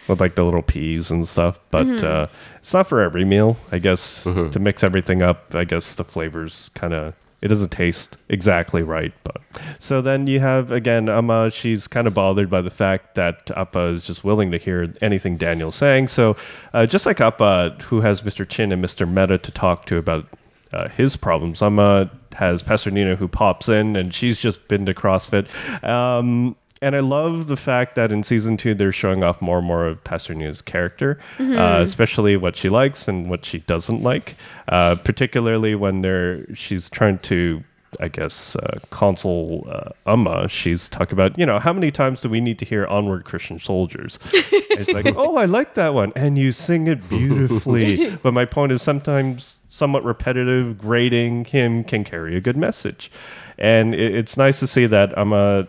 With 0.08 0.20
like 0.20 0.34
the 0.34 0.44
little 0.44 0.62
peas 0.62 1.10
and 1.10 1.26
stuff. 1.26 1.58
But 1.70 1.86
uh, 2.04 2.26
it's 2.58 2.74
not 2.74 2.88
for 2.88 3.00
every 3.00 3.24
meal, 3.24 3.56
I 3.72 3.78
guess. 3.78 4.24
To 4.50 4.58
mix 4.58 4.82
everything 4.84 5.22
up, 5.22 5.54
I 5.54 5.64
guess 5.64 5.94
the 5.94 6.04
flavors 6.04 6.70
kind 6.74 6.92
of 6.92 7.14
it 7.44 7.48
doesn't 7.48 7.70
taste 7.72 8.16
exactly 8.30 8.82
right. 8.82 9.12
But 9.22 9.36
so 9.78 10.00
then 10.00 10.26
you 10.26 10.40
have 10.40 10.72
again 10.72 11.10
Amma. 11.10 11.50
She's 11.50 11.86
kind 11.86 12.06
of 12.06 12.14
bothered 12.14 12.48
by 12.48 12.62
the 12.62 12.70
fact 12.70 13.16
that 13.16 13.50
Appa 13.54 13.88
is 13.88 14.06
just 14.06 14.24
willing 14.24 14.50
to 14.50 14.56
hear 14.56 14.92
anything 15.02 15.36
Daniel's 15.36 15.76
saying. 15.76 16.08
So 16.08 16.36
uh, 16.72 16.86
just 16.86 17.04
like 17.04 17.20
Appa, 17.20 17.76
who 17.84 18.00
has 18.00 18.22
Mr. 18.22 18.48
Chin 18.48 18.72
and 18.72 18.82
Mr. 18.82 19.06
Mehta 19.06 19.36
to 19.36 19.50
talk 19.50 19.84
to 19.86 19.98
about 19.98 20.26
uh, 20.72 20.88
his 20.88 21.16
problems. 21.16 21.60
Amma 21.60 22.10
has 22.32 22.62
Pastor 22.62 22.90
Nina 22.90 23.16
who 23.16 23.28
pops 23.28 23.68
in, 23.68 23.94
and 23.94 24.14
she's 24.14 24.38
just 24.38 24.66
been 24.66 24.86
to 24.86 24.94
CrossFit. 24.94 25.46
Um, 25.84 26.56
and 26.82 26.94
I 26.94 27.00
love 27.00 27.46
the 27.46 27.56
fact 27.56 27.94
that 27.94 28.12
in 28.12 28.22
season 28.22 28.56
two 28.56 28.74
they're 28.74 28.92
showing 28.92 29.22
off 29.22 29.40
more 29.40 29.58
and 29.58 29.66
more 29.66 29.86
of 29.86 30.02
Pastor 30.04 30.34
New's 30.34 30.60
character, 30.60 31.18
uh, 31.38 31.80
especially 31.82 32.36
what 32.36 32.56
she 32.56 32.68
likes 32.68 33.08
and 33.08 33.30
what 33.30 33.44
she 33.44 33.60
doesn't 33.60 34.02
like. 34.02 34.36
Uh, 34.68 34.96
particularly 34.96 35.74
when 35.74 36.02
they're 36.02 36.52
she's 36.54 36.90
trying 36.90 37.18
to. 37.20 37.64
I 38.00 38.08
guess 38.08 38.56
uh, 38.56 38.80
console 38.90 39.68
uh, 39.70 39.90
Amma. 40.04 40.48
She's 40.48 40.88
talking 40.88 41.12
about 41.12 41.38
you 41.38 41.46
know 41.46 41.60
how 41.60 41.72
many 41.72 41.92
times 41.92 42.20
do 42.22 42.28
we 42.28 42.40
need 42.40 42.58
to 42.58 42.64
hear 42.64 42.84
"Onward, 42.88 43.24
Christian 43.24 43.60
Soldiers"? 43.60 44.18
it's 44.32 44.90
like, 44.90 45.14
oh, 45.14 45.36
I 45.36 45.44
like 45.44 45.74
that 45.74 45.94
one, 45.94 46.12
and 46.16 46.36
you 46.36 46.50
sing 46.50 46.88
it 46.88 47.08
beautifully. 47.08 48.16
but 48.24 48.34
my 48.34 48.46
point 48.46 48.72
is, 48.72 48.82
sometimes 48.82 49.60
somewhat 49.68 50.04
repetitive, 50.04 50.76
grating 50.76 51.44
hymn 51.44 51.84
can 51.84 52.02
carry 52.02 52.36
a 52.36 52.40
good 52.40 52.56
message, 52.56 53.12
and 53.58 53.94
it, 53.94 54.12
it's 54.12 54.36
nice 54.36 54.58
to 54.58 54.66
see 54.66 54.86
that 54.86 55.16
Amma 55.16 55.68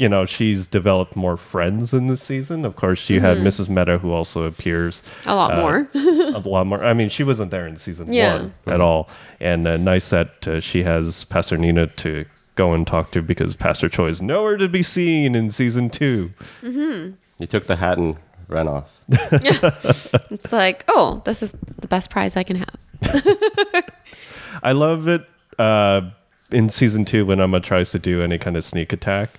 you 0.00 0.08
know, 0.08 0.24
she's 0.24 0.66
developed 0.66 1.14
more 1.14 1.36
friends 1.36 1.92
in 1.92 2.06
this 2.06 2.22
season. 2.22 2.64
Of 2.64 2.74
course, 2.74 2.98
she 2.98 3.20
had 3.20 3.36
Mrs. 3.36 3.68
Mehta, 3.68 3.98
who 3.98 4.12
also 4.12 4.44
appears 4.44 5.02
A 5.26 5.34
lot 5.34 5.52
uh, 5.52 5.60
more. 5.60 5.88
a 5.94 6.38
lot 6.38 6.66
more. 6.66 6.82
I 6.82 6.94
mean, 6.94 7.10
she 7.10 7.22
wasn't 7.22 7.50
there 7.50 7.66
in 7.66 7.76
season 7.76 8.10
Yeah. 8.10 8.38
one 8.38 8.54
at 8.66 8.80
all. 8.80 9.10
And 9.40 9.68
uh, 9.68 9.76
nice 9.76 10.08
that 10.08 10.48
uh, 10.48 10.58
she 10.60 10.84
has 10.84 11.24
Pastor 11.24 11.58
Nina 11.58 11.86
to 11.86 12.24
go 12.54 12.72
and 12.72 12.86
talk 12.86 13.10
to 13.12 13.20
because 13.20 13.54
Pastor 13.54 13.90
Choi 13.90 14.08
is 14.08 14.22
nowhere 14.22 14.56
to 14.56 14.68
be 14.68 14.82
seen 14.82 15.34
in 15.34 15.50
season 15.50 15.90
two. 15.90 16.32
you 16.62 17.46
took 17.46 17.66
the 17.66 17.76
hat 17.76 17.98
and 17.98 18.16
ran 18.48 18.68
off. 18.68 18.98
It's 20.30 20.50
like, 20.52 20.82
oh, 20.88 21.20
this 21.26 21.42
is 21.42 21.52
the 21.78 21.88
best 21.88 22.08
prize 22.08 22.36
I 22.38 22.42
can 22.42 22.56
have. 22.56 23.84
I 24.62 24.72
love 24.72 25.08
it 25.08 25.26
uh, 25.58 26.10
in 26.52 26.68
season 26.70 27.04
two 27.04 27.26
when 27.26 27.40
Amma 27.40 27.60
tries 27.60 27.90
to 27.92 27.98
do 27.98 28.22
any 28.22 28.38
kind 28.38 28.56
of 28.56 28.64
sneak 28.64 28.92
attack, 28.92 29.30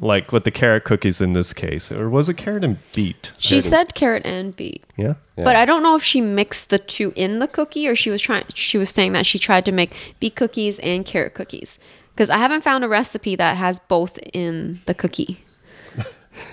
like 0.00 0.32
with 0.32 0.44
the 0.44 0.50
carrot 0.50 0.84
cookies 0.84 1.20
in 1.20 1.32
this 1.32 1.52
case, 1.52 1.90
or 1.90 2.08
was 2.08 2.28
it 2.28 2.36
carrot 2.36 2.64
and 2.64 2.78
beet? 2.94 3.32
She 3.38 3.60
said 3.60 3.94
carrot 3.94 4.24
and 4.24 4.54
beet. 4.54 4.84
Yeah. 4.96 5.14
But 5.36 5.56
I 5.56 5.64
don't 5.64 5.82
know 5.82 5.96
if 5.96 6.02
she 6.02 6.20
mixed 6.20 6.70
the 6.70 6.78
two 6.78 7.12
in 7.16 7.38
the 7.38 7.48
cookie 7.48 7.88
or 7.88 7.94
she 7.94 8.10
was 8.10 8.22
trying 8.22 8.44
she 8.54 8.78
was 8.78 8.90
saying 8.90 9.12
that 9.12 9.26
she 9.26 9.38
tried 9.38 9.64
to 9.66 9.72
make 9.72 10.14
beet 10.20 10.36
cookies 10.36 10.78
and 10.80 11.04
carrot 11.04 11.34
cookies. 11.34 11.78
because 12.14 12.30
I 12.30 12.38
haven't 12.38 12.62
found 12.62 12.84
a 12.84 12.88
recipe 12.88 13.36
that 13.36 13.56
has 13.56 13.78
both 13.80 14.18
in 14.32 14.80
the 14.86 14.94
cookie. 14.94 15.44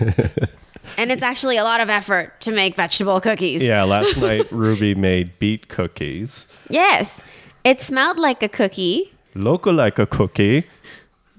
and 0.98 1.10
it's 1.10 1.22
actually 1.22 1.56
a 1.56 1.64
lot 1.64 1.80
of 1.80 1.88
effort 1.88 2.40
to 2.42 2.52
make 2.52 2.76
vegetable 2.76 3.20
cookies. 3.20 3.62
Yeah, 3.62 3.82
last 3.94 4.16
night 4.16 4.50
Ruby 4.52 4.94
made 4.94 5.38
beet 5.38 5.68
cookies. 5.68 6.48
Yes, 6.68 7.22
it 7.64 7.80
smelled 7.80 8.18
like 8.18 8.42
a 8.42 8.48
cookie. 8.48 9.13
Look 9.34 9.66
like 9.66 9.98
a 9.98 10.06
cookie, 10.06 10.64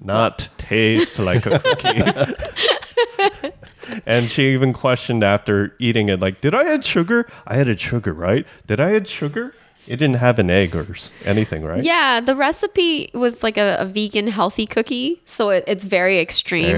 not 0.00 0.48
taste 0.58 1.18
like 1.18 1.46
a 1.46 1.58
cookie. 1.58 3.50
and 4.06 4.30
she 4.30 4.52
even 4.52 4.72
questioned 4.72 5.24
after 5.24 5.74
eating 5.78 6.08
it, 6.08 6.20
like, 6.20 6.40
did 6.40 6.54
I 6.54 6.64
add 6.72 6.84
sugar? 6.84 7.28
I 7.46 7.58
added 7.58 7.80
sugar, 7.80 8.12
right? 8.12 8.46
Did 8.66 8.80
I 8.80 8.94
add 8.94 9.08
sugar? 9.08 9.54
It 9.86 9.96
didn't 9.96 10.16
have 10.16 10.38
an 10.38 10.50
egg 10.50 10.74
or 10.74 10.86
anything, 11.24 11.62
right? 11.62 11.82
Yeah, 11.82 12.20
the 12.20 12.34
recipe 12.34 13.08
was 13.14 13.42
like 13.42 13.56
a, 13.56 13.76
a 13.78 13.86
vegan 13.86 14.26
healthy 14.26 14.66
cookie, 14.66 15.22
so 15.26 15.50
it, 15.50 15.64
it's 15.68 15.84
very 15.84 16.18
extreme. 16.18 16.72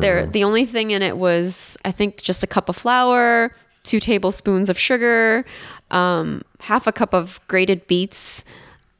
There, 0.00 0.26
the 0.26 0.44
only 0.44 0.64
thing 0.64 0.92
in 0.92 1.02
it 1.02 1.16
was, 1.16 1.76
I 1.84 1.90
think, 1.90 2.18
just 2.18 2.44
a 2.44 2.46
cup 2.46 2.68
of 2.68 2.76
flour, 2.76 3.52
two 3.82 3.98
tablespoons 3.98 4.68
of 4.68 4.78
sugar, 4.78 5.44
um, 5.90 6.42
half 6.60 6.86
a 6.86 6.92
cup 6.92 7.12
of 7.12 7.40
grated 7.48 7.86
beets, 7.88 8.44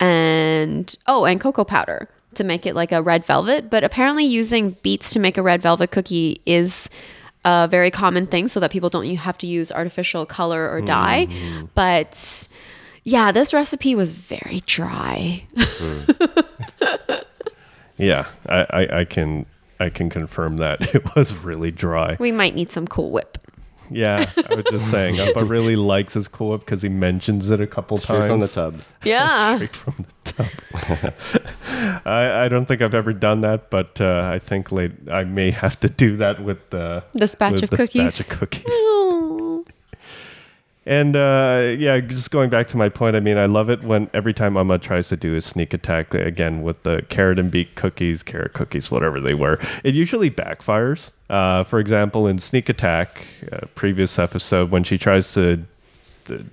and 0.00 0.94
oh, 1.06 1.24
and 1.24 1.40
cocoa 1.40 1.64
powder 1.64 2.08
to 2.34 2.44
make 2.44 2.66
it 2.66 2.74
like 2.74 2.92
a 2.92 3.02
red 3.02 3.24
velvet. 3.24 3.70
But 3.70 3.84
apparently, 3.84 4.24
using 4.24 4.70
beets 4.82 5.12
to 5.12 5.18
make 5.18 5.38
a 5.38 5.42
red 5.42 5.62
velvet 5.62 5.90
cookie 5.90 6.40
is 6.46 6.88
a 7.44 7.68
very 7.68 7.90
common 7.90 8.26
thing, 8.26 8.48
so 8.48 8.60
that 8.60 8.70
people 8.70 8.90
don't 8.90 9.06
have 9.06 9.38
to 9.38 9.46
use 9.46 9.70
artificial 9.72 10.26
color 10.26 10.70
or 10.70 10.80
dye. 10.80 11.26
Mm. 11.30 11.68
But 11.74 12.48
yeah, 13.04 13.32
this 13.32 13.54
recipe 13.54 13.94
was 13.94 14.12
very 14.12 14.62
dry. 14.66 15.44
Hmm. 15.56 16.00
Yeah, 17.98 18.26
I, 18.46 18.66
I, 18.70 19.00
I 19.00 19.04
can 19.04 19.46
I 19.80 19.90
can 19.90 20.08
confirm 20.10 20.56
that 20.58 20.94
it 20.94 21.14
was 21.14 21.34
really 21.34 21.70
dry. 21.70 22.16
we 22.18 22.32
might 22.32 22.54
need 22.54 22.72
some 22.72 22.86
Cool 22.86 23.10
Whip. 23.10 23.38
Yeah, 23.90 24.30
I 24.50 24.54
was 24.54 24.64
just 24.70 24.90
saying, 24.90 25.18
Appa 25.20 25.44
really 25.44 25.76
likes 25.76 26.14
his 26.14 26.28
Cool 26.28 26.50
Whip 26.50 26.60
because 26.60 26.82
he 26.82 26.88
mentions 26.88 27.50
it 27.50 27.60
a 27.60 27.66
couple 27.66 27.98
Straight 27.98 28.18
times. 28.20 28.28
from 28.28 28.40
the 28.40 28.48
tub. 28.48 28.80
Yeah. 29.04 29.54
Straight 29.56 29.76
from 29.76 29.94
the 30.24 30.32
tub. 30.32 31.12
I, 32.04 32.44
I 32.44 32.48
don't 32.48 32.66
think 32.66 32.82
I've 32.82 32.94
ever 32.94 33.12
done 33.12 33.42
that, 33.42 33.70
but 33.70 34.00
uh, 34.00 34.28
I 34.32 34.38
think 34.38 34.72
late 34.72 34.92
I 35.10 35.24
may 35.24 35.50
have 35.52 35.78
to 35.80 35.88
do 35.88 36.16
that 36.16 36.42
with 36.42 36.70
the 36.70 37.04
This 37.12 37.34
batch 37.34 37.54
with 37.54 37.64
of 37.64 37.70
this 37.70 37.78
cookies. 37.78 38.18
Batch 38.18 38.20
of 38.20 38.28
cookies. 38.28 38.64
And 40.86 41.16
uh, 41.16 41.74
yeah, 41.76 41.98
just 41.98 42.30
going 42.30 42.48
back 42.48 42.68
to 42.68 42.76
my 42.76 42.88
point, 42.88 43.16
I 43.16 43.20
mean, 43.20 43.36
I 43.36 43.46
love 43.46 43.68
it 43.68 43.82
when 43.82 44.08
every 44.14 44.32
time 44.32 44.56
Amma 44.56 44.78
tries 44.78 45.08
to 45.08 45.16
do 45.16 45.34
a 45.34 45.40
sneak 45.40 45.74
attack 45.74 46.14
again 46.14 46.62
with 46.62 46.84
the 46.84 47.04
carrot 47.08 47.40
and 47.40 47.50
beet 47.50 47.74
cookies, 47.74 48.22
carrot 48.22 48.52
cookies, 48.52 48.88
whatever 48.88 49.20
they 49.20 49.34
were, 49.34 49.58
it 49.82 49.94
usually 49.94 50.30
backfires. 50.30 51.10
Uh, 51.28 51.64
for 51.64 51.80
example, 51.80 52.28
in 52.28 52.38
Sneak 52.38 52.68
Attack, 52.68 53.26
uh, 53.50 53.66
previous 53.74 54.16
episode, 54.16 54.70
when 54.70 54.84
she 54.84 54.96
tries 54.96 55.34
to 55.34 55.64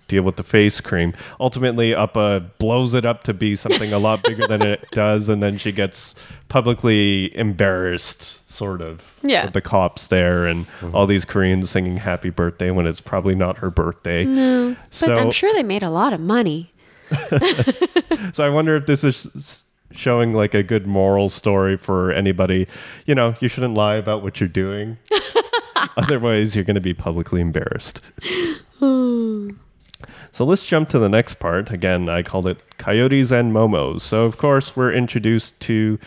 deal 0.07 0.23
with 0.23 0.35
the 0.35 0.43
face 0.43 0.81
cream, 0.81 1.13
ultimately 1.39 1.93
Appa 1.95 2.45
blows 2.57 2.93
it 2.93 3.05
up 3.05 3.23
to 3.23 3.33
be 3.33 3.55
something 3.55 3.93
a 3.93 3.99
lot 3.99 4.23
bigger 4.23 4.47
than 4.47 4.61
it 4.61 4.85
does, 4.91 5.29
and 5.29 5.41
then 5.41 5.57
she 5.57 5.71
gets 5.71 6.15
publicly 6.49 7.35
embarrassed, 7.37 8.49
sort 8.49 8.81
of, 8.81 9.19
Yeah. 9.23 9.45
with 9.45 9.53
the 9.53 9.61
cops 9.61 10.07
there 10.07 10.45
and 10.45 10.65
mm-hmm. 10.65 10.95
all 10.95 11.07
these 11.07 11.25
Koreans 11.25 11.69
singing 11.69 11.97
happy 11.97 12.29
birthday 12.29 12.71
when 12.71 12.87
it's 12.87 13.01
probably 13.01 13.35
not 13.35 13.57
her 13.57 13.69
birthday. 13.69 14.25
But 14.25 14.77
So, 14.91 15.15
I'm 15.15 15.31
sure 15.31 15.53
they 15.53 15.63
made 15.63 15.83
a 15.83 15.89
lot 15.89 16.13
of 16.13 16.19
money. 16.21 16.71
so 18.33 18.43
I 18.43 18.49
wonder 18.49 18.75
if 18.75 18.85
this 18.85 19.03
is 19.03 19.63
showing 19.91 20.33
like 20.33 20.53
a 20.53 20.63
good 20.63 20.87
moral 20.87 21.29
story 21.29 21.77
for 21.77 22.11
anybody. 22.11 22.67
You 23.05 23.15
know, 23.15 23.35
you 23.39 23.47
shouldn't 23.47 23.75
lie 23.75 23.95
about 23.95 24.23
what 24.23 24.39
you're 24.39 24.49
doing. 24.49 24.97
Otherwise, 25.97 26.55
you're 26.55 26.63
going 26.65 26.75
to 26.75 26.81
be 26.81 26.93
publicly 26.93 27.41
embarrassed. 27.41 27.99
Hmm. 28.79 29.49
So 30.33 30.43
let's 30.45 30.65
jump 30.65 30.89
to 30.89 30.97
the 30.99 31.09
next 31.09 31.35
part. 31.35 31.69
Again, 31.71 32.09
I 32.09 32.23
called 32.23 32.47
it 32.47 32.57
Coyotes 32.79 33.31
and 33.31 33.53
Momos. 33.53 34.01
So, 34.01 34.25
of 34.25 34.37
course, 34.39 34.75
we're 34.75 34.91
introduced 34.91 35.59
to 35.61 35.99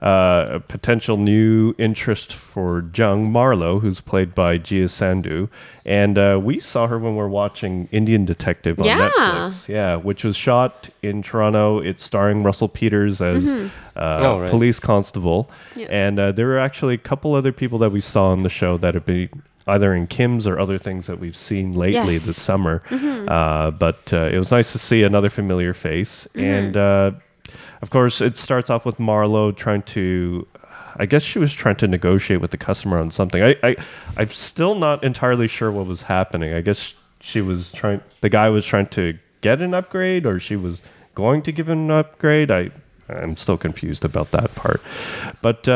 uh, 0.00 0.48
a 0.52 0.60
potential 0.60 1.18
new 1.18 1.74
interest 1.76 2.32
for 2.32 2.84
Jung 2.94 3.30
Marlowe, 3.30 3.80
who's 3.80 4.00
played 4.00 4.34
by 4.34 4.56
Gia 4.56 4.86
Sandhu. 4.86 5.50
And 5.84 6.16
uh, 6.16 6.40
we 6.42 6.58
saw 6.58 6.86
her 6.86 6.98
when 6.98 7.12
we 7.12 7.18
were 7.18 7.28
watching 7.28 7.86
Indian 7.92 8.24
Detective 8.24 8.78
on 8.80 8.86
Yeah. 8.86 9.10
Netflix. 9.10 9.68
Yeah, 9.68 9.96
which 9.96 10.24
was 10.24 10.36
shot 10.36 10.88
in 11.02 11.22
Toronto. 11.22 11.78
It's 11.78 12.02
starring 12.02 12.42
Russell 12.42 12.68
Peters 12.68 13.20
as 13.20 13.52
uh, 13.52 13.68
Oh, 13.94 14.40
right. 14.40 14.50
police 14.50 14.80
constable. 14.80 15.50
Yeah. 15.74 15.88
And 15.90 16.18
uh, 16.18 16.32
there 16.32 16.46
were 16.46 16.58
actually 16.58 16.94
a 16.94 16.98
couple 16.98 17.34
other 17.34 17.52
people 17.52 17.78
that 17.80 17.90
we 17.90 18.00
saw 18.00 18.28
on 18.30 18.42
the 18.42 18.48
show 18.48 18.78
that 18.78 18.94
have 18.94 19.04
been 19.04 19.42
either 19.66 19.94
in 19.94 20.06
Kim's 20.06 20.46
or 20.46 20.58
other 20.58 20.78
things 20.78 21.06
that 21.06 21.18
we've 21.18 21.36
seen 21.36 21.72
lately 21.74 21.94
Yes. 22.14 22.26
this 22.26 22.40
summer. 22.40 22.82
Uh, 22.90 23.70
but 23.72 24.12
uh, 24.12 24.30
it 24.32 24.38
was 24.38 24.50
nice 24.52 24.72
to 24.72 24.78
see 24.78 25.02
another 25.02 25.28
familiar 25.30 25.74
face. 25.74 26.26
And 26.34 26.76
uh, 26.76 27.12
of 27.82 27.90
course, 27.90 28.20
it 28.20 28.38
starts 28.38 28.70
off 28.70 28.84
with 28.86 28.98
Marlowe 29.00 29.52
trying 29.52 29.82
to. 29.82 30.46
I 30.98 31.04
guess 31.04 31.22
she 31.22 31.38
was 31.38 31.52
trying 31.52 31.76
to 31.76 31.88
negotiate 31.88 32.40
with 32.40 32.52
the 32.52 32.56
customer 32.56 32.98
on 32.98 33.10
something. 33.10 33.42
I, 33.42 33.54
I, 33.62 33.76
I'm 34.16 34.30
still 34.30 34.74
not 34.76 35.04
entirely 35.04 35.46
sure 35.46 35.70
what 35.70 35.86
was 35.86 36.02
happening. 36.02 36.54
I 36.54 36.62
guess 36.62 36.94
she 37.20 37.42
was 37.42 37.70
trying. 37.72 38.00
The 38.22 38.30
guy 38.30 38.48
was 38.48 38.64
trying 38.64 38.86
to 38.88 39.18
get 39.42 39.60
an 39.60 39.74
upgrade, 39.74 40.24
or 40.24 40.40
she 40.40 40.56
was 40.56 40.80
going 41.14 41.42
to 41.42 41.52
give 41.52 41.68
him 41.68 41.80
an 41.80 41.90
upgrade. 41.90 42.50
I, 42.50 42.70
I'm 43.10 43.36
still 43.36 43.58
confused 43.58 44.06
about 44.06 44.30
that 44.30 44.54
part. 44.54 44.80
But 45.42 45.68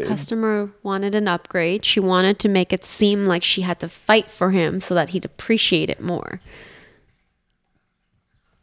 The 0.00 0.06
customer 0.06 0.70
wanted 0.82 1.14
an 1.14 1.28
upgrade. 1.28 1.84
She 1.84 2.00
wanted 2.00 2.38
to 2.40 2.48
make 2.48 2.72
it 2.72 2.84
seem 2.84 3.26
like 3.26 3.44
she 3.44 3.60
had 3.62 3.78
to 3.80 3.88
fight 3.88 4.28
for 4.30 4.50
him 4.50 4.80
so 4.80 4.94
that 4.94 5.10
he'd 5.10 5.24
appreciate 5.24 5.90
it 5.90 6.00
more. 6.00 6.40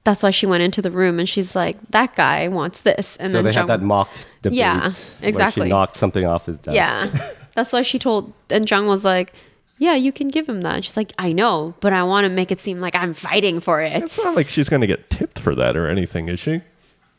That's 0.05 0.23
why 0.23 0.32
she 0.32 0.45
went 0.45 0.63
into 0.63 0.82
the 0.82 0.91
room 0.91 1.19
and 1.19 1.27
she's 1.27 1.55
like, 1.55 1.77
"That 1.91 2.15
guy 2.15 2.47
wants 2.47 2.82
this," 2.82 3.15
and 3.17 3.32
So 3.32 3.38
then 3.38 3.45
they 3.45 3.51
Jung- 3.51 3.67
had 3.67 3.80
that 3.82 3.86
mock 3.86 4.09
debate. 4.41 4.57
Yeah, 4.57 4.91
exactly. 5.21 5.65
she 5.67 5.69
knocked 5.69 5.97
something 5.97 6.25
off 6.25 6.45
his 6.45 6.57
desk. 6.57 6.75
Yeah, 6.75 7.09
that's 7.55 7.71
why 7.73 7.82
she 7.82 7.99
told. 7.99 8.34
And 8.49 8.69
Jung 8.69 8.88
was 8.88 9.03
like, 9.03 9.34
"Yeah, 9.77 9.95
you 9.95 10.11
can 10.11 10.30
give 10.30 10.47
him 10.47 10.61
that." 10.61 10.75
And 10.75 10.86
she's 10.86 10.97
like, 10.97 11.11
"I 11.19 11.34
know, 11.34 11.75
but 11.82 11.93
I 11.93 12.03
want 12.03 12.25
to 12.25 12.30
make 12.30 12.49
it 12.51 12.59
seem 12.59 12.80
like 12.80 12.95
I'm 12.95 13.13
fighting 13.13 13.59
for 13.59 13.82
it." 13.82 13.91
it's 14.01 14.23
not 14.23 14.36
like 14.36 14.49
she's 14.49 14.69
going 14.69 14.82
to 14.82 14.88
get 14.88 15.09
tipped 15.09 15.38
for 15.38 15.53
that 15.55 15.75
or 15.75 15.88
anything, 15.88 16.30
is 16.30 16.39
she? 16.39 16.61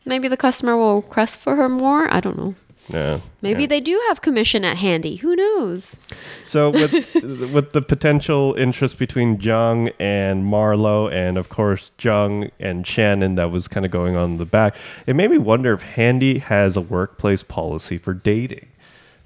Maybe 0.06 0.26
the 0.28 0.36
customer 0.38 0.76
will 0.76 1.02
request 1.02 1.38
for 1.38 1.56
her 1.56 1.68
more. 1.68 2.12
I 2.12 2.20
don't 2.20 2.38
know. 2.38 2.54
Yeah. 2.92 3.20
Maybe 3.42 3.62
yeah. 3.62 3.68
they 3.68 3.80
do 3.80 4.00
have 4.08 4.20
commission 4.20 4.64
at 4.64 4.76
handy. 4.76 5.16
Who 5.16 5.36
knows? 5.36 5.98
So 6.44 6.70
with 6.70 6.92
with 7.52 7.72
the 7.72 7.82
potential 7.82 8.54
interest 8.58 8.98
between 8.98 9.40
Jung 9.40 9.90
and 9.98 10.44
Marlowe, 10.44 11.08
and 11.08 11.38
of 11.38 11.48
course 11.48 11.92
Jung 12.00 12.50
and 12.58 12.86
Shannon 12.86 13.36
that 13.36 13.50
was 13.50 13.68
kind 13.68 13.86
of 13.86 13.92
going 13.92 14.16
on 14.16 14.32
in 14.32 14.36
the 14.38 14.44
back, 14.44 14.74
it 15.06 15.14
made 15.14 15.30
me 15.30 15.38
wonder 15.38 15.72
if 15.72 15.82
Handy 15.82 16.38
has 16.38 16.76
a 16.76 16.80
workplace 16.80 17.42
policy 17.42 17.98
for 17.98 18.14
dating, 18.14 18.68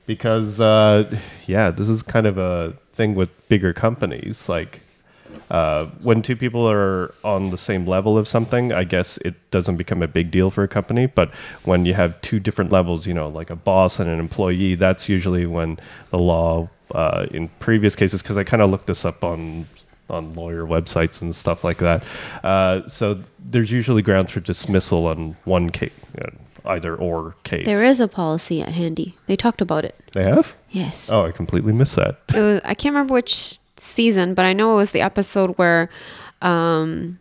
because 0.07 0.61
uh, 0.61 1.19
yeah, 1.47 1.71
this 1.71 1.89
is 1.89 2.03
kind 2.03 2.27
of 2.27 2.39
a 2.39 2.75
thing 2.93 3.15
with 3.15 3.31
bigger 3.49 3.73
companies. 3.73 4.49
Like 4.49 4.81
uh, 5.51 5.87
when 6.03 6.22
two 6.22 6.37
people 6.37 6.68
are 6.68 7.14
on 7.22 7.51
the 7.51 7.59
same 7.59 7.87
level 7.87 8.16
of 8.18 8.26
something, 8.28 8.72
I 8.72 8.85
guess 8.85 9.18
it 9.18 9.35
doesn't 9.51 9.76
become 9.76 10.03
a 10.03 10.09
big 10.09 10.30
deal 10.30 10.51
for 10.51 10.62
a 10.62 10.68
company. 10.68 11.07
But 11.07 11.30
when 11.64 11.85
you 11.85 11.95
have 11.95 12.20
two 12.20 12.41
different 12.41 12.72
levels, 12.72 13.07
you 13.07 13.14
know, 13.14 13.28
like 13.28 13.51
a 13.51 13.57
boss 13.57 13.99
and 13.99 14.11
an 14.11 14.18
employee, 14.18 14.74
that's 14.74 15.09
usually 15.09 15.47
when 15.47 15.78
the 16.11 16.18
law, 16.18 16.68
uh, 16.93 17.26
in 17.30 17.49
previous 17.61 17.97
cases, 17.97 18.22
because 18.22 18.37
I 18.37 18.45
kind 18.45 18.62
of 18.62 18.70
looked 18.70 18.87
this 18.87 19.05
up 19.05 19.24
on 19.24 19.66
on 20.11 20.35
lawyer 20.35 20.64
websites 20.66 21.22
and 21.22 21.35
stuff 21.35 21.64
like 21.64 21.78
that. 21.78 22.03
Uh, 22.43 22.87
so 22.87 23.22
there's 23.39 23.72
usually 23.72 24.03
grounds 24.03 24.30
for 24.30 24.41
dismissal 24.41 25.07
on 25.07 25.37
one 25.45 25.70
case, 25.70 25.93
either 26.66 26.95
or 26.95 27.35
case. 27.45 27.64
There 27.64 27.85
is 27.85 28.01
a 28.01 28.09
policy 28.09 28.61
at 28.61 28.68
handy. 28.68 29.16
They 29.26 29.37
talked 29.37 29.61
about 29.61 29.85
it. 29.85 29.95
They 30.12 30.24
have? 30.24 30.55
Yes. 30.70 31.11
Oh, 31.11 31.24
I 31.24 31.32
completely 31.32 31.72
missed 31.72 31.97
that. 31.97 32.20
was 32.35 32.61
I 32.64 32.74
can't 32.74 32.95
remember 32.95 33.14
which 33.14 33.59
season, 33.77 34.35
but 34.35 34.45
I 34.45 34.53
know 34.53 34.72
it 34.72 34.77
was 34.77 34.93
the 34.93 35.01
episode 35.01 35.57
where 35.59 35.89
um, 36.43 37.18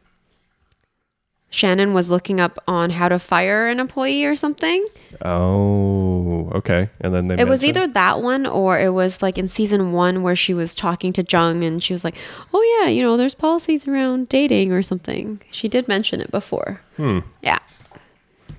Shannon 1.49 1.93
was 1.93 2.09
looking 2.09 2.39
up 2.39 2.57
on 2.67 2.89
how 2.89 3.09
to 3.09 3.19
fire 3.19 3.67
an 3.67 3.79
employee 3.79 4.25
or 4.25 4.35
something. 4.35 4.85
Oh, 5.21 6.49
okay. 6.55 6.89
And 6.99 7.13
then 7.13 7.27
they 7.27 7.39
It 7.39 7.47
was 7.47 7.63
either 7.63 7.85
that 7.87 8.21
one 8.21 8.45
or 8.45 8.79
it 8.79 8.89
was 8.89 9.21
like 9.21 9.37
in 9.37 9.47
season 9.47 9.91
one 9.91 10.23
where 10.23 10.35
she 10.35 10.53
was 10.53 10.73
talking 10.73 11.13
to 11.13 11.23
Jung 11.23 11.63
and 11.63 11.81
she 11.81 11.93
was 11.93 12.03
like, 12.03 12.15
"Oh 12.53 12.79
yeah, 12.81 12.89
you 12.89 13.03
know, 13.03 13.17
there's 13.17 13.35
policies 13.35 13.87
around 13.87 14.29
dating 14.29 14.71
or 14.71 14.81
something." 14.81 15.41
She 15.51 15.67
did 15.67 15.87
mention 15.87 16.21
it 16.21 16.31
before. 16.31 16.81
Hmm. 16.97 17.19
Yeah. 17.41 17.59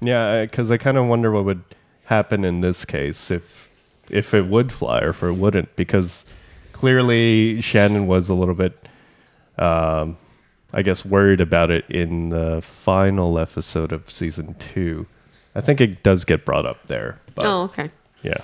Yeah, 0.00 0.42
because 0.44 0.70
I 0.70 0.76
kind 0.76 0.96
of 0.96 1.06
wonder 1.06 1.32
what 1.32 1.44
would 1.46 1.62
happen 2.04 2.44
in 2.44 2.60
this 2.60 2.84
case 2.84 3.30
if 3.30 3.70
if 4.10 4.34
it 4.34 4.46
would 4.46 4.70
fly 4.70 5.00
or 5.00 5.08
if 5.08 5.22
it 5.22 5.32
wouldn't, 5.32 5.74
because 5.76 6.26
clearly 6.74 7.62
Shannon 7.62 8.06
was 8.06 8.28
a 8.28 8.34
little 8.34 8.54
bit, 8.54 8.88
um, 9.56 10.18
I 10.74 10.82
guess, 10.82 11.04
worried 11.04 11.40
about 11.40 11.70
it 11.70 11.88
in 11.88 12.28
the 12.28 12.60
final 12.60 13.38
episode 13.38 13.92
of 13.92 14.10
season 14.10 14.54
two. 14.58 15.06
I 15.54 15.62
think 15.62 15.80
it 15.80 16.02
does 16.02 16.24
get 16.26 16.44
brought 16.44 16.66
up 16.66 16.86
there. 16.88 17.16
But 17.34 17.46
Oh, 17.46 17.62
okay. 17.62 17.90
yeah. 18.22 18.42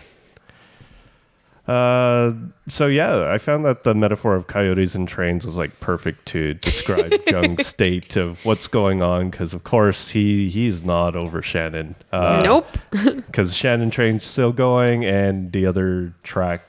Uh, 1.68 2.32
so 2.66 2.86
yeah, 2.88 3.30
I 3.30 3.38
found 3.38 3.64
that 3.64 3.84
the 3.84 3.94
metaphor 3.94 4.34
of 4.34 4.48
coyotes 4.48 4.96
and 4.96 5.06
trains 5.06 5.46
was 5.46 5.56
like 5.56 5.78
perfect 5.78 6.26
to 6.28 6.54
describe 6.54 7.12
Jung's 7.28 7.66
state 7.68 8.16
of 8.16 8.44
what's 8.44 8.66
going 8.66 9.02
on. 9.02 9.30
Because 9.30 9.54
of 9.54 9.62
course 9.62 10.08
he 10.10 10.48
he's 10.48 10.82
not 10.82 11.14
over 11.14 11.42
Shannon. 11.42 11.94
Uh, 12.10 12.42
nope. 12.44 12.66
because 13.26 13.54
Shannon 13.54 13.90
train's 13.90 14.24
still 14.24 14.52
going, 14.52 15.04
and 15.04 15.52
the 15.52 15.66
other 15.66 16.12
track, 16.24 16.62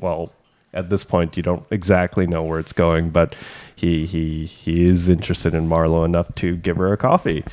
well, 0.00 0.32
at 0.72 0.90
this 0.90 1.04
point 1.04 1.36
you 1.36 1.42
don't 1.42 1.64
exactly 1.70 2.26
know 2.26 2.42
where 2.42 2.58
it's 2.58 2.72
going, 2.72 3.10
but 3.10 3.34
he 3.74 4.06
he 4.06 4.44
he 4.44 4.86
is 4.86 5.08
interested 5.08 5.54
in 5.54 5.68
Marlo 5.68 6.04
enough 6.04 6.34
to 6.36 6.56
give 6.56 6.76
her 6.76 6.92
a 6.92 6.96
coffee 6.96 7.44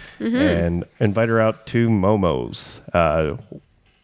and 0.41 0.85
invite 0.99 1.29
her 1.29 1.39
out 1.39 1.65
to 1.67 1.87
Momo's. 1.87 2.81
Uh, 2.93 3.37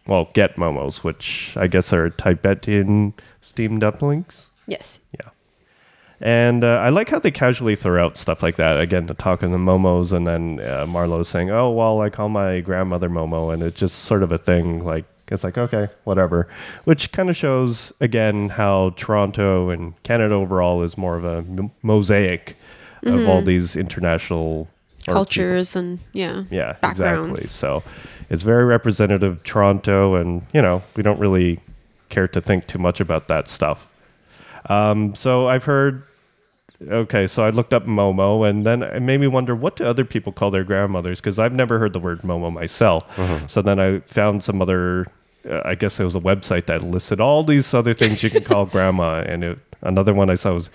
well, 0.07 0.29
get 0.33 0.55
Momo's, 0.55 1.03
which 1.03 1.53
I 1.55 1.67
guess 1.67 1.93
are 1.93 2.09
Tibetan 2.09 3.13
steamed 3.41 3.81
dumplings. 3.81 4.47
Yes. 4.67 4.99
Yeah. 5.13 5.29
And 6.19 6.63
uh, 6.63 6.77
I 6.77 6.89
like 6.89 7.09
how 7.09 7.17
they 7.17 7.31
casually 7.31 7.75
throw 7.75 8.03
out 8.03 8.15
stuff 8.17 8.43
like 8.43 8.55
that. 8.57 8.79
Again, 8.79 9.07
to 9.07 9.15
talk 9.15 9.41
in 9.41 9.51
the 9.51 9.57
Momos, 9.57 10.11
and 10.11 10.27
then 10.27 10.59
uh, 10.59 10.85
Marlo 10.85 11.25
saying, 11.25 11.49
"Oh, 11.49 11.71
well, 11.71 12.01
I 12.01 12.11
call 12.11 12.29
my 12.29 12.59
grandmother 12.59 13.09
Momo," 13.09 13.51
and 13.51 13.63
it's 13.63 13.79
just 13.79 13.99
sort 13.99 14.21
of 14.21 14.31
a 14.31 14.37
thing. 14.37 14.85
Like 14.85 15.05
it's 15.31 15.43
like 15.43 15.57
okay, 15.57 15.87
whatever. 16.03 16.47
Which 16.83 17.11
kind 17.11 17.29
of 17.29 17.35
shows 17.37 17.91
again 17.99 18.49
how 18.49 18.91
Toronto 18.97 19.69
and 19.69 20.01
Canada 20.03 20.35
overall 20.35 20.83
is 20.83 20.97
more 20.97 21.15
of 21.17 21.23
a 21.25 21.37
m- 21.37 21.71
mosaic 21.81 22.55
of 23.03 23.27
all 23.27 23.41
these 23.41 23.75
international 23.75 24.67
or 25.07 25.15
Cultures 25.15 25.75
and 25.75 25.97
yeah. 26.13 26.43
yeah, 26.51 26.71
exactly. 26.83 27.03
Backgrounds. 27.03 27.49
So 27.49 27.81
it's 28.29 28.43
very 28.43 28.65
representative 28.65 29.31
of 29.37 29.43
Toronto, 29.43 30.13
and 30.15 30.45
you 30.53 30.61
know 30.61 30.83
we 30.95 31.01
don't 31.01 31.19
really 31.19 31.59
care 32.09 32.27
to 32.27 32.39
think 32.41 32.67
too 32.67 32.77
much 32.77 32.99
about 32.99 33.27
that 33.27 33.47
stuff. 33.47 33.87
Um, 34.69 35.15
so 35.15 35.47
I've 35.47 35.63
heard. 35.63 36.03
Okay, 36.87 37.27
so 37.27 37.43
I 37.45 37.51
looked 37.51 37.73
up 37.73 37.85
Momo, 37.85 38.47
and 38.47 38.65
then 38.65 38.81
it 38.81 39.01
made 39.01 39.19
me 39.19 39.27
wonder 39.27 39.55
what 39.55 39.75
do 39.75 39.85
other 39.85 40.03
people 40.05 40.31
call 40.31 40.49
their 40.49 40.63
grandmothers? 40.63 41.19
Because 41.19 41.37
I've 41.37 41.53
never 41.53 41.77
heard 41.77 41.93
the 41.93 41.99
word 41.99 42.21
Momo 42.21 42.51
myself. 42.51 43.03
So 43.47 43.61
then 43.61 43.79
I 43.79 43.99
found 44.01 44.43
some 44.43 44.61
other. 44.61 45.05
Uh, 45.49 45.61
I 45.65 45.75
guess 45.75 45.99
it 45.99 46.03
was 46.03 46.15
a 46.15 46.19
website 46.19 46.67
that 46.67 46.83
listed 46.83 47.19
all 47.19 47.43
these 47.43 47.73
other 47.73 47.93
things 47.93 48.23
you 48.23 48.29
can 48.29 48.43
call 48.43 48.65
grandma, 48.75 49.21
and 49.21 49.43
it, 49.43 49.59
another 49.81 50.13
one 50.13 50.29
I 50.29 50.35
saw 50.35 50.53
was 50.53 50.69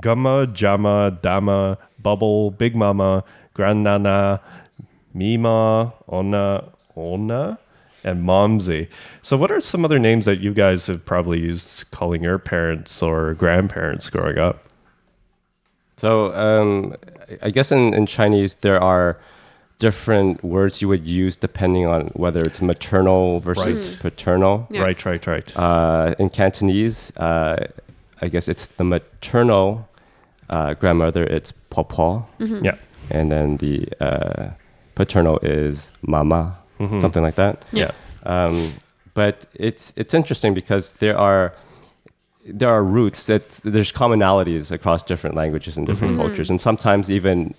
Gumma, 0.00 0.46
Jama, 0.52 1.18
Dama, 1.22 1.78
Bubble, 2.00 2.50
Big 2.50 2.74
Mama, 2.74 3.24
Grandnana, 3.54 4.40
Mima, 5.12 5.92
Ona, 6.08 6.64
Ona, 6.96 7.58
and 8.04 8.24
Momsy. 8.24 8.88
So, 9.22 9.36
what 9.36 9.50
are 9.50 9.60
some 9.60 9.84
other 9.84 9.98
names 9.98 10.24
that 10.24 10.40
you 10.40 10.54
guys 10.54 10.86
have 10.86 11.04
probably 11.04 11.40
used 11.40 11.90
calling 11.90 12.22
your 12.22 12.38
parents 12.38 13.02
or 13.02 13.34
grandparents 13.34 14.08
growing 14.08 14.38
up? 14.38 14.66
So 16.02 16.34
um, 16.34 16.96
I 17.42 17.50
guess 17.50 17.70
in, 17.70 17.94
in 17.94 18.06
Chinese 18.06 18.56
there 18.56 18.82
are 18.82 19.20
different 19.86 20.44
words 20.44 20.80
you 20.80 20.88
would 20.92 21.04
use 21.22 21.34
depending 21.48 21.84
on 21.94 22.00
whether 22.22 22.40
it's 22.48 22.60
maternal 22.62 23.40
versus 23.40 23.96
paternal. 23.96 24.54
Yeah. 24.70 24.82
Right, 24.86 25.04
right, 25.04 25.26
right. 25.26 25.48
Uh, 25.56 26.14
in 26.22 26.30
Cantonese, 26.30 27.12
uh, 27.16 27.56
I 28.24 28.28
guess 28.28 28.46
it's 28.52 28.66
the 28.78 28.84
maternal 28.84 29.88
uh, 30.54 30.74
grandmother. 30.80 31.24
It's 31.36 31.50
papa, 31.70 32.22
Yeah. 32.38 32.76
and 33.10 33.30
then 33.32 33.56
the 33.56 33.74
uh, 34.00 34.50
paternal 34.94 35.38
is 35.42 35.90
mama, 36.02 36.42
something 37.00 37.24
like 37.28 37.34
that. 37.36 37.54
Yeah. 37.72 37.90
Um, 38.24 38.56
but 39.14 39.34
it's 39.54 39.92
it's 39.96 40.14
interesting 40.14 40.54
because 40.54 40.84
there 41.02 41.18
are 41.18 41.52
there 42.44 42.68
are 42.70 42.82
roots 42.82 43.26
that 43.26 43.48
there's 43.62 43.92
commonalities 43.92 44.72
across 44.72 45.02
different 45.02 45.36
languages 45.36 45.76
and 45.76 45.86
different 45.86 46.16
cultures, 46.16 46.50
and 46.50 46.60
sometimes 46.60 47.10
even 47.10 47.54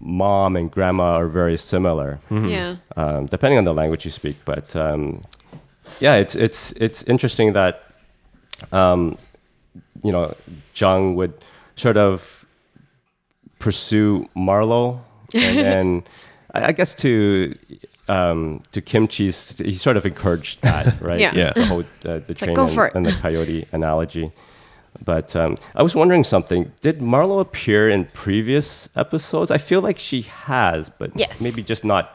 mom 0.00 0.56
and 0.56 0.70
grandma 0.70 1.14
are 1.16 1.28
very 1.28 1.56
similar, 1.56 2.18
Yeah. 2.30 2.76
um, 2.96 3.26
depending 3.26 3.58
on 3.58 3.64
the 3.64 3.74
language 3.74 4.04
you 4.04 4.10
speak. 4.10 4.36
But 4.44 4.74
um, 4.74 5.22
yeah, 6.00 6.14
it's 6.16 6.34
it's 6.34 6.72
it's 6.72 7.02
interesting 7.04 7.52
that 7.52 7.82
um, 8.72 9.16
you 10.02 10.10
know 10.12 10.34
Jung 10.74 11.14
would 11.16 11.34
sort 11.76 11.96
of 11.96 12.44
pursue 13.58 14.28
Marlo, 14.36 14.98
and 15.34 15.58
then 15.68 16.02
I, 16.54 16.66
I 16.66 16.72
guess 16.72 16.94
to 16.96 17.54
um, 18.08 18.62
to 18.72 18.80
kimchi's, 18.82 19.58
he 19.58 19.74
sort 19.74 19.96
of 19.96 20.04
encouraged 20.06 20.60
that, 20.62 21.00
right? 21.08 21.18
Yeah. 21.20 21.32
Yeah. 21.34 21.52
The 21.54 21.64
whole 21.66 21.80
uh, 21.80 21.84
the 22.04 22.24
like, 22.28 22.36
train 22.36 22.54
"Go 22.56 22.66
and, 22.68 22.96
and 22.96 23.06
the 23.06 23.12
coyote 23.12 23.66
analogy. 23.72 24.30
But 25.04 25.34
um, 25.34 25.56
I 25.74 25.82
was 25.82 25.94
wondering 25.96 26.22
something. 26.22 26.70
Did 26.80 27.00
Marlo 27.00 27.40
appear 27.40 27.88
in 27.90 28.04
previous 28.12 28.88
episodes? 28.94 29.50
I 29.50 29.58
feel 29.58 29.80
like 29.80 29.98
she 29.98 30.22
has, 30.22 30.88
but 30.88 31.10
Yes. 31.16 31.40
maybe 31.40 31.62
just 31.62 31.84
not. 31.84 32.14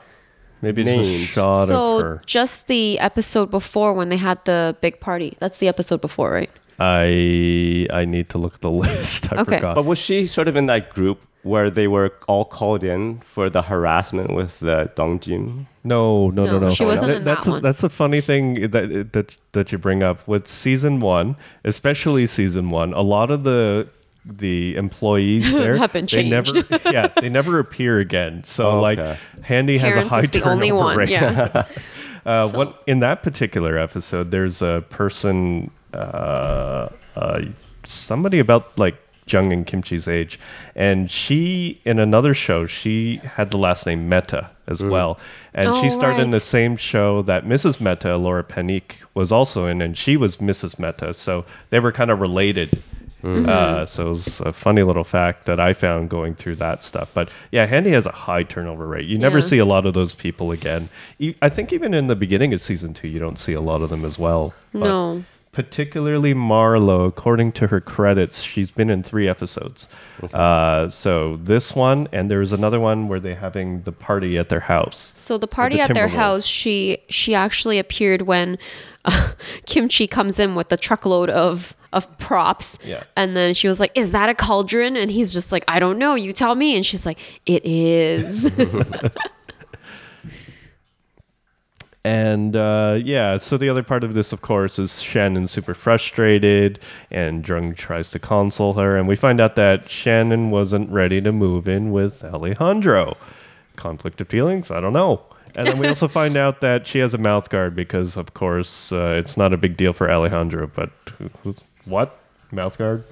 Maybe 0.62 0.82
it's 0.82 0.90
a 0.90 1.02
named. 1.02 1.28
shot 1.28 1.64
of 1.64 1.68
So 1.70 2.00
her. 2.04 2.22
just 2.26 2.68
the 2.68 3.00
episode 3.00 3.50
before 3.50 3.94
when 3.94 4.10
they 4.10 4.18
had 4.18 4.44
the 4.46 4.76
big 4.82 5.00
party. 5.00 5.36
That's 5.40 5.58
the 5.60 5.68
episode 5.68 6.00
before, 6.02 6.32
right? 6.32 6.50
I 6.80 7.88
I 7.92 8.06
need 8.06 8.30
to 8.30 8.38
look 8.38 8.56
at 8.56 8.62
the 8.62 8.72
list. 8.86 9.32
I 9.34 9.42
Okay. 9.42 9.56
forgot. 9.56 9.76
But 9.76 9.86
was 9.86 9.98
she 10.00 10.28
sort 10.28 10.48
of 10.48 10.56
in 10.56 10.66
that 10.68 10.94
group 10.94 11.20
where 11.44 11.70
they 11.70 11.88
were 11.88 12.12
all 12.28 12.44
called 12.46 12.84
in 12.84 13.20
for 13.22 13.50
the 13.50 13.62
harassment 13.64 14.34
with 14.34 14.60
the 14.60 14.92
Dongjin? 14.96 15.66
No, 15.84 16.30
no, 16.32 16.46
no, 16.46 16.60
No, 16.60 16.60
no. 16.68 16.70
she 16.70 16.84
wasn't 16.86 17.12
That- 17.12 17.18
in 17.20 17.24
that's 17.24 17.40
that 17.40 17.46
the- 17.46 17.52
one. 17.52 17.62
that's 17.64 17.82
the 17.82 17.90
funny 17.90 18.22
thing 18.22 18.72
that 18.72 19.14
that 19.14 19.38
that 19.54 19.72
you 19.72 19.78
bring 19.78 20.04
up 20.04 20.28
with 20.28 20.48
season 20.48 21.00
one, 21.00 21.36
especially 21.64 22.26
season 22.28 22.70
one. 22.70 22.94
A 22.94 23.02
lot 23.02 23.32
of 23.32 23.44
the 23.44 23.88
the 24.26 24.76
employees 24.76 25.52
there 25.64 25.78
Have 25.78 25.94
been 25.94 26.06
they 26.12 26.30
never, 26.30 26.52
changed. 26.52 26.82
yeah, 26.92 27.08
they 27.22 27.30
never 27.30 27.58
appear 27.58 28.00
again. 28.00 28.44
So 28.44 28.72
Oh, 28.72 28.82
like, 28.82 29.00
okay. 29.00 29.18
Handy 29.42 29.78
has 29.78 29.92
a 29.92 29.94
Terrence 29.94 30.10
high 30.12 30.20
is 30.22 30.30
the 30.32 30.44
only 30.44 30.68
turnover 30.70 30.84
one. 30.84 30.98
rate. 30.98 31.10
Yeah. 31.10 31.66
Uh, 32.26 32.50
So- 32.50 32.58
what 32.58 32.84
in 32.86 33.00
that 33.00 33.24
particular 33.24 33.78
episode, 33.80 34.30
there's 34.30 34.62
a 34.62 34.84
person, 34.90 35.72
uh, 35.94 36.90
uh, 37.16 37.42
somebody 37.86 38.40
about 38.40 38.78
like 38.78 38.98
Jung 39.32 39.52
and 39.54 39.66
Kimchi's 39.66 40.08
age, 40.08 40.40
and 40.76 41.10
she 41.12 41.80
in 41.86 42.00
another 42.00 42.34
show 42.34 42.66
she 42.66 43.18
had 43.18 43.52
the 43.52 43.58
last 43.58 43.86
name 43.86 44.10
Mehta 44.10 44.50
as 44.68 44.84
well, 44.84 45.18
and 45.54 45.68
she 45.78 45.88
Oh, 45.88 45.90
starred 45.90 46.20
in 46.20 46.32
the 46.32 46.40
same 46.40 46.78
show 46.78 47.22
that 47.24 47.44
Mrs. 47.46 47.82
Mehta, 47.82 48.18
Laura 48.18 48.44
Panique, 48.44 48.98
was 49.14 49.32
also 49.32 49.66
in, 49.66 49.82
and 49.82 49.98
she 49.98 50.16
was 50.18 50.38
Mrs. 50.38 50.78
Mehta, 50.80 51.14
so 51.14 51.44
they 51.72 51.80
were 51.80 51.92
kind 51.92 52.12
of 52.12 52.20
related. 52.20 52.82
Uh, 53.22 53.86
so 53.86 54.06
it 54.06 54.10
was 54.10 54.40
a 54.40 54.54
funny 54.54 54.82
little 54.82 55.04
fact 55.04 55.46
that 55.46 55.60
I 55.60 55.74
found 55.74 56.10
going 56.10 56.36
through 56.36 56.56
that 56.56 56.84
stuff. 56.86 57.10
But 57.14 57.30
yeah, 57.52 57.66
Handy 57.66 57.90
has 57.90 58.06
a 58.06 58.12
high 58.14 58.44
turnover 58.44 58.88
rate. 58.88 59.08
You 59.08 59.18
never 59.18 59.40
Yeah. 59.40 59.44
see 59.46 59.58
a 59.58 59.66
lot 59.66 59.86
of 59.86 59.94
those 59.94 60.14
people 60.14 60.52
again. 60.52 60.88
I 61.42 61.50
think 61.50 61.74
even 61.74 61.94
in 61.94 62.08
the 62.08 62.16
beginning 62.16 62.54
of 62.54 62.62
season 62.62 62.94
two, 62.94 63.10
you 63.10 63.20
don't 63.20 63.38
see 63.38 63.52
a 63.52 63.60
lot 63.60 63.82
of 63.82 63.90
them 63.90 64.06
as 64.06 64.18
well. 64.18 64.54
But 64.72 64.86
No. 64.88 65.24
Particularly 65.52 66.34
Marlo, 66.36 67.08
according 67.08 67.54
to 67.54 67.68
her 67.68 67.82
credits, 67.82 68.42
she's 68.44 68.72
been 68.72 68.90
in 68.90 69.02
three 69.02 69.28
episodes. 69.28 69.88
Uh, 70.32 70.90
so 70.90 71.38
this 71.38 71.76
one, 71.76 72.08
and 72.12 72.30
there's 72.30 72.52
another 72.52 72.80
one 72.80 73.08
where 73.08 73.20
they're 73.20 73.36
having 73.36 73.82
the 73.82 73.92
party 73.92 74.38
at 74.38 74.50
their 74.50 74.60
house. 74.60 75.14
So 75.18 75.40
the 75.40 75.48
party 75.48 75.78
the 75.78 75.82
at 75.82 75.94
their 75.96 76.08
house, 76.08 76.46
she 76.46 77.00
she 77.10 77.34
actually 77.34 77.80
appeared 77.80 78.24
when 78.24 78.60
uh, 79.06 79.32
Kimchi 79.66 80.06
comes 80.06 80.40
in 80.40 80.54
with 80.54 80.72
a 80.72 80.78
truckload 80.78 81.32
of 81.32 81.76
of 81.94 82.18
props. 82.20 82.78
Yeah. 82.84 83.04
And 83.16 83.36
then 83.36 83.54
she 83.56 83.68
was 83.68 83.80
like, 83.80 83.92
"Is 83.96 84.12
that 84.12 84.30
a 84.30 84.36
cauldron?" 84.36 84.96
And 84.96 85.10
he's 85.10 85.34
just 85.34 85.52
like, 85.52 85.64
"I 85.68 85.80
don't 85.80 85.98
know. 85.98 86.16
You 86.16 86.32
tell 86.32 86.54
me." 86.54 86.76
And 86.76 86.86
she's 86.86 87.06
like, 87.06 87.20
"It 87.46 87.66
is." 87.66 88.52
And 92.10 92.56
uh, 92.56 92.98
yeah, 93.04 93.38
so 93.38 93.56
the 93.56 93.70
other 93.70 93.84
part 93.84 94.04
of 94.04 94.16
this, 94.16 94.34
of 94.34 94.42
course, 94.42 94.80
is 94.80 95.00
Shannon 95.00 95.48
super 95.48 95.76
frustrated, 95.76 96.80
and 97.12 97.48
Jung 97.48 97.76
tries 97.76 98.10
to 98.10 98.18
console 98.18 98.74
her, 98.74 98.98
and 98.98 99.08
we 99.08 99.16
find 99.16 99.40
out 99.40 99.56
that 99.58 99.92
Shannon 99.92 100.50
wasn't 100.50 100.90
ready 100.90 101.22
to 101.22 101.32
move 101.32 101.68
in 101.68 101.92
with 101.92 102.24
Alejandro. 102.24 103.16
Conflict 103.76 104.20
of 104.22 104.28
feelings? 104.28 104.72
I 104.72 104.82
don't 104.82 104.94
know. 104.94 105.22
And 105.54 105.68
then 105.68 105.78
we 105.78 105.88
also 105.88 106.08
find 106.20 106.36
out 106.36 106.62
that 106.62 106.88
she 106.88 106.98
has 106.98 107.14
a 107.14 107.20
mouth 107.20 107.52
guard 107.52 107.76
because, 107.76 108.18
of 108.18 108.34
course, 108.34 108.92
uh, 108.92 109.16
it's 109.20 109.38
not 109.38 109.54
a 109.54 109.58
big 109.58 109.78
deal 109.78 109.94
for 109.94 110.10
Alejandro. 110.10 110.66
But 110.66 110.90
who, 111.20 111.30
who, 111.44 111.56
what 111.86 112.18
mouth 112.52 112.76
guard? 112.76 113.04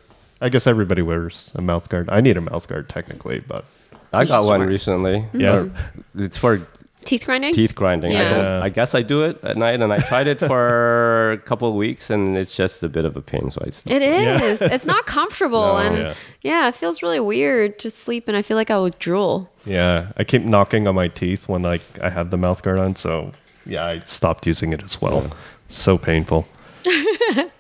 I 0.41 0.49
guess 0.49 0.65
everybody 0.65 1.03
wears 1.03 1.51
a 1.53 1.61
mouth 1.61 1.87
guard. 1.87 2.09
I 2.09 2.19
need 2.21 2.35
a 2.35 2.41
mouth 2.41 2.67
guard 2.67 2.89
technically, 2.89 3.41
but 3.41 3.63
I 4.11 4.25
got 4.25 4.45
one 4.45 4.61
recently. 4.61 5.23
Yeah. 5.33 5.51
Uh, 5.51 5.69
it's 6.15 6.37
for 6.37 6.65
Teeth 7.07 7.25
grinding. 7.25 7.53
teeth 7.53 7.73
grinding. 7.73 8.11
I, 8.11 8.13
Yeah. 8.13 8.29
don't, 8.33 8.63
I 8.63 8.69
guess 8.69 8.93
I 8.93 9.01
do 9.01 9.23
it 9.23 9.41
at 9.43 9.55
night, 9.57 9.81
and 9.81 9.91
I 9.93 9.97
tried 9.99 10.27
it 10.27 10.37
for 10.39 11.31
a 11.31 11.37
couple 11.37 11.67
of 11.69 11.75
weeks, 11.75 12.09
and 12.09 12.37
it's 12.37 12.53
just 12.55 12.83
a 12.83 12.89
bit 12.89 13.05
of 13.05 13.15
a 13.15 13.21
pain. 13.21 13.49
So 13.49 13.61
I 13.65 13.69
stopped. 13.69 13.91
It 13.95 14.01
is. 14.01 14.61
It's 14.61 14.85
not 14.85 15.05
comfortable, 15.17 15.61
No. 15.73 15.77
and 15.77 15.97
Yeah. 15.97 16.13
yeah. 16.41 16.67
it 16.67 16.75
feels 16.75 17.01
really 17.01 17.19
weird 17.21 17.79
to 17.79 17.89
sleep, 17.89 18.27
and 18.27 18.35
I 18.35 18.41
feel 18.41 18.57
like 18.57 18.69
I 18.69 18.77
would 18.79 18.99
drool. 18.99 19.49
Yeah, 19.65 20.11
I 20.17 20.23
keep 20.23 20.43
knocking 20.43 20.87
on 20.87 20.95
my 20.95 21.07
teeth 21.07 21.47
when 21.47 21.61
like 21.61 21.81
I 22.01 22.09
have 22.09 22.29
the 22.29 22.37
mouth 22.37 22.61
guard 22.61 22.79
on, 22.79 22.95
so 22.95 23.31
yeah, 23.65 23.85
I 23.85 23.99
stopped 24.05 24.45
using 24.45 24.73
it 24.73 24.83
as 24.83 25.01
well. 25.01 25.31
So 25.69 25.97
painful. 25.97 26.45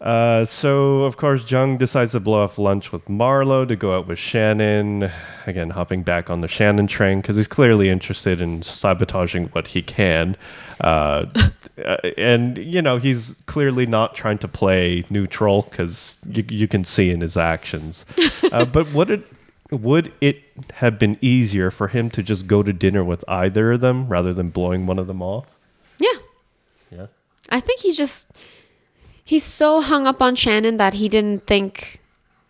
uh, 0.00 0.46
so 0.46 1.02
of 1.02 1.16
course, 1.16 1.50
Jung 1.50 1.76
decides 1.76 2.12
to 2.12 2.20
blow 2.20 2.44
off 2.44 2.58
lunch 2.58 2.90
with 2.90 3.04
Marlo 3.06 3.68
to 3.68 3.76
go 3.76 3.96
out 3.96 4.06
with 4.06 4.18
Shannon. 4.18 5.10
Again, 5.46 5.70
hopping 5.70 6.02
back 6.02 6.30
on 6.30 6.40
the 6.40 6.48
Shannon 6.48 6.86
train 6.86 7.20
because 7.20 7.36
he's 7.36 7.46
clearly 7.46 7.90
interested 7.90 8.40
in 8.40 8.62
sabotaging 8.62 9.46
what 9.48 9.68
he 9.68 9.82
can. 9.82 10.36
Uh, 10.80 11.26
uh, 11.84 11.96
and 12.16 12.56
you 12.56 12.80
know 12.80 12.96
he's 12.96 13.36
clearly 13.44 13.84
not 13.84 14.14
trying 14.14 14.38
to 14.38 14.48
play 14.48 15.04
neutral 15.10 15.62
because 15.62 16.18
you, 16.26 16.44
you 16.48 16.66
can 16.66 16.84
see 16.84 17.10
in 17.10 17.20
his 17.20 17.36
actions. 17.36 18.04
Uh, 18.52 18.64
but 18.64 18.92
would 18.92 19.10
it 19.10 19.24
would 19.70 20.12
it 20.20 20.42
have 20.74 20.98
been 20.98 21.16
easier 21.20 21.70
for 21.70 21.86
him 21.86 22.10
to 22.10 22.20
just 22.20 22.48
go 22.48 22.64
to 22.64 22.72
dinner 22.72 23.04
with 23.04 23.24
either 23.28 23.72
of 23.72 23.80
them 23.80 24.08
rather 24.08 24.32
than 24.34 24.50
blowing 24.50 24.86
one 24.86 24.98
of 24.98 25.06
them 25.06 25.22
off? 25.22 25.56
Yeah. 25.98 26.08
Yeah. 26.90 27.06
I 27.50 27.60
think 27.60 27.80
he's 27.80 27.96
just 27.96 28.28
he's 29.30 29.44
so 29.44 29.80
hung 29.80 30.08
up 30.08 30.20
on 30.20 30.34
Shannon 30.34 30.76
that 30.78 30.94
he 30.94 31.08
didn't 31.08 31.46
think 31.46 32.00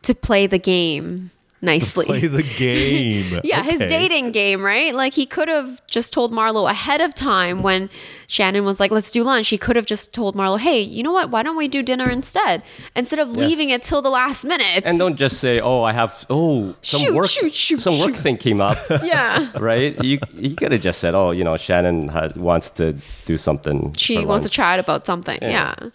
to 0.01 0.15
play 0.15 0.47
the 0.47 0.59
game 0.59 1.31
nicely. 1.61 2.07
Play 2.07 2.27
the 2.27 2.43
game. 2.57 3.39
yeah, 3.45 3.63
his 3.63 3.81
dating 3.81 4.33
game, 4.33 4.65
right? 4.65 4.95
Like 4.95 5.13
he 5.13 5.27
could 5.27 5.49
have 5.49 5.87
just 5.87 6.11
told 6.15 6.33
Marlo 6.33 6.71
ahead 6.71 7.03
of 7.03 7.15
time 7.15 7.63
when 7.63 7.91
Shannon 8.29 8.65
was 8.65 8.81
like, 8.81 8.91
"Let's 8.91 9.11
do 9.11 9.23
lunch." 9.25 9.49
He 9.49 9.59
could 9.59 9.77
have 9.77 9.85
just 9.85 10.15
told 10.15 10.35
Marlo, 10.35 10.59
"Hey, 10.59 10.81
you 10.81 11.03
know 11.03 11.13
what? 11.13 11.29
Why 11.29 11.43
don't 11.43 11.59
we 11.59 11.69
do 11.69 11.83
dinner 11.83 12.09
instead?" 12.09 12.63
Instead 12.97 13.19
of 13.19 13.29
leaving 13.37 13.69
it 13.69 13.83
till 13.83 14.01
the 14.01 14.09
last 14.09 14.47
minute. 14.47 14.83
And 14.87 14.99
don't 14.99 15.17
just 15.17 15.37
say, 15.39 15.61
"Oh, 15.61 15.83
I 15.83 15.93
have 15.93 16.25
oh 16.31 16.75
some 16.81 17.01
Shoot, 17.03 17.15
work 17.15 17.29
shoot, 17.29 17.55
shoot, 17.55 17.81
some 17.83 17.99
work 18.01 18.15
thing 18.15 18.39
came 18.39 18.63
up." 18.63 18.79
yeah. 19.05 19.51
right? 19.59 20.03
You 20.03 20.19
you 20.33 20.57
could 20.57 20.73
have 20.73 20.81
just 20.81 20.99
said, 20.99 21.15
"Oh, 21.15 21.31
you 21.31 21.45
know, 21.45 21.59
Shannon 21.59 22.09
has, 22.09 22.35
wants 22.37 22.71
to 22.81 22.97
do 23.27 23.37
something." 23.37 23.93
She 23.99 24.17
for 24.23 24.29
wants 24.29 24.45
to 24.45 24.49
lunch." 24.49 24.57
chat 24.57 24.79
about 24.81 25.05
something. 25.05 25.39
Yeah. 25.43 25.75
Yeah. 25.83 25.91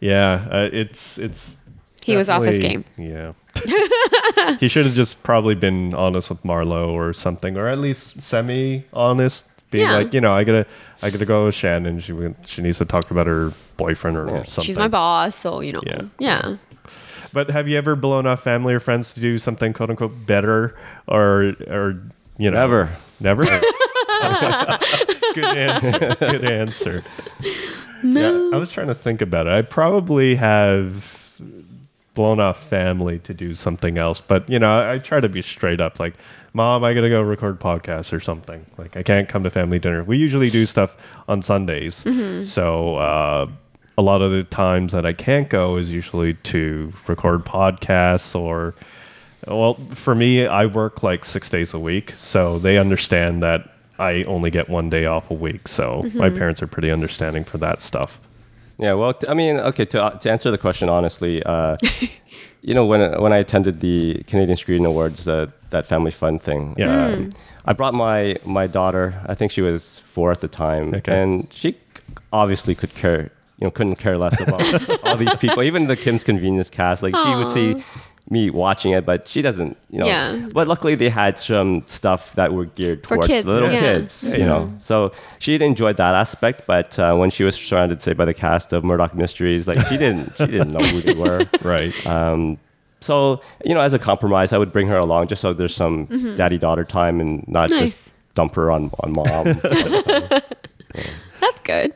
Yeah, 0.00 0.46
uh, 0.50 0.68
it's 0.72 1.18
it's. 1.18 1.56
He 2.04 2.14
was 2.16 2.28
off 2.28 2.44
his 2.44 2.58
game. 2.60 2.84
Yeah. 2.96 3.32
he 4.60 4.68
should 4.68 4.86
have 4.86 4.94
just 4.94 5.22
probably 5.24 5.56
been 5.56 5.92
honest 5.94 6.28
with 6.30 6.40
Marlo 6.44 6.90
or 6.92 7.12
something, 7.12 7.56
or 7.56 7.66
at 7.66 7.78
least 7.78 8.22
semi-honest, 8.22 9.44
being 9.72 9.84
Yeah. 9.84 9.96
like, 9.96 10.14
you 10.14 10.20
know, 10.20 10.32
I 10.32 10.44
gotta, 10.44 10.66
I 11.02 11.10
gotta 11.10 11.24
go 11.26 11.46
with 11.46 11.56
Shannon. 11.56 11.98
She 11.98 12.12
went- 12.12 12.36
she 12.46 12.62
needs 12.62 12.78
to 12.78 12.84
talk 12.84 13.10
about 13.10 13.26
her 13.26 13.52
boyfriend 13.76 14.16
or 14.18 14.26
Yeah. 14.28 14.42
something. 14.44 14.64
She's 14.64 14.78
my 14.78 14.86
boss, 14.86 15.34
so 15.34 15.60
you 15.60 15.72
know. 15.72 15.80
Yeah. 15.84 16.02
Yeah. 16.20 16.56
But 17.32 17.50
have 17.50 17.66
you 17.66 17.76
ever 17.76 17.96
blown 17.96 18.24
off 18.26 18.42
family 18.44 18.72
or 18.72 18.78
friends 18.80 19.12
to 19.14 19.20
do 19.20 19.36
something 19.38 19.72
quote 19.72 19.90
unquote 19.90 20.26
better, 20.26 20.76
or 21.08 21.54
or 21.66 22.00
you 22.38 22.50
know, 22.52 22.58
Never. 22.60 22.90
never. 23.18 23.44
Good 25.34 25.44
answer. 25.44 26.16
Good 26.20 26.44
answer. 26.44 27.04
Yeah, 28.02 28.50
I 28.52 28.56
was 28.58 28.70
trying 28.72 28.88
to 28.88 28.94
think 28.94 29.22
about 29.22 29.46
it. 29.46 29.52
I 29.52 29.62
probably 29.62 30.36
have 30.36 31.40
blown 32.14 32.40
off 32.40 32.64
family 32.64 33.18
to 33.20 33.34
do 33.34 33.54
something 33.54 33.98
else, 33.98 34.20
but 34.20 34.48
you 34.48 34.58
know, 34.58 34.70
I, 34.70 34.94
I 34.94 34.98
try 34.98 35.20
to 35.20 35.28
be 35.28 35.42
straight 35.42 35.80
up. 35.80 36.00
Like, 36.00 36.14
mom, 36.52 36.82
I 36.84 36.94
gotta 36.94 37.08
go 37.08 37.20
record 37.22 37.60
podcasts 37.60 38.12
or 38.12 38.20
something. 38.20 38.64
Like, 38.78 38.96
I 38.96 39.02
can't 39.02 39.28
come 39.28 39.42
to 39.42 39.50
family 39.50 39.78
dinner. 39.78 40.02
We 40.02 40.16
usually 40.16 40.50
do 40.50 40.66
stuff 40.66 40.96
on 41.28 41.42
Sundays, 41.42 42.04
so 42.48 42.96
uh, 42.96 43.48
a 43.98 44.02
lot 44.02 44.22
of 44.22 44.30
the 44.30 44.44
times 44.44 44.92
that 44.92 45.04
I 45.06 45.12
can't 45.12 45.48
go 45.48 45.76
is 45.76 45.92
usually 45.92 46.34
to 46.34 46.92
record 47.06 47.44
podcasts 47.44 48.38
or. 48.38 48.74
Well, 49.46 49.74
for 49.94 50.12
me, 50.16 50.44
I 50.44 50.66
work 50.66 51.04
like 51.04 51.24
six 51.24 51.48
days 51.48 51.72
a 51.72 51.78
week, 51.78 52.10
so 52.16 52.58
they 52.58 52.78
understand 52.78 53.44
that 53.44 53.75
I 53.98 54.22
only 54.24 54.50
get 54.50 54.68
one 54.68 54.90
day 54.90 55.06
off 55.06 55.30
a 55.30 55.34
week. 55.34 55.68
So 55.68 56.08
my 56.14 56.30
parents 56.30 56.62
are 56.62 56.66
pretty 56.66 56.90
understanding 56.90 57.44
for 57.44 57.58
that 57.58 57.82
stuff. 57.82 58.20
Yeah, 58.78 58.92
well, 58.92 59.14
t- 59.14 59.26
I 59.26 59.32
mean, 59.34 59.56
okay, 59.56 59.86
to, 59.86 60.04
uh, 60.04 60.10
to 60.18 60.30
answer 60.30 60.50
the 60.50 60.58
question 60.58 60.90
honestly, 60.90 61.42
uh, 61.44 61.78
you 62.62 62.74
know, 62.74 62.84
when 62.84 63.00
when 63.22 63.32
I 63.32 63.38
attended 63.38 63.80
the 63.80 64.22
Canadian 64.26 64.56
Screen 64.58 64.84
Awards, 64.84 65.24
the, 65.24 65.50
that 65.70 65.86
family 65.86 66.10
fun 66.10 66.38
thing, 66.38 66.74
Yeah. 66.76 67.06
um, 67.06 67.30
I 67.64 67.72
brought 67.72 67.94
my 67.94 68.36
my 68.44 68.66
daughter. 68.66 69.14
I 69.26 69.34
think 69.34 69.50
she 69.50 69.62
was 69.62 70.00
four 70.00 70.30
at 70.30 70.40
the 70.42 70.48
time, 70.48 70.94
Okay. 70.94 71.22
and 71.22 71.48
she 71.52 71.76
obviously 72.34 72.74
could 72.74 72.94
care, 72.94 73.30
you 73.58 73.66
know, 73.66 73.70
couldn't 73.70 73.96
care 73.96 74.18
less 74.18 74.38
about 74.40 74.62
all 75.04 75.16
these 75.16 75.34
people, 75.36 75.62
even 75.70 75.86
the 75.86 75.96
Kim's 75.96 76.22
Convenience 76.22 76.68
cast. 76.68 77.02
Like 77.02 77.16
she 77.16 77.34
would 77.34 77.50
see 77.50 77.82
me 78.28 78.50
watching 78.50 78.92
it, 78.92 79.06
but 79.06 79.28
she 79.28 79.40
doesn't, 79.42 79.76
you 79.90 80.00
know. 80.00 80.06
Yeah. 80.06 80.46
But 80.52 80.66
luckily, 80.66 80.94
they 80.96 81.08
had 81.08 81.38
some 81.38 81.84
stuff 81.86 82.34
that 82.34 82.52
were 82.52 82.64
geared 82.64 83.06
For 83.06 83.14
towards 83.16 83.28
kids, 83.28 83.44
the 83.46 83.52
little 83.52 83.70
yeah. 83.72 83.80
kids, 83.80 84.24
Yeah, 84.24 84.36
you 84.36 84.44
know. 84.44 84.72
So 84.80 85.12
she 85.38 85.54
enjoyed 85.54 85.96
that 85.98 86.14
aspect, 86.14 86.62
but 86.66 86.98
uh, 86.98 87.14
when 87.14 87.30
she 87.30 87.44
was 87.44 87.54
surrounded, 87.54 88.02
say, 88.02 88.14
by 88.14 88.24
the 88.24 88.34
cast 88.34 88.72
of 88.72 88.82
Murdoch 88.84 89.14
Mysteries, 89.14 89.66
like 89.66 89.78
she 89.86 89.96
didn't, 89.96 90.34
she 90.36 90.46
didn't 90.46 90.72
know 90.72 90.84
who 90.84 91.00
they 91.02 91.14
were. 91.22 91.44
Right. 91.62 91.94
Um, 92.06 92.58
so 93.00 93.40
you 93.64 93.74
know, 93.74 93.80
as 93.80 93.92
a 93.94 93.98
compromise, 93.98 94.52
I 94.52 94.58
would 94.58 94.72
bring 94.72 94.88
her 94.88 94.96
along 94.98 95.28
just 95.28 95.40
so 95.42 95.52
there's 95.52 95.74
some 95.76 96.06
daddy-daughter 96.36 96.84
time 96.84 97.20
and 97.20 97.46
not 97.46 97.70
Nice. 97.70 97.80
just 97.80 98.14
dump 98.34 98.54
her 98.56 98.70
on 98.72 98.90
on 99.00 99.12
mom. 99.12 99.44
That's 101.40 101.60
good. 101.62 101.94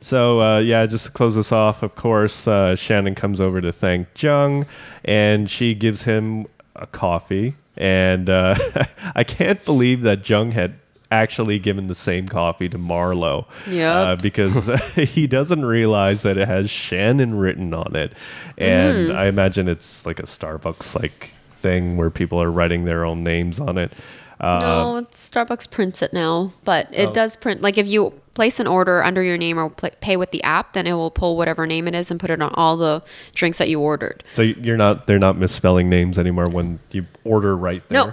So 0.00 0.40
uh, 0.40 0.58
yeah, 0.60 0.86
just 0.86 1.06
to 1.06 1.12
close 1.12 1.34
this 1.34 1.52
off, 1.52 1.82
of 1.82 1.94
course, 1.94 2.48
uh, 2.48 2.74
Shannon 2.76 3.14
comes 3.14 3.40
over 3.40 3.60
to 3.60 3.72
thank 3.72 4.08
Jung, 4.20 4.66
and 5.04 5.50
she 5.50 5.74
gives 5.74 6.02
him 6.02 6.46
a 6.74 6.86
coffee. 6.86 7.56
And 7.76 8.28
uh, 8.28 8.56
I 9.14 9.24
can't 9.24 9.64
believe 9.64 10.02
that 10.02 10.28
Jung 10.28 10.52
had 10.52 10.74
actually 11.10 11.58
given 11.58 11.88
the 11.88 11.94
same 11.94 12.28
coffee 12.28 12.68
to 12.68 12.78
Marlo. 12.78 13.46
Yep. 13.68 13.94
Uh, 13.94 14.16
because 14.22 14.66
he 14.94 15.26
doesn't 15.26 15.64
realize 15.64 16.22
that 16.22 16.36
it 16.36 16.48
has 16.48 16.70
Shannon 16.70 17.34
written 17.34 17.74
on 17.74 17.94
it, 17.96 18.12
and 18.56 19.12
I 19.12 19.26
imagine 19.26 19.68
it's 19.68 20.06
like 20.06 20.18
a 20.18 20.24
Starbucks 20.24 21.00
like 21.00 21.30
thing 21.50 21.96
where 21.96 22.10
people 22.10 22.42
are 22.42 22.50
writing 22.50 22.84
their 22.84 23.04
own 23.04 23.22
names 23.22 23.60
on 23.60 23.76
it. 23.76 23.92
Uh, 24.40 24.58
no, 24.62 24.96
it's 24.96 25.30
Starbucks 25.30 25.70
prints 25.70 26.00
it 26.02 26.12
now, 26.12 26.52
but 26.64 26.88
it 26.92 27.08
Oh. 27.10 27.12
does 27.12 27.36
print. 27.36 27.60
Like 27.62 27.76
if 27.76 27.86
you 27.86 28.12
place 28.34 28.58
an 28.58 28.66
order 28.66 29.02
under 29.02 29.22
your 29.22 29.36
name 29.36 29.58
or 29.58 29.68
pl- 29.68 29.90
pay 30.00 30.16
with 30.16 30.30
the 30.30 30.42
app, 30.42 30.72
then 30.72 30.86
it 30.86 30.94
will 30.94 31.10
pull 31.10 31.36
whatever 31.36 31.66
name 31.66 31.86
it 31.86 31.94
is 31.94 32.10
and 32.10 32.18
put 32.18 32.30
it 32.30 32.40
on 32.40 32.50
all 32.54 32.76
the 32.78 33.02
drinks 33.34 33.58
that 33.58 33.68
you 33.68 33.80
ordered. 33.80 34.24
So 34.32 34.40
you're 34.42 34.78
not 34.78 35.06
they're 35.06 35.18
not 35.18 35.36
misspelling 35.36 35.90
names 35.90 36.18
anymore 36.18 36.46
when 36.48 36.78
you 36.90 37.06
order 37.24 37.54
right 37.56 37.86
there. 37.90 38.06
No, 38.06 38.12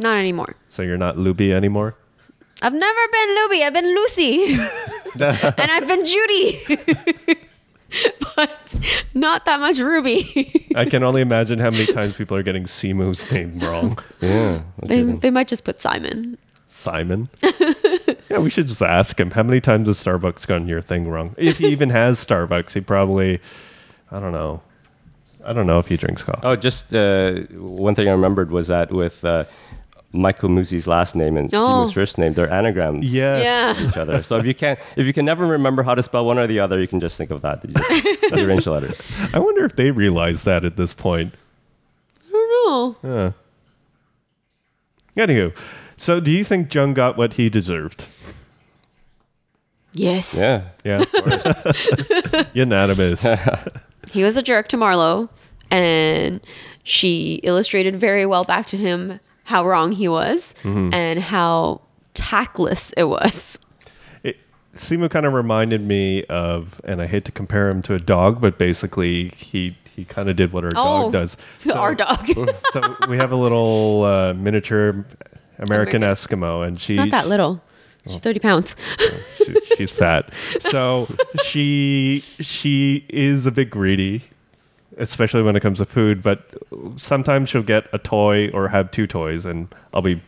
not 0.00 0.16
anymore. 0.16 0.56
So 0.68 0.80
you're 0.82 0.96
not 0.96 1.16
Luby 1.16 1.52
anymore. 1.52 1.96
I've 2.62 2.72
never 2.72 3.00
been 3.12 3.28
Luby. 3.36 3.62
I've 3.66 3.72
been 3.74 3.94
Lucy, 3.94 4.54
and 5.20 5.70
I've 5.70 5.86
been 5.88 6.04
Judy, 6.04 6.62
but 8.36 8.80
not 9.14 9.44
that 9.44 9.60
much 9.60 9.78
Ruby. 9.78 10.70
I 10.74 10.84
can 10.84 11.02
only 11.02 11.20
imagine 11.20 11.58
how 11.58 11.70
many 11.70 11.86
times 11.92 12.16
people 12.16 12.36
are 12.36 12.42
getting 12.42 12.64
Simu's 12.64 13.30
name 13.30 13.58
wrong. 13.60 13.98
yeah. 14.20 14.62
they, 14.82 15.02
they 15.02 15.30
might 15.30 15.48
just 15.48 15.64
put 15.64 15.80
Simon. 15.80 16.38
Simon. 16.66 17.28
yeah, 18.30 18.38
we 18.38 18.48
should 18.48 18.68
just 18.68 18.80
ask 18.80 19.20
him 19.20 19.32
how 19.32 19.42
many 19.42 19.60
times 19.60 19.88
has 19.88 20.02
Starbucks 20.02 20.46
gotten 20.46 20.68
your 20.68 20.80
thing 20.80 21.08
wrong. 21.08 21.34
If 21.36 21.58
he 21.58 21.66
even 21.68 21.90
has 21.90 22.24
Starbucks, 22.24 22.72
he 22.72 22.80
probably 22.80 23.40
I 24.12 24.20
don't 24.20 24.32
know. 24.32 24.60
I 25.44 25.52
don't 25.52 25.66
know 25.66 25.78
if 25.80 25.88
he 25.88 25.96
drinks 25.96 26.22
coffee. 26.22 26.40
Oh, 26.44 26.54
just 26.54 26.94
uh, 26.94 27.32
one 27.50 27.94
thing 27.94 28.08
I 28.08 28.12
remembered 28.12 28.50
was 28.50 28.68
that 28.68 28.92
with 28.92 29.24
uh, 29.24 29.44
Michael 30.12 30.50
Muzi's 30.50 30.86
last 30.86 31.16
name 31.16 31.36
and 31.38 31.48
Oh. 31.54 31.58
Simu's 31.58 31.92
first 31.92 32.18
name, 32.18 32.32
they're 32.34 32.50
anagrams. 32.50 33.12
Yes. 33.12 33.44
Yeah. 33.82 33.88
Each 33.88 33.96
other. 33.96 34.22
So 34.22 34.36
if 34.36 34.44
you 34.44 34.54
can't, 34.54 34.78
if 34.96 35.06
you 35.06 35.12
can 35.12 35.24
never 35.24 35.46
remember 35.46 35.82
how 35.82 35.94
to 35.94 36.02
spell 36.02 36.24
one 36.26 36.38
or 36.38 36.46
the 36.46 36.60
other, 36.60 36.80
you 36.80 36.86
can 36.88 37.00
just 37.00 37.16
think 37.16 37.30
of 37.30 37.40
that. 37.42 37.64
You 37.64 37.72
just 37.74 38.22
rearrange 38.32 38.64
the 38.64 38.72
letters. 38.72 39.00
I 39.32 39.38
wonder 39.38 39.64
if 39.64 39.74
they 39.76 39.90
realize 39.90 40.44
that 40.44 40.64
at 40.64 40.76
this 40.76 40.92
point. 40.94 41.34
I 42.28 42.30
don't 42.32 43.02
know. 43.02 43.32
Yeah. 45.16 45.24
Anywho, 45.26 45.56
so 45.96 46.20
do 46.20 46.30
you 46.30 46.44
think 46.44 46.72
Jung 46.74 46.94
got 46.94 47.16
what 47.16 47.34
he 47.34 47.48
deserved? 47.48 48.06
Yes. 49.94 50.34
Yeah. 50.34 50.62
Yeah. 50.84 51.04
Unanimous. 52.54 53.26
He 54.10 54.22
was 54.22 54.36
a 54.38 54.42
jerk 54.42 54.68
to 54.68 54.76
Marlo, 54.76 55.28
and 55.70 56.40
she 56.82 57.40
illustrated 57.42 57.96
very 57.96 58.24
well 58.26 58.44
back 58.44 58.66
to 58.68 58.76
him 58.78 59.20
how 59.44 59.66
wrong 59.66 59.92
he 59.92 60.08
was 60.08 60.54
Mm-hmm. 60.62 60.94
and 60.94 61.20
how 61.20 61.80
tactless 62.14 62.92
it 62.96 63.04
was. 63.04 63.58
it, 64.22 64.36
Simu 64.76 65.10
kind 65.10 65.26
of 65.26 65.32
reminded 65.32 65.80
me 65.80 66.24
of, 66.24 66.80
and 66.84 67.00
I 67.02 67.06
hate 67.06 67.24
to 67.26 67.32
compare 67.32 67.68
him 67.68 67.82
to 67.82 67.94
a 67.94 67.98
dog, 67.98 68.40
but 68.40 68.58
basically 68.58 69.28
he 69.36 69.76
he 69.94 70.04
kind 70.06 70.30
of 70.30 70.36
did 70.36 70.52
what 70.52 70.64
our 70.64 70.70
Oh, 70.74 71.02
dog 71.10 71.12
does. 71.12 71.36
Our 71.74 71.94
dog. 71.94 72.26
so 72.72 72.96
we 73.08 73.16
have 73.18 73.30
a 73.32 73.36
little 73.36 74.04
uh, 74.04 74.32
miniature 74.32 75.04
American 75.58 76.02
American. 76.02 76.02
Eskimo, 76.02 76.66
and 76.66 76.80
She's 76.80 76.96
not 76.96 77.10
that 77.10 77.28
little. 77.28 77.62
She's 78.06 78.18
30 78.20 78.40
pounds. 78.40 78.74
she- 79.36 79.54
she's 79.76 79.92
fat. 79.92 80.32
So 80.60 81.08
she 81.44 82.20
she 82.40 83.04
is 83.10 83.44
a 83.46 83.52
bit 83.52 83.68
greedy, 83.70 84.22
especially 84.98 85.42
when 85.42 85.56
it 85.56 85.60
comes 85.60 85.78
to 85.78 85.86
food. 85.86 86.22
But 86.22 86.44
sometimes 86.96 87.48
she'll 87.48 87.62
get 87.62 87.86
a 87.92 87.98
toy 87.98 88.50
or 88.50 88.68
have 88.68 88.90
two 88.90 89.06
toys, 89.06 89.44
and 89.44 89.72
I'll 89.92 90.02
be 90.02 90.20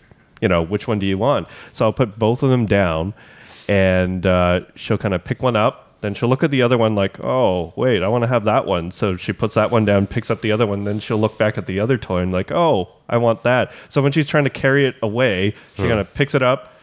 you 0.44 0.48
know, 0.48 0.62
which 0.62 0.86
one 0.86 0.98
do 0.98 1.06
you 1.06 1.16
want? 1.16 1.48
So 1.72 1.86
I'll 1.86 1.92
put 1.92 2.18
both 2.18 2.42
of 2.42 2.50
them 2.50 2.66
down, 2.66 3.14
and 3.66 4.26
uh, 4.26 4.60
she'll 4.74 4.98
kind 4.98 5.14
of 5.14 5.24
pick 5.24 5.42
one 5.42 5.56
up. 5.56 5.80
Then 6.02 6.12
she'll 6.12 6.28
look 6.28 6.42
at 6.42 6.50
the 6.50 6.60
other 6.60 6.76
one 6.76 6.94
like, 6.94 7.18
oh, 7.20 7.72
wait, 7.76 8.02
I 8.02 8.08
want 8.08 8.24
to 8.24 8.28
have 8.28 8.44
that 8.44 8.66
one. 8.66 8.90
So 8.90 9.16
she 9.16 9.32
puts 9.32 9.54
that 9.54 9.70
one 9.70 9.86
down, 9.86 10.06
picks 10.06 10.30
up 10.30 10.42
the 10.42 10.52
other 10.52 10.66
one. 10.66 10.84
Then 10.84 11.00
she'll 11.00 11.18
look 11.18 11.38
back 11.38 11.56
at 11.56 11.64
the 11.64 11.80
other 11.80 11.96
toy 11.96 12.18
and 12.18 12.30
like, 12.30 12.52
oh, 12.52 12.90
I 13.08 13.16
want 13.16 13.42
that. 13.44 13.72
So 13.88 14.02
when 14.02 14.12
she's 14.12 14.28
trying 14.28 14.44
to 14.44 14.50
carry 14.50 14.84
it 14.84 14.96
away, 15.00 15.54
she 15.76 15.82
kind 15.82 15.92
of 15.92 16.12
picks 16.12 16.34
it 16.34 16.42
up, 16.42 16.74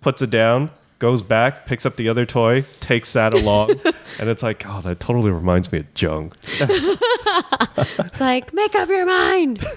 puts 0.00 0.22
it 0.22 0.30
down, 0.30 0.70
goes 1.02 1.20
back, 1.20 1.66
picks 1.66 1.84
up 1.84 1.96
the 1.96 2.08
other 2.08 2.24
toy, 2.24 2.64
takes 2.78 3.12
that 3.12 3.34
along, 3.40 3.72
and 4.20 4.28
it's 4.28 4.40
like, 4.40 4.62
oh, 4.64 4.80
that 4.82 5.00
totally 5.00 5.32
reminds 5.32 5.72
me 5.72 5.80
of 5.80 5.86
Jung. 6.00 6.32
It's 6.60 8.20
like, 8.20 8.54
make 8.54 8.74
up 8.76 8.88
your 8.88 9.04
mind. 9.06 9.64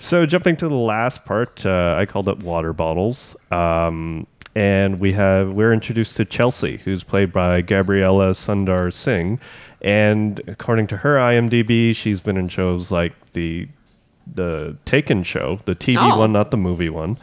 So 0.00 0.26
jumping 0.26 0.54
to 0.58 0.68
the 0.68 0.76
last 0.76 1.24
part, 1.24 1.66
uh, 1.66 1.96
I 1.98 2.06
called 2.06 2.28
it 2.28 2.38
water 2.40 2.72
bottles, 2.72 3.34
um, 3.50 4.28
and 4.54 5.00
we 5.00 5.10
have 5.14 5.50
we're 5.50 5.72
introduced 5.72 6.16
to 6.18 6.24
Chelsea, 6.24 6.76
who's 6.76 7.02
played 7.02 7.32
by 7.32 7.62
Gabriella 7.62 8.30
Sundar 8.30 8.92
Singh, 8.92 9.40
and 9.82 10.40
according 10.46 10.86
to 10.86 10.98
her 10.98 11.16
IMDb, 11.16 11.96
she's 11.96 12.20
been 12.20 12.36
in 12.36 12.46
shows 12.46 12.92
like 12.92 13.12
the 13.32 13.66
the 14.32 14.76
Taken 14.84 15.24
show, 15.24 15.58
the 15.64 15.74
TV 15.74 15.96
Oh. 15.98 16.20
one, 16.20 16.30
not 16.32 16.52
the 16.52 16.56
movie 16.56 16.90
one, 16.90 17.18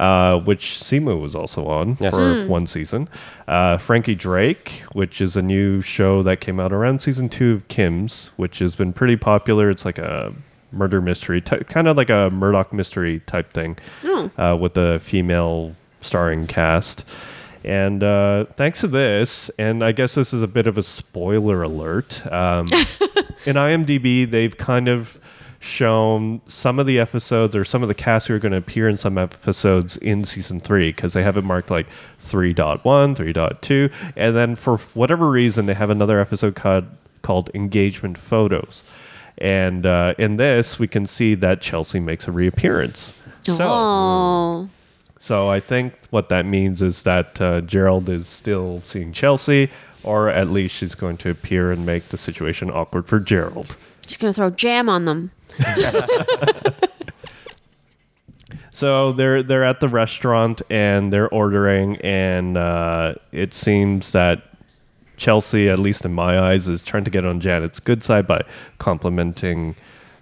uh, 0.00 0.40
which 0.40 0.80
Simu 0.82 1.20
was 1.20 1.34
also 1.36 1.66
on 1.68 1.96
Yes. 2.00 2.12
for 2.14 2.46
one 2.48 2.66
season. 2.66 3.08
Uh, 3.46 3.76
Frankie 3.78 4.14
Drake, 4.16 4.82
which 4.92 5.20
is 5.20 5.36
a 5.36 5.42
new 5.42 5.80
show 5.82 6.22
that 6.24 6.40
came 6.40 6.58
out 6.58 6.72
around 6.72 7.00
season 7.02 7.28
two 7.28 7.52
of 7.52 7.68
Kim's, 7.68 8.30
which 8.36 8.58
has 8.60 8.74
been 8.74 8.92
pretty 8.92 9.16
popular. 9.16 9.68
It's 9.70 9.84
like 9.84 9.98
a 9.98 10.32
murder 10.72 11.00
mystery, 11.00 11.40
ty- 11.40 11.58
kind 11.64 11.86
of 11.86 11.96
like 11.96 12.10
a 12.10 12.30
Murdoch 12.32 12.72
mystery 12.72 13.20
type 13.26 13.52
thing, 13.52 13.76
uh, 14.38 14.56
with 14.60 14.76
a 14.76 14.98
female 15.00 15.76
starring 16.00 16.46
cast. 16.46 17.04
And 17.62 18.02
uh, 18.02 18.46
thanks 18.46 18.80
to 18.80 18.88
this, 18.88 19.50
and 19.58 19.84
I 19.84 19.92
guess 19.92 20.14
this 20.14 20.32
is 20.32 20.42
a 20.42 20.48
bit 20.48 20.66
of 20.66 20.78
a 20.78 20.82
spoiler 20.82 21.62
alert. 21.62 22.24
Um, 22.32 22.66
in 23.44 23.56
IMDb, 23.56 24.30
they've 24.30 24.56
kind 24.56 24.88
of 24.88 25.18
shown 25.62 26.40
some 26.46 26.78
of 26.78 26.86
the 26.86 26.98
episodes 26.98 27.54
or 27.54 27.64
some 27.64 27.82
of 27.82 27.88
the 27.88 27.94
cast 27.94 28.26
who 28.26 28.34
are 28.34 28.38
going 28.38 28.50
to 28.50 28.58
appear 28.58 28.88
in 28.88 28.96
some 28.96 29.18
episodes 29.18 29.98
in 29.98 30.24
season 30.24 30.58
three 30.58 30.88
because 30.88 31.12
they 31.12 31.22
have 31.22 31.36
it 31.36 31.44
marked 31.44 31.70
like 31.70 31.86
3.1, 32.24 32.80
3.2. 32.82 33.92
And 34.16 34.34
then 34.34 34.56
for 34.56 34.78
whatever 34.94 35.28
reason, 35.28 35.66
they 35.66 35.74
have 35.74 35.90
another 35.90 36.18
episode 36.18 36.54
called, 36.56 36.86
called 37.20 37.50
Engagement 37.54 38.16
Photos. 38.16 38.82
And 39.36 39.84
uh, 39.84 40.14
in 40.16 40.38
this, 40.38 40.78
we 40.78 40.88
can 40.88 41.04
see 41.06 41.34
that 41.36 41.60
Chelsea 41.60 42.00
makes 42.00 42.26
a 42.26 42.32
reappearance. 42.32 43.12
So, 43.42 43.66
oh. 43.68 44.68
so 45.18 45.48
I 45.50 45.60
think 45.60 45.94
what 46.08 46.30
that 46.30 46.46
means 46.46 46.80
is 46.80 47.02
that 47.02 47.38
uh, 47.40 47.60
Gerald 47.60 48.08
is 48.08 48.28
still 48.28 48.80
seeing 48.80 49.12
Chelsea, 49.12 49.70
or 50.02 50.30
at 50.30 50.48
least 50.48 50.74
she's 50.74 50.94
going 50.94 51.18
to 51.18 51.30
appear 51.30 51.70
and 51.70 51.84
make 51.84 52.08
the 52.08 52.18
situation 52.18 52.70
awkward 52.70 53.06
for 53.06 53.20
Gerald. 53.20 53.76
She's 54.06 54.16
going 54.16 54.32
to 54.32 54.36
throw 54.36 54.50
jam 54.50 54.88
on 54.88 55.04
them. 55.04 55.30
So 58.72 59.12
they're 59.12 59.42
they're 59.42 59.64
at 59.64 59.80
the 59.80 59.88
restaurant 59.90 60.62
and 60.70 61.12
they're 61.12 61.28
ordering, 61.28 61.96
and 61.98 62.56
uh, 62.56 63.14
it 63.30 63.52
seems 63.52 64.12
that 64.12 64.42
Chelsea, 65.18 65.68
at 65.68 65.78
least 65.78 66.04
in 66.06 66.14
my 66.14 66.38
eyes, 66.38 66.66
is 66.66 66.82
trying 66.82 67.04
to 67.04 67.10
get 67.10 67.26
on 67.26 67.40
Janet's 67.40 67.78
good 67.78 68.02
side 68.02 68.26
by 68.26 68.42
complimenting 68.78 69.74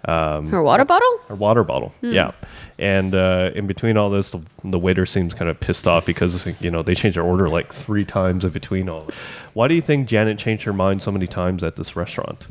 Her 0.05 0.61
water 0.61 0.83
bottle? 0.83 1.19
her 1.29 1.35
water 1.35 1.63
bottle. 1.63 1.93
Yeah, 2.01 2.31
and 2.77 3.15
uh, 3.15 3.51
in 3.55 3.65
between 3.65 3.95
all 3.95 4.09
this, 4.09 4.31
the, 4.31 4.41
the 4.65 4.79
waiter 4.79 5.05
seems 5.05 5.33
kind 5.33 5.49
of 5.49 5.57
pissed 5.61 5.87
off 5.87 6.05
because 6.05 6.45
you 6.59 6.69
know 6.69 6.83
they 6.83 6.95
changed 6.95 7.15
their 7.15 7.23
order 7.23 7.47
like 7.47 7.71
three 7.71 8.03
times 8.03 8.43
in 8.43 8.49
between 8.51 8.89
all. 8.89 9.07
Why 9.53 9.69
do 9.69 9.75
you 9.75 9.81
think 9.81 10.05
Janet 10.09 10.37
changed 10.37 10.63
her 10.65 10.73
mind 10.73 11.01
so 11.01 11.11
many 11.11 11.27
times 11.27 11.63
at 11.63 11.77
this 11.77 11.95
restaurant? 11.95 12.45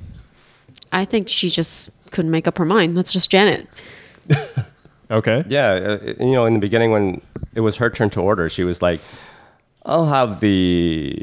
I 0.90 1.04
think 1.04 1.28
she 1.28 1.50
just 1.50 1.90
couldn't 2.10 2.30
make 2.30 2.46
up 2.48 2.58
her 2.58 2.64
mind. 2.64 2.96
That's 2.96 3.12
just 3.12 3.30
Janet. 3.30 3.66
Okay. 5.10 5.42
Yeah, 5.48 5.70
uh, 6.02 6.12
you 6.20 6.32
know, 6.32 6.44
in 6.44 6.52
the 6.52 6.60
beginning 6.60 6.90
when 6.90 7.22
it 7.54 7.62
was 7.62 7.76
her 7.76 7.88
turn 7.88 8.10
to 8.10 8.20
order, 8.20 8.50
she 8.50 8.62
was 8.62 8.82
like, 8.82 9.00
"I'll 9.86 10.04
have 10.04 10.40
the," 10.40 11.16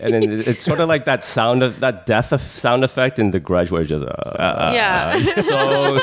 and 0.00 0.12
then 0.12 0.22
it- 0.24 0.48
it's 0.48 0.62
sort 0.62 0.80
of 0.80 0.86
like 0.88 1.06
that 1.06 1.24
sound 1.24 1.62
of 1.62 1.80
that 1.80 2.04
death 2.04 2.32
of 2.32 2.42
sound 2.42 2.84
effect 2.84 3.18
in 3.18 3.30
The 3.30 3.40
Grudge, 3.40 3.70
where 3.70 3.80
it's 3.80 3.88
just. 3.88 4.04
Uh, 4.04 4.72
yeah. 4.74 5.16
so, 5.42 5.98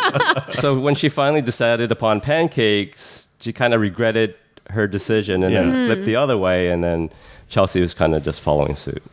so 0.55 0.79
when 0.79 0.95
she 0.95 1.09
finally 1.09 1.43
decided 1.43 1.91
upon 1.91 2.21
pancakes, 2.21 3.27
she 3.39 3.53
kind 3.53 3.75
of 3.75 3.81
regretted 3.81 4.33
her 4.71 4.87
decision 4.87 5.43
and 5.43 5.53
Yeah. 5.53 5.61
then 5.61 5.85
flipped 5.85 6.05
the 6.05 6.15
other 6.15 6.37
way, 6.39 6.69
and 6.69 6.83
then 6.83 7.11
Chelsea 7.49 7.81
was 7.81 7.93
kind 7.93 8.15
of 8.15 8.23
just 8.23 8.41
following 8.41 8.75
suit. 8.75 9.03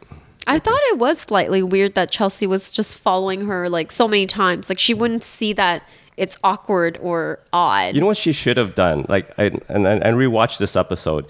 I 0.49 0.59
thought 0.59 0.81
it 0.93 0.99
was 0.99 1.19
slightly 1.21 1.63
weird 1.63 1.95
that 1.95 2.11
Chelsea 2.11 2.47
was 2.47 2.73
just 2.73 2.97
following 2.97 3.47
her 3.47 3.69
like 3.69 3.93
so 3.93 4.09
many 4.09 4.27
times. 4.27 4.69
Like 4.69 4.79
she 4.79 4.95
wouldn't 4.95 5.23
see 5.23 5.53
that 5.53 5.83
it's 6.17 6.37
awkward 6.43 6.99
or 7.03 7.39
odd. 7.53 7.95
You 7.95 8.01
know 8.01 8.07
what 8.07 8.17
she 8.17 8.33
should 8.33 8.57
have 8.57 8.75
done? 8.75 9.05
Like, 9.09 9.31
I, 9.39 9.45
and 9.45 9.63
and 9.87 10.03
and 10.07 10.17
rewatch 10.17 10.59
this 10.59 10.75
episode 10.75 11.27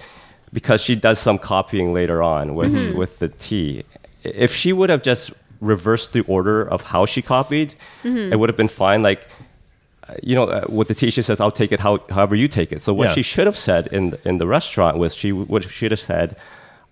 because 0.53 0.81
she 0.81 0.95
does 0.95 1.19
some 1.19 1.39
copying 1.39 1.93
later 1.93 2.23
on 2.23 2.55
with 2.55 2.73
Mm-hmm. 2.73 2.99
with 2.99 3.19
the 3.19 3.29
tea. 3.29 3.85
If 4.23 4.55
she 4.55 4.73
would 4.73 4.89
have 4.91 5.03
just 5.03 5.33
reversed 5.61 6.13
the 6.13 6.21
order 6.23 6.63
of 6.63 6.81
how 6.85 7.05
she 7.05 7.21
copied, 7.21 7.75
Mm-hmm. 8.05 8.33
it 8.33 8.37
would 8.39 8.49
have 8.49 8.57
been 8.57 8.69
fine. 8.69 9.03
Like, 9.03 9.27
you 10.23 10.35
know, 10.35 10.45
uh, 10.45 10.65
with 10.69 10.89
the 10.89 10.95
tea, 10.95 11.11
she 11.11 11.23
says, 11.23 11.39
"I'll 11.41 11.51
take 11.63 11.71
it 11.73 11.81
how, 11.81 11.99
however 12.11 12.35
you 12.37 12.49
take 12.49 12.71
it." 12.73 12.81
So 12.81 12.95
what 12.95 13.09
Yeah. 13.09 13.15
she 13.15 13.23
should 13.23 13.47
have 13.47 13.59
said 13.59 13.89
in 13.89 14.17
in 14.25 14.39
the 14.39 14.47
restaurant 14.47 14.97
was 14.97 15.15
she 15.15 15.33
would 15.33 15.65
should 15.65 15.91
have 15.91 16.01
said, 16.01 16.35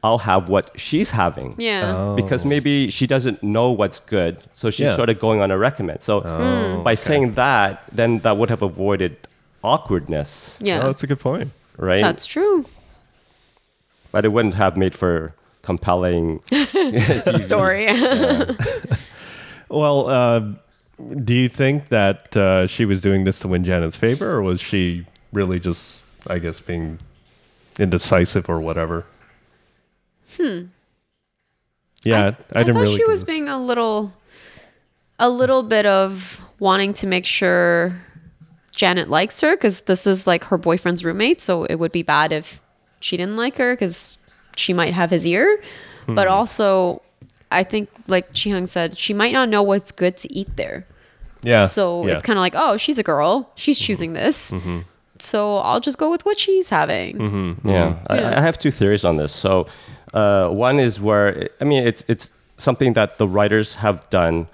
"I'll 0.07 0.23
have 0.33 0.43
what 0.55 0.67
she's 0.87 1.11
having." 1.23 1.51
yeah. 1.59 2.15
because 2.21 2.43
maybe 2.55 2.75
she 2.97 3.07
doesn't 3.15 3.39
know 3.57 3.69
what's 3.81 4.01
good, 4.17 4.35
so 4.61 4.65
she's 4.71 4.87
Yeah. 4.89 4.97
sort 5.01 5.11
of 5.13 5.17
going 5.27 5.39
on 5.45 5.49
a 5.57 5.59
recommend. 5.69 6.01
So 6.09 6.15
by 6.89 6.95
saying 7.09 7.27
that, 7.35 7.73
then 7.99 8.11
that 8.25 8.35
would 8.39 8.51
have 8.55 8.63
avoided 8.73 9.13
awkwardness, 9.63 10.31
yeah. 10.61 10.81
Oh, 10.83 10.87
that's 10.91 11.03
a 11.03 11.09
good 11.13 11.21
point. 11.31 11.49
right? 11.91 12.01
That's 12.09 12.27
true. 12.37 12.57
but 14.13 14.25
it 14.25 14.31
wouldn't 14.35 14.55
have 14.65 14.75
made 14.85 14.95
for 15.03 15.35
compelling. 15.69 16.41
Story. 17.51 17.87
Well, 19.69 20.09
uh, 20.09 20.41
do 21.25 21.35
you 21.35 21.49
think 21.49 21.89
that 21.89 22.37
uh, 22.37 22.67
she 22.69 22.85
was 22.85 23.01
doing 23.01 23.25
this 23.25 23.41
to 23.41 23.49
win 23.49 23.65
Janet's 23.65 23.97
favor, 23.97 24.31
or 24.37 24.43
was 24.43 24.61
she 24.61 25.07
really 25.33 25.59
just, 25.59 26.05
I 26.29 26.39
guess, 26.39 26.61
being 26.61 26.99
indecisive 27.79 28.49
or 28.49 28.61
whatever? 28.61 29.05
Hmm. 30.37 30.66
Yeah, 32.03 32.35
I, 32.53 32.61
I 32.61 32.62
didn't 32.62 32.77
thought 32.77 32.83
really. 32.83 32.97
she 32.97 33.05
was 33.05 33.20
this. 33.20 33.27
being 33.27 33.49
a 33.49 33.59
little, 33.61 34.12
a 35.18 35.29
little 35.29 35.62
bit 35.62 35.87
of 35.87 36.41
wanting 36.59 36.93
to 36.95 37.07
make 37.07 37.27
sure 37.27 37.95
Janet 38.74 39.09
likes 39.09 39.41
her 39.41 39.57
because 39.57 39.83
this 39.83 40.07
is 40.07 40.27
like 40.27 40.45
her 40.45 40.59
boyfriend's 40.59 41.05
roommate. 41.05 41.41
So 41.41 41.64
it 41.64 41.77
would 41.77 41.93
be 41.93 42.03
bad 42.03 42.33
if 42.33 42.61
she 43.01 43.16
didn't 43.16 43.37
like 43.37 43.57
her 43.57 43.74
because 43.74 44.18
she 44.57 44.72
might 44.72 44.95
have 44.95 45.11
his 45.11 45.27
ear. 45.27 45.61
Hmm. 46.07 46.14
But 46.14 46.29
also, 46.29 47.03
I 47.51 47.64
think 47.64 47.89
like 48.07 48.29
Chi 48.29 48.64
said, 48.66 48.97
she 48.97 49.14
might 49.14 49.33
not 49.33 49.49
know 49.49 49.62
what's 49.62 49.91
good 49.93 50.16
to 50.18 50.33
eat 50.33 50.57
there. 50.57 50.87
Yeah. 51.43 51.66
So 51.66 52.03
yeah. 52.03 52.09
Mm-hmm. 52.09 52.16
it's 52.16 52.22
kind 52.22 52.39
of 52.39 52.41
like, 52.41 52.55
oh, 52.57 52.77
she's 52.77 52.99
a 52.99 53.03
girl. 53.03 53.51
She's 53.55 53.79
choosing 53.79 54.12
this. 54.12 54.53
So 55.18 55.57
I'll 55.57 55.81
just 55.81 55.97
go 55.99 56.11
with 56.11 56.24
what 56.24 56.39
she's 56.39 56.68
having. 56.68 57.16
Mm-hmm. 57.18 57.68
Yeah, 57.68 57.99
I, 58.09 58.18
Yeah. 58.18 58.39
I 58.39 58.43
have 58.43 58.59
two 58.59 58.70
theories 58.70 59.05
on 59.05 59.16
this. 59.16 59.33
So, 59.33 59.66
uh, 60.21 60.49
one 60.49 60.79
is 60.81 60.95
where 61.01 61.51
I 61.61 61.64
mean 61.64 61.83
it's 61.91 62.03
it's 62.09 62.31
something 62.59 62.95
that 62.95 63.19
the 63.19 63.29
writers 63.37 63.75
have 63.85 63.99
done 64.11 64.47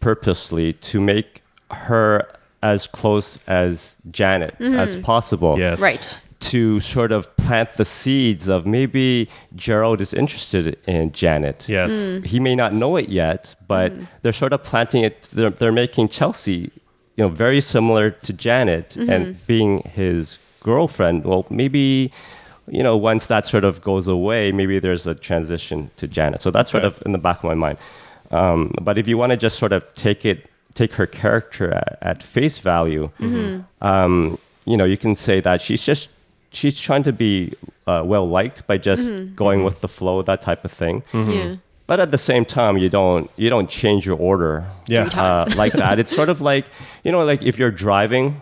purposely 0.00 0.72
to 0.90 1.00
make 1.00 1.42
her 1.70 2.26
as 2.62 2.86
close 2.86 3.38
as 3.46 3.94
Janet 4.10 4.54
as 4.60 4.96
possible. 5.02 5.58
Yes. 5.58 5.74
Mm-hmm. 5.74 5.82
Right. 5.82 6.20
To 6.40 6.80
sort 6.80 7.12
of 7.12 7.36
plant 7.36 7.70
the 7.76 7.84
seeds 7.84 8.48
of 8.48 8.64
maybe 8.64 9.28
Gerald 9.56 10.00
is 10.00 10.14
interested 10.14 10.78
in 10.86 11.10
Janet. 11.12 11.66
Yes. 11.68 11.90
Mm. 11.90 12.24
He 12.24 12.38
may 12.40 12.54
not 12.54 12.72
know 12.72 12.96
it 12.96 13.08
yet, 13.08 13.54
but 13.66 13.92
they're 14.22 14.32
sort 14.44 14.52
of 14.52 14.62
planting 14.62 15.02
it. 15.04 15.22
They're, 15.32 15.50
they're 15.50 15.72
making 15.72 16.08
Chelsea, 16.08 16.70
you 17.16 17.24
know, 17.24 17.28
very 17.28 17.60
similar 17.60 18.10
to 18.10 18.32
Janet 18.32 18.96
and 18.96 19.44
being 19.46 19.82
his 19.94 20.38
girlfriend. 20.62 21.24
Well, 21.24 21.44
maybe, 21.50 22.12
you 22.70 22.82
know, 22.82 22.96
once 22.96 23.26
that 23.26 23.46
sort 23.46 23.64
of 23.64 23.82
goes 23.82 24.08
away, 24.08 24.52
maybe 24.52 24.78
there's 24.78 25.06
a 25.06 25.14
transition 25.14 25.90
to 25.96 26.06
Janet. 26.06 26.42
So 26.42 26.50
that's 26.50 26.70
sort 26.70 26.84
Okay. 26.84 26.96
of 26.96 27.02
in 27.06 27.12
the 27.12 27.18
back 27.18 27.38
of 27.38 27.44
my 27.44 27.54
mind. 27.54 27.78
Um, 28.30 28.74
but 28.82 28.98
if 28.98 29.08
you 29.08 29.16
want 29.18 29.30
to 29.30 29.36
just 29.36 29.58
sort 29.58 29.72
of 29.72 29.82
take 29.94 30.24
it, 30.24 30.48
take 30.74 30.92
her 30.94 31.06
character 31.06 31.72
at, 31.72 31.98
at 32.02 32.22
face 32.22 32.58
value, 32.58 33.10
um, 33.80 34.38
you 34.64 34.76
know, 34.76 34.84
you 34.84 34.96
can 34.96 35.16
say 35.16 35.40
that 35.40 35.60
she's 35.60 35.82
just 35.82 36.08
she's 36.50 36.78
trying 36.78 37.02
to 37.04 37.12
be 37.12 37.52
uh, 37.86 38.02
well 38.04 38.28
liked 38.28 38.66
by 38.66 38.76
just 38.78 39.02
going 39.36 39.64
with 39.64 39.80
the 39.80 39.88
flow, 39.88 40.22
that 40.22 40.42
type 40.42 40.64
of 40.64 40.72
thing. 40.72 41.02
Yeah. 41.12 41.54
But 41.86 42.00
at 42.00 42.10
the 42.10 42.18
same 42.18 42.44
time, 42.44 42.76
you 42.76 42.90
don't 42.90 43.30
you 43.36 43.48
don't 43.48 43.70
change 43.70 44.04
your 44.04 44.18
order 44.18 44.64
Yeah. 44.86 45.08
Uh, 45.14 45.46
like 45.56 45.72
that. 45.72 45.98
It's 45.98 46.14
sort 46.14 46.28
of 46.28 46.40
like 46.42 46.66
you 47.04 47.12
know, 47.12 47.24
like 47.24 47.42
if 47.42 47.58
you're 47.58 47.70
driving 47.70 48.40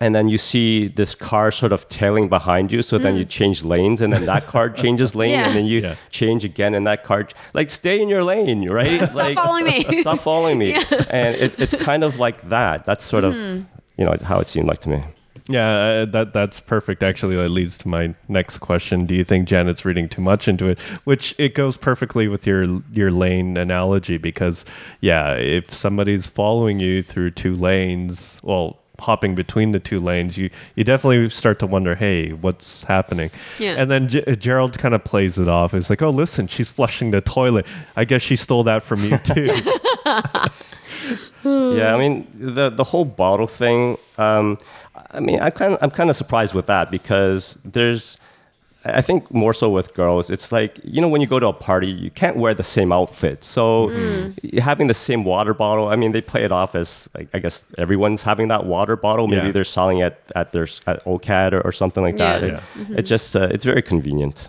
and 0.00 0.14
then 0.14 0.28
you 0.28 0.38
see 0.38 0.86
this 0.88 1.14
car 1.14 1.50
sort 1.50 1.72
of 1.72 1.88
tailing 1.88 2.28
behind 2.28 2.70
you. 2.70 2.82
So 2.82 2.96
then 2.96 3.16
you 3.16 3.24
change 3.24 3.64
lanes, 3.64 4.00
and 4.00 4.12
then 4.12 4.24
that 4.26 4.44
car 4.46 4.70
changes 4.82 5.14
lane, 5.14 5.30
Yeah. 5.30 5.46
and 5.48 5.56
then 5.56 5.66
you 5.66 5.80
Yeah. 5.80 5.94
change 6.10 6.44
again, 6.44 6.74
and 6.74 6.86
that 6.86 7.04
car 7.04 7.26
like 7.54 7.70
stay 7.70 8.00
in 8.00 8.08
your 8.08 8.22
lane, 8.24 8.68
right? 8.68 9.00
Stop 9.08 9.32
following 9.34 9.64
me. 9.64 10.00
Stop 10.02 10.20
following 10.20 10.58
me. 10.58 10.74
And 11.10 11.34
it, 11.36 11.58
it's 11.58 11.74
kind 11.74 12.04
of 12.04 12.18
like 12.18 12.48
that. 12.50 12.84
That's 12.86 13.04
sort 13.04 13.24
of 13.24 13.34
you 13.36 14.04
know 14.06 14.16
how 14.22 14.38
it 14.40 14.48
seemed 14.48 14.68
like 14.68 14.80
to 14.82 14.88
me. 14.88 15.02
Yeah, 15.48 15.68
uh, 15.68 16.04
that 16.06 16.32
that's 16.32 16.60
perfect. 16.60 17.02
Actually, 17.02 17.34
that 17.36 17.48
leads 17.48 17.76
to 17.78 17.88
my 17.88 18.14
next 18.28 18.58
question. 18.58 19.04
Do 19.04 19.14
you 19.16 19.24
think 19.24 19.48
Janet's 19.48 19.84
reading 19.84 20.08
too 20.08 20.20
much 20.22 20.46
into 20.46 20.68
it? 20.68 20.78
Which 21.04 21.34
it 21.38 21.54
goes 21.54 21.76
perfectly 21.76 22.28
with 22.28 22.46
your 22.46 22.82
your 22.92 23.10
lane 23.10 23.56
analogy 23.56 24.16
because 24.16 24.64
yeah, 25.00 25.32
if 25.34 25.74
somebody's 25.74 26.28
following 26.28 26.78
you 26.78 27.02
through 27.02 27.32
two 27.32 27.54
lanes, 27.56 28.38
well, 28.44 28.78
hopping 29.00 29.34
between 29.34 29.72
the 29.72 29.80
two 29.80 29.98
lanes, 30.00 30.38
you 30.38 30.50
you 30.76 30.84
definitely 30.84 31.28
start 31.30 31.58
to 31.58 31.66
wonder, 31.66 31.94
hey, 31.94 32.30
what's 32.32 32.84
happening? 32.84 33.30
Yeah. 33.58 33.74
And 33.76 33.90
then 33.90 34.08
G- 34.08 34.24
Gerald 34.36 34.78
kind 34.78 34.94
of 34.94 35.02
plays 35.04 35.38
it 35.38 35.48
off. 35.48 35.74
It's 35.74 35.90
like, 35.90 36.02
oh, 36.02 36.10
listen, 36.10 36.46
she's 36.46 36.70
flushing 36.70 37.10
the 37.10 37.20
toilet. 37.20 37.66
I 37.96 38.04
guess 38.04 38.22
she 38.22 38.36
stole 38.36 38.64
that 38.64 38.82
from 38.82 39.02
you 39.04 39.18
too. 39.18 39.54
Yeah, 41.42 41.94
I 41.94 41.98
mean 41.98 42.26
the 42.38 42.68
the 42.68 42.84
whole 42.84 43.06
bottle 43.06 43.46
thing. 43.46 43.96
Um, 44.18 44.58
I 45.10 45.20
mean, 45.20 45.40
I 45.40 45.48
kind 45.50 45.78
I'm 45.80 45.90
kind 45.90 46.10
of 46.10 46.16
surprised 46.16 46.52
with 46.54 46.66
that 46.66 46.90
because 46.90 47.56
there's, 47.64 48.18
I 48.84 49.02
think 49.02 49.30
more 49.32 49.52
so 49.52 49.68
with 49.68 49.92
girls, 49.94 50.30
it's 50.30 50.50
like 50.52 50.78
you 50.82 51.00
know 51.02 51.08
when 51.08 51.20
you 51.20 51.26
go 51.26 51.38
to 51.38 51.48
a 51.48 51.52
party, 51.52 51.88
you 51.88 52.10
can't 52.10 52.36
wear 52.36 52.54
the 52.54 52.62
same 52.64 52.92
outfit. 52.92 53.44
So 53.44 53.88
having 54.58 54.86
the 54.86 54.94
same 54.94 55.24
water 55.24 55.52
bottle, 55.52 55.88
I 55.88 55.96
mean, 55.96 56.12
they 56.12 56.22
play 56.22 56.44
it 56.44 56.52
off 56.52 56.74
as 56.74 57.08
like 57.14 57.28
I 57.34 57.40
guess 57.40 57.64
everyone's 57.76 58.22
having 58.22 58.48
that 58.48 58.64
water 58.64 58.96
bottle. 58.96 59.28
Maybe 59.28 59.46
Yeah. 59.46 59.52
they're 59.52 59.64
selling 59.64 59.98
it 59.98 60.18
at 60.34 60.52
their 60.52 60.66
at 60.86 61.04
OCAD 61.04 61.52
or, 61.52 61.60
or 61.62 61.72
something 61.72 62.02
like 62.02 62.16
that. 62.16 62.40
Yeah. 62.42 62.48
It, 62.48 62.62
Yeah. 62.88 62.96
it 62.98 63.02
just 63.02 63.36
uh, 63.36 63.48
it's 63.50 63.64
very 63.64 63.82
convenient. 63.82 64.48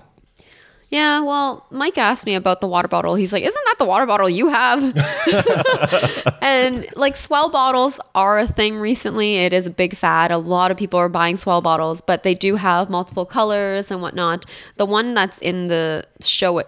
Yeah, 0.92 1.22
well, 1.22 1.66
Mike 1.72 1.98
asked 1.98 2.26
me 2.26 2.36
about 2.36 2.60
the 2.60 2.68
water 2.68 2.90
bottle. 2.90 3.16
He's 3.16 3.32
like, 3.32 3.44
"Isn't 3.44 3.66
that 3.68 3.78
the 3.80 3.86
water 3.86 4.06
bottle 4.06 4.30
you 4.30 4.50
have?" 4.50 4.84
and 6.42 6.86
like 6.98 7.16
S'well 7.16 7.50
bottles 7.50 7.98
are 8.14 8.40
a 8.40 8.46
thing 8.46 8.76
recently. 8.76 9.38
It 9.38 9.54
is 9.54 9.66
a 9.66 9.70
big 9.70 9.96
fad. 9.96 10.32
A 10.32 10.38
lot 10.38 10.70
of 10.70 10.76
people 10.76 11.00
are 11.00 11.08
buying 11.08 11.38
S'well 11.38 11.64
bottles, 11.64 12.02
but 12.02 12.24
they 12.24 12.36
do 12.36 12.58
have 12.58 12.90
multiple 12.90 13.26
colors 13.26 13.90
and 13.90 14.02
whatnot. 14.02 14.46
The 14.76 14.86
one 14.86 15.14
that's 15.14 15.38
in 15.38 15.70
the 15.70 16.06
show, 16.20 16.62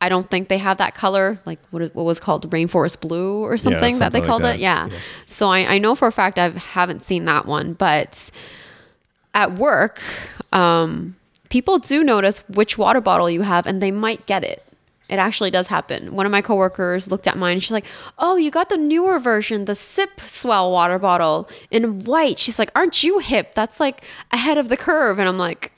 I 0.00 0.08
don't 0.08 0.30
think 0.30 0.48
they 0.48 0.58
have 0.58 0.78
that 0.78 0.94
color. 0.94 1.38
Like 1.44 1.58
what, 1.70 1.82
is, 1.82 1.94
what 1.94 2.04
was 2.04 2.18
called 2.18 2.50
rainforest 2.50 3.02
blue 3.02 3.44
or 3.44 3.58
something, 3.58 3.98
that 3.98 4.12
they 4.14 4.20
like 4.20 4.26
called 4.26 4.42
that. 4.42 4.54
it. 4.54 4.60
Yeah. 4.60 4.88
So 5.26 5.48
I, 5.48 5.74
I 5.74 5.78
know 5.78 5.94
for 5.94 6.08
a 6.08 6.12
fact 6.12 6.38
I 6.38 6.48
haven't 6.48 7.02
seen 7.02 7.26
that 7.26 7.44
one, 7.44 7.74
but 7.74 8.30
at 9.34 9.58
work, 9.58 10.00
um, 10.50 11.14
people 11.56 11.78
do 11.78 12.04
notice 12.04 12.40
which 12.50 12.76
water 12.76 13.00
bottle 13.00 13.30
you 13.30 13.40
have 13.40 13.66
and 13.66 13.82
they 13.82 13.90
might 13.90 14.26
get 14.26 14.44
it. 14.44 14.62
It 15.08 15.18
actually 15.18 15.50
does 15.50 15.68
happen. 15.68 16.14
One 16.14 16.26
of 16.26 16.32
my 16.32 16.42
coworkers 16.42 17.10
looked 17.10 17.26
at 17.26 17.38
mine 17.38 17.54
and 17.54 17.62
she's 17.62 17.72
like, 17.72 17.86
Oh, 18.18 18.36
you 18.36 18.50
got 18.50 18.68
the 18.68 18.76
newer 18.76 19.18
version, 19.18 19.64
the 19.64 19.74
Sip 19.74 20.20
Swell 20.20 20.70
water 20.70 20.98
bottle 20.98 21.48
in 21.70 22.04
white. 22.04 22.38
She's 22.38 22.58
like, 22.58 22.70
Aren't 22.74 23.02
you 23.02 23.20
hip? 23.20 23.54
That's 23.54 23.80
like 23.80 24.04
ahead 24.32 24.58
of 24.58 24.68
the 24.68 24.76
curve. 24.76 25.18
And 25.18 25.26
I'm 25.26 25.38
like, 25.38 25.72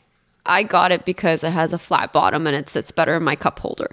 I 0.47 0.64
got 0.64 0.91
it 0.91 1.05
because 1.05 1.45
it 1.45 1.53
has 1.53 1.72
a 1.72 1.79
flat 1.79 2.12
bottom 2.12 2.45
and 2.49 2.57
it 2.57 2.68
sits 2.68 2.91
better 2.91 3.14
in 3.14 3.22
my 3.22 3.37
cup 3.37 3.61
holder. 3.61 3.91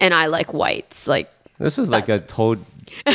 And 0.00 0.14
I 0.14 0.24
like 0.24 0.54
whites. 0.54 1.06
Like, 1.06 1.30
This 1.58 1.78
is 1.78 1.88
like 1.88 2.08
a 2.08 2.22
whole 2.30 2.56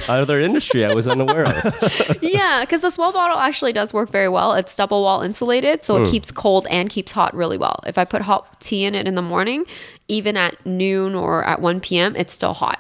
other 0.10 0.40
industry 0.40 0.84
I 0.86 0.94
was 0.94 1.08
unaware 1.08 1.46
of. 1.46 2.18
yeah, 2.22 2.62
because 2.62 2.82
the 2.82 2.90
S'well 2.90 3.14
bottle 3.14 3.38
actually 3.38 3.72
does 3.74 3.94
work 3.94 4.10
very 4.10 4.30
well. 4.30 4.54
It's 4.54 4.76
double 4.76 5.04
wall 5.04 5.22
insulated, 5.22 5.84
so 5.84 6.02
it 6.02 6.10
keeps 6.10 6.32
cold 6.32 6.66
and 6.70 6.90
keeps 6.90 7.12
hot 7.12 7.34
really 7.36 7.58
well. 7.58 7.80
If 7.86 7.98
I 7.98 8.06
put 8.06 8.22
hot 8.24 8.60
tea 8.60 8.86
in 8.86 8.96
it 8.96 9.08
in 9.08 9.16
the 9.16 9.22
morning, 9.22 9.66
even 10.08 10.38
at 10.38 10.64
noon 10.66 11.14
or 11.16 11.44
at 11.44 11.62
1 11.62 11.80
p.m., 11.82 12.16
it's 12.16 12.34
still 12.34 12.54
hot. 12.54 12.80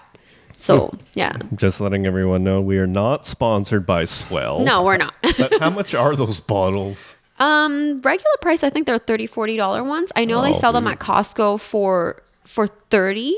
So, 0.57 0.91
yeah. 1.13 1.37
Just 1.55 1.79
letting 1.81 2.05
everyone 2.05 2.43
know 2.43 2.61
we 2.61 2.77
are 2.77 2.85
not 2.87 3.25
sponsored 3.25 3.85
by 3.85 4.03
S'well. 4.03 4.63
No, 4.63 4.83
we're 4.83 4.97
not. 4.97 5.15
But 5.37 5.59
how 5.59 5.69
much 5.71 5.93
are 5.95 6.15
those 6.15 6.39
bottles? 6.39 7.15
um, 7.39 7.99
regular 8.01 8.35
price, 8.41 8.63
I 8.63 8.69
think 8.69 8.85
they're 8.85 8.99
30 8.99 9.27
$40 9.27 9.87
ones. 9.87 10.11
I 10.15 10.25
know 10.25 10.41
they 10.43 10.51
Oh, 10.51 10.59
sell 10.59 10.73
them 10.73 10.85
at 10.87 10.99
Costco 10.99 11.59
for 11.59 12.17
for 12.43 12.67
30 12.67 13.35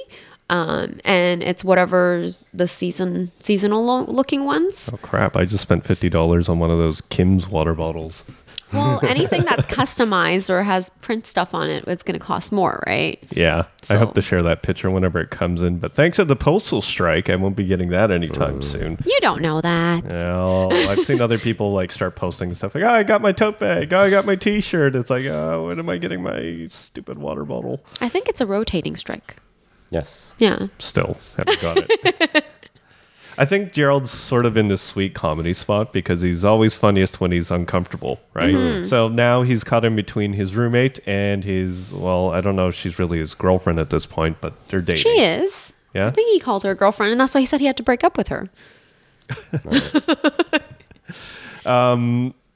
um, 0.49 0.99
and 1.05 1.41
it's 1.41 1.63
whatever's 1.63 2.43
the 2.53 2.67
season 2.67 3.31
seasonal 3.39 3.83
lo- 3.85 4.05
looking 4.05 4.45
ones. 4.45 4.89
Oh 4.93 4.97
crap! 4.97 5.35
I 5.35 5.45
just 5.45 5.61
spent 5.63 5.85
fifty 5.85 6.09
dollars 6.09 6.49
on 6.49 6.59
one 6.59 6.69
of 6.71 6.77
those 6.77 7.01
Kim's 7.01 7.47
water 7.47 7.73
bottles. 7.73 8.25
Well, 8.73 8.99
anything 9.07 9.43
that's 9.43 9.67
customized 9.67 10.49
or 10.49 10.63
has 10.63 10.89
print 11.01 11.27
stuff 11.27 11.53
on 11.53 11.69
it, 11.69 11.83
it's 11.87 12.01
going 12.01 12.19
to 12.19 12.25
cost 12.25 12.51
more, 12.51 12.83
right? 12.87 13.23
Yeah, 13.29 13.65
I 13.89 13.97
hope 13.97 14.15
to 14.15 14.21
share 14.21 14.41
that 14.43 14.63
picture 14.63 14.89
whenever 14.89 15.21
it 15.21 15.29
comes 15.29 15.61
in. 15.61 15.77
But 15.77 15.93
thanks 15.93 16.17
to 16.17 16.25
the 16.25 16.35
postal 16.35 16.81
strike, 16.81 17.29
I 17.29 17.35
won't 17.35 17.55
be 17.55 17.65
getting 17.65 17.89
that 17.89 18.09
anytime 18.09 18.61
soon. 18.63 18.97
You 19.05 19.17
don't 19.21 19.41
know 19.41 19.61
that. 19.61 20.05
Well, 20.05 20.73
I've 20.89 21.05
seen 21.05 21.21
other 21.21 21.37
people 21.37 21.71
like 21.71 21.91
start 21.91 22.15
posting 22.15 22.53
stuff 22.55 22.73
like, 22.75 22.83
"Oh, 22.83 22.89
I 22.89 23.03
got 23.03 23.21
my 23.21 23.31
tote 23.31 23.59
bag. 23.59 23.93
Oh, 23.93 23.99
I 23.99 24.09
got 24.09 24.25
my 24.25 24.35
T-shirt." 24.35 24.95
It's 24.95 25.09
like, 25.09 25.25
"Oh, 25.25 25.67
when 25.67 25.77
am 25.79 25.89
I 25.89 25.97
getting 25.99 26.23
my 26.23 26.65
stupid 26.67 27.19
water 27.19 27.45
bottle?" 27.45 27.83
I 28.01 28.09
think 28.09 28.27
it's 28.27 28.41
a 28.41 28.45
rotating 28.47 28.95
strike. 28.95 29.37
Yes. 29.93 30.25
Yeah. 30.39 30.67
Still 30.79 31.17
haven't 31.37 31.61
got 31.61 31.77
it. 31.77 32.45
I 33.37 33.45
think 33.45 33.73
Gerald's 33.73 34.09
sort 34.11 34.45
of 34.45 34.57
in 34.57 34.67
this 34.67 34.81
sweet 34.81 35.13
comedy 35.13 35.53
spot 35.53 35.93
because 35.93 36.21
he's 36.21 36.43
always 36.43 36.73
funniest 36.73 37.21
when 37.21 37.31
he's 37.31 37.51
uncomfortable, 37.51 38.19
right? 38.33 38.53
Mm-hmm. 38.53 38.85
So 38.85 39.07
now 39.07 39.43
he's 39.43 39.63
caught 39.63 39.85
in 39.85 39.95
between 39.95 40.33
his 40.33 40.55
roommate 40.55 40.99
and 41.07 41.43
his, 41.43 41.93
well, 41.93 42.31
I 42.31 42.41
don't 42.41 42.55
know 42.55 42.69
if 42.69 42.75
she's 42.75 42.97
really 42.97 43.19
his 43.19 43.35
girlfriend 43.35 43.79
at 43.79 43.91
this 43.91 44.05
point, 44.07 44.37
but 44.41 44.67
they're 44.67 44.79
dating. 44.79 45.03
She 45.03 45.21
is. 45.21 45.73
Yeah? 45.93 46.07
I 46.07 46.11
think 46.11 46.29
he 46.31 46.39
called 46.39 46.63
her 46.63 46.71
a 46.71 46.75
girlfriend, 46.75 47.11
and 47.11 47.21
that's 47.21 47.35
why 47.35 47.41
he 47.41 47.47
said 47.47 47.59
he 47.59 47.67
had 47.67 47.77
to 47.77 47.83
break 47.83 48.03
up 48.03 48.17
with 48.17 48.29
her. 48.29 48.49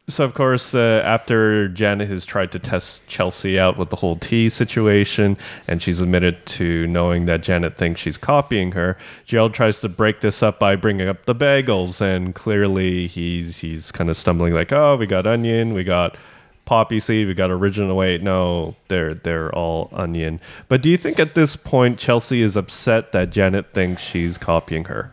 So, 0.09 0.23
of 0.23 0.33
course, 0.33 0.73
uh, 0.73 1.01
after 1.03 1.67
Janet 1.67 2.07
has 2.07 2.25
tried 2.25 2.53
to 2.53 2.59
test 2.59 3.05
Chelsea 3.07 3.59
out 3.59 3.77
with 3.77 3.89
the 3.89 3.97
whole 3.97 4.15
tea 4.15 4.47
situation, 4.47 5.37
and 5.67 5.81
she's 5.81 5.99
admitted 5.99 6.45
to 6.45 6.87
knowing 6.87 7.25
that 7.25 7.43
Janet 7.43 7.75
thinks 7.75 7.99
she's 7.99 8.17
copying 8.17 8.71
her, 8.71 8.97
Gerald 9.25 9.53
tries 9.53 9.81
to 9.81 9.89
break 9.89 10.21
this 10.21 10.41
up 10.41 10.59
by 10.59 10.77
bringing 10.77 11.09
up 11.09 11.25
the 11.25 11.35
bagels, 11.35 11.99
and 11.99 12.33
clearly 12.33 13.07
he's 13.07 13.57
he's 13.57 13.91
kind 13.91 14.09
of 14.09 14.15
stumbling 14.15 14.53
like, 14.53 14.71
"Oh, 14.71 14.95
we 14.95 15.07
got 15.07 15.27
onion, 15.27 15.73
we 15.73 15.83
got 15.83 16.15
poppy 16.63 17.01
seed, 17.01 17.27
we 17.27 17.33
got 17.33 17.51
original." 17.51 17.97
Wait, 17.97 18.23
no, 18.23 18.77
they're 18.87 19.13
they're 19.13 19.53
all 19.53 19.89
onion. 19.91 20.39
But 20.69 20.81
do 20.81 20.89
you 20.89 20.95
think 20.95 21.19
at 21.19 21.35
this 21.35 21.57
point 21.57 21.99
Chelsea 21.99 22.41
is 22.41 22.55
upset 22.55 23.11
that 23.11 23.29
Janet 23.29 23.73
thinks 23.73 24.03
she's 24.03 24.37
copying 24.37 24.85
her? 24.85 25.11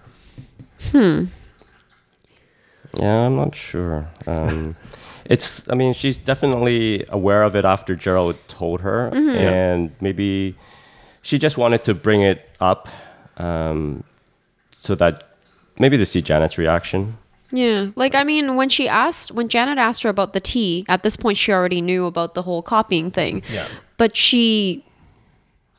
Yeah, 2.99 3.27
I'm 3.27 3.37
not 3.37 3.55
sure. 3.55 4.09
Um, 4.27 4.77
it's, 5.25 5.69
I 5.69 5.75
mean, 5.75 5.93
she's 5.93 6.17
definitely 6.17 7.05
aware 7.09 7.43
of 7.43 7.57
it 7.57 7.65
after 7.65 7.95
Gerald 7.95 8.37
told 8.49 8.81
her, 8.83 9.09
and 9.15 9.91
maybe 10.01 10.57
she 11.23 11.39
just 11.39 11.57
wanted 11.57 11.85
to 11.85 11.95
bring 11.95 12.23
it 12.23 12.49
up 12.61 12.89
um, 13.39 14.05
so 14.83 14.95
that 14.95 15.37
maybe 15.79 15.97
to 15.97 16.07
see 16.07 16.23
Janet's 16.23 16.59
reaction. 16.59 17.17
Yeah. 17.51 17.91
Like, 17.97 18.15
I 18.15 18.25
mean, 18.25 18.57
when 18.57 18.69
she 18.69 18.89
asked, 18.89 19.33
when 19.33 19.49
Janet 19.49 19.79
asked 19.79 20.03
her 20.03 20.09
about 20.09 20.33
the 20.33 20.41
tea, 20.41 20.85
at 20.89 21.03
this 21.03 21.17
point, 21.17 21.39
she 21.39 21.53
already 21.53 21.81
knew 21.81 22.07
about 22.07 22.35
the 22.35 22.43
whole 22.43 22.63
copying 22.63 23.11
thing. 23.11 23.43
Yeah. 23.53 23.67
But 23.97 24.17
she, 24.17 24.85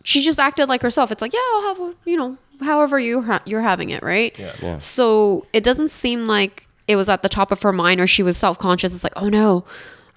she 0.03 0.22
just 0.22 0.39
acted 0.39 0.70
like 0.70 0.82
herself. 0.82 1.11
It's 1.11 1.22
like, 1.22 1.34
yeah, 1.34 1.39
I'll 1.53 1.76
have, 1.76 1.95
you 2.05 2.18
know, 2.18 2.38
however 2.61 2.99
you 2.99 3.22
ha- 3.22 3.43
you're 3.45 3.61
having 3.61 3.89
it, 3.89 4.03
right? 4.03 4.38
Yeah. 4.39 4.53
Yeah. 4.61 4.78
So 4.78 5.45
it 5.53 5.63
doesn't 5.63 5.89
seem 5.89 6.28
like 6.28 6.68
it 6.88 6.95
was 6.95 7.09
at 7.09 7.21
the 7.21 7.29
top 7.29 7.51
of 7.51 7.61
her 7.61 7.71
mind 7.71 7.99
or 7.99 8.07
she 8.07 8.23
was 8.23 8.38
self 8.38 8.57
conscious. 8.57 8.93
It's 8.93 9.03
like, 9.03 9.21
oh 9.21 9.29
no, 9.29 9.65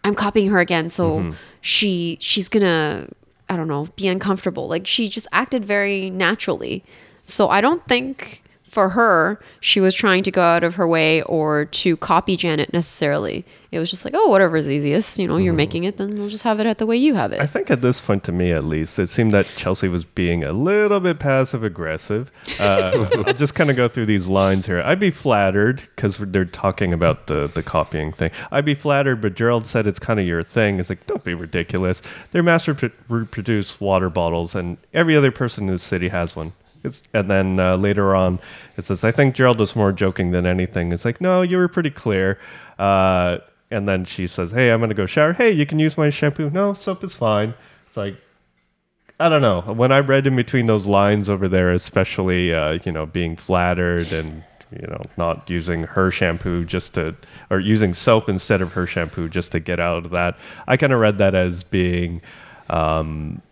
I'm 0.05 0.15
copying 0.15 0.49
her 0.49 0.59
again. 0.59 0.91
So 0.91 1.19
mm-hmm. 1.19 1.33
she 1.61 2.19
she's 2.21 2.49
gonna 2.49 3.09
I 3.49 3.57
don't 3.57 3.69
know 3.69 3.89
be 3.97 4.09
uncomfortable. 4.09 4.69
Like 4.69 4.87
she 4.87 5.09
just 5.09 5.27
acted 5.33 5.65
very 5.65 6.11
naturally. 6.11 6.85
So 7.25 7.49
I 7.49 7.61
don't 7.61 7.87
think 7.87 8.43
for 8.71 8.91
her 8.91 9.41
she 9.61 9.81
was 9.81 9.95
trying 9.95 10.23
to 10.23 10.31
go 10.31 10.41
out 10.41 10.65
of 10.65 10.75
her 10.77 10.87
way 10.87 11.23
or 11.23 11.65
to 11.67 11.97
copy 11.97 12.37
Janet 12.37 12.73
necessarily. 12.73 13.45
It 13.71 13.79
was 13.79 13.91
just 13.91 14.05
like, 14.05 14.15
oh, 14.17 14.29
whatever's 14.29 14.69
easiest. 14.69 15.19
You 15.19 15.29
know, 15.29 15.37
you're 15.37 15.53
making 15.53 15.85
it, 15.85 15.99
then 15.99 16.19
we'll 16.19 16.31
just 16.31 16.45
have 16.45 16.59
it 16.59 16.67
at 16.67 16.79
the 16.79 16.87
way 16.87 16.97
you 16.97 17.15
have 17.15 17.33
it. 17.33 17.41
I 17.41 17.47
think 17.47 17.71
at 17.71 17.83
this 17.83 18.01
point, 18.01 18.25
to 18.25 18.33
me 18.33 18.51
at 18.51 18.65
least, 18.65 18.99
it 18.99 19.09
seemed 19.09 19.33
that 19.35 19.47
Chelsea 19.57 19.89
was 19.89 20.07
being 20.07 20.43
a 20.43 20.53
little 20.53 21.01
bit 21.01 21.19
passive 21.19 21.63
aggressive. 21.63 22.31
Uh, 22.59 23.07
I'll 23.27 23.35
just 23.35 23.55
kind 23.55 23.69
of 23.69 23.77
go 23.77 23.87
through 23.87 24.07
these 24.07 24.27
lines 24.27 24.65
here. 24.65 24.81
I'd 24.83 25.01
be 25.01 25.11
flattered 25.11 25.83
because 25.95 26.17
they're 26.17 26.47
talking 26.47 26.95
about 26.95 27.27
the, 27.27 27.49
the 27.49 27.63
copying 27.63 28.11
thing. 28.11 28.31
I'd 28.51 28.65
be 28.65 28.75
flattered, 28.75 29.21
but 29.21 29.35
Gerald 29.35 29.67
said 29.67 29.87
it's 29.87 29.99
kind 29.99 30.19
of 30.19 30.27
your 30.27 30.43
thing. 30.43 30.81
It's 30.81 30.89
like, 30.89 31.07
don't 31.07 31.25
be 31.25 31.35
ridiculous. 31.35 32.01
They're 32.33 32.43
mass 32.43 32.65
repro- 32.65 32.93
reproduced 33.09 33.81
water 33.81 34.09
bottles, 34.09 34.55
and 34.55 34.79
every 34.95 35.15
other 35.15 35.31
person 35.31 35.65
in 35.69 35.75
the 35.75 35.79
city 35.79 36.09
has 36.09 36.35
one. 36.35 36.53
It's, 36.85 37.03
and 37.13 37.31
then 37.31 37.59
uh, 37.59 37.77
later 37.77 38.15
on, 38.15 38.39
it 38.77 38.87
says, 38.87 39.03
I 39.05 39.11
think 39.11 39.35
Gerald 39.35 39.59
was 39.59 39.75
more 39.75 39.93
joking 39.93 40.31
than 40.31 40.47
anything. 40.47 40.93
It's 40.93 41.05
like, 41.05 41.21
no, 41.21 41.43
you 41.43 41.57
were 41.57 41.69
pretty 41.69 41.91
clear. 41.91 42.39
Uh, 42.79 43.39
and 43.71 43.87
then 43.89 44.05
she 44.05 44.27
says, 44.27 44.51
"Hey, 44.53 44.71
I'm 44.71 44.81
gonna 44.81 44.95
go 44.95 45.07
shower. 45.07 45.33
Hey, 45.33 45.51
you 45.51 45.67
can 45.67 45.79
use 45.79 45.99
my 45.99 46.11
shampoo. 46.11 46.51
No, 46.51 46.73
soap 46.73 47.05
is 47.05 47.15
fine." 47.15 47.55
It's 47.87 47.97
like 47.97 48.17
I 49.21 49.29
don't 49.29 49.43
know. 49.43 49.61
When 49.63 49.91
I 49.93 49.99
read 50.01 50.27
in 50.27 50.37
between 50.37 50.67
those 50.67 50.87
lines 50.87 51.29
over 51.29 51.49
there, 51.49 51.73
especially 51.73 52.55
uh, 52.55 52.79
you 52.85 52.93
know 52.93 53.05
being 53.07 53.37
flattered 53.37 54.13
and 54.13 54.45
you 54.71 54.87
know 54.87 55.03
not 55.17 55.49
using 55.51 55.83
her 55.85 56.11
shampoo 56.11 56.65
just 56.65 56.95
to 56.95 57.15
or 57.51 57.59
using 57.61 57.95
soap 57.95 58.29
instead 58.29 58.63
of 58.63 58.73
her 58.73 58.87
shampoo 58.87 59.29
just 59.29 59.53
to 59.53 59.61
get 59.61 59.81
out 59.81 60.05
of 60.05 60.11
that, 60.13 60.39
I 60.67 60.77
kind 60.77 60.93
of 60.93 61.01
read 61.01 61.19
that 61.19 61.35
as 61.35 61.65
being. 61.65 62.23
Um, 62.71 63.43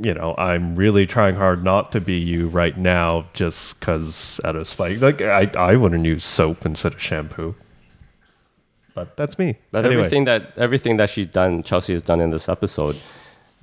you 0.00 0.14
know, 0.14 0.34
I'm 0.38 0.76
really 0.76 1.06
trying 1.06 1.34
hard 1.34 1.64
not 1.64 1.92
to 1.92 2.00
be 2.00 2.14
you 2.18 2.46
right 2.48 2.76
now, 2.76 3.26
just 3.32 3.78
because 3.80 4.40
out 4.44 4.56
of 4.56 4.66
spite. 4.68 5.00
Like 5.00 5.20
I, 5.22 5.50
I 5.56 5.74
wouldn't 5.76 6.04
use 6.04 6.24
soap 6.24 6.64
instead 6.64 6.94
of 6.94 7.00
shampoo. 7.00 7.54
But 8.94 9.16
that's 9.16 9.38
me. 9.38 9.56
But 9.70 9.84
Anyway. 9.84 10.02
everything 10.02 10.24
that 10.24 10.52
everything 10.56 10.96
that 10.96 11.10
she's 11.10 11.26
done, 11.26 11.62
Chelsea 11.62 11.92
has 11.92 12.02
done 12.02 12.20
in 12.20 12.30
this 12.30 12.48
episode. 12.48 12.96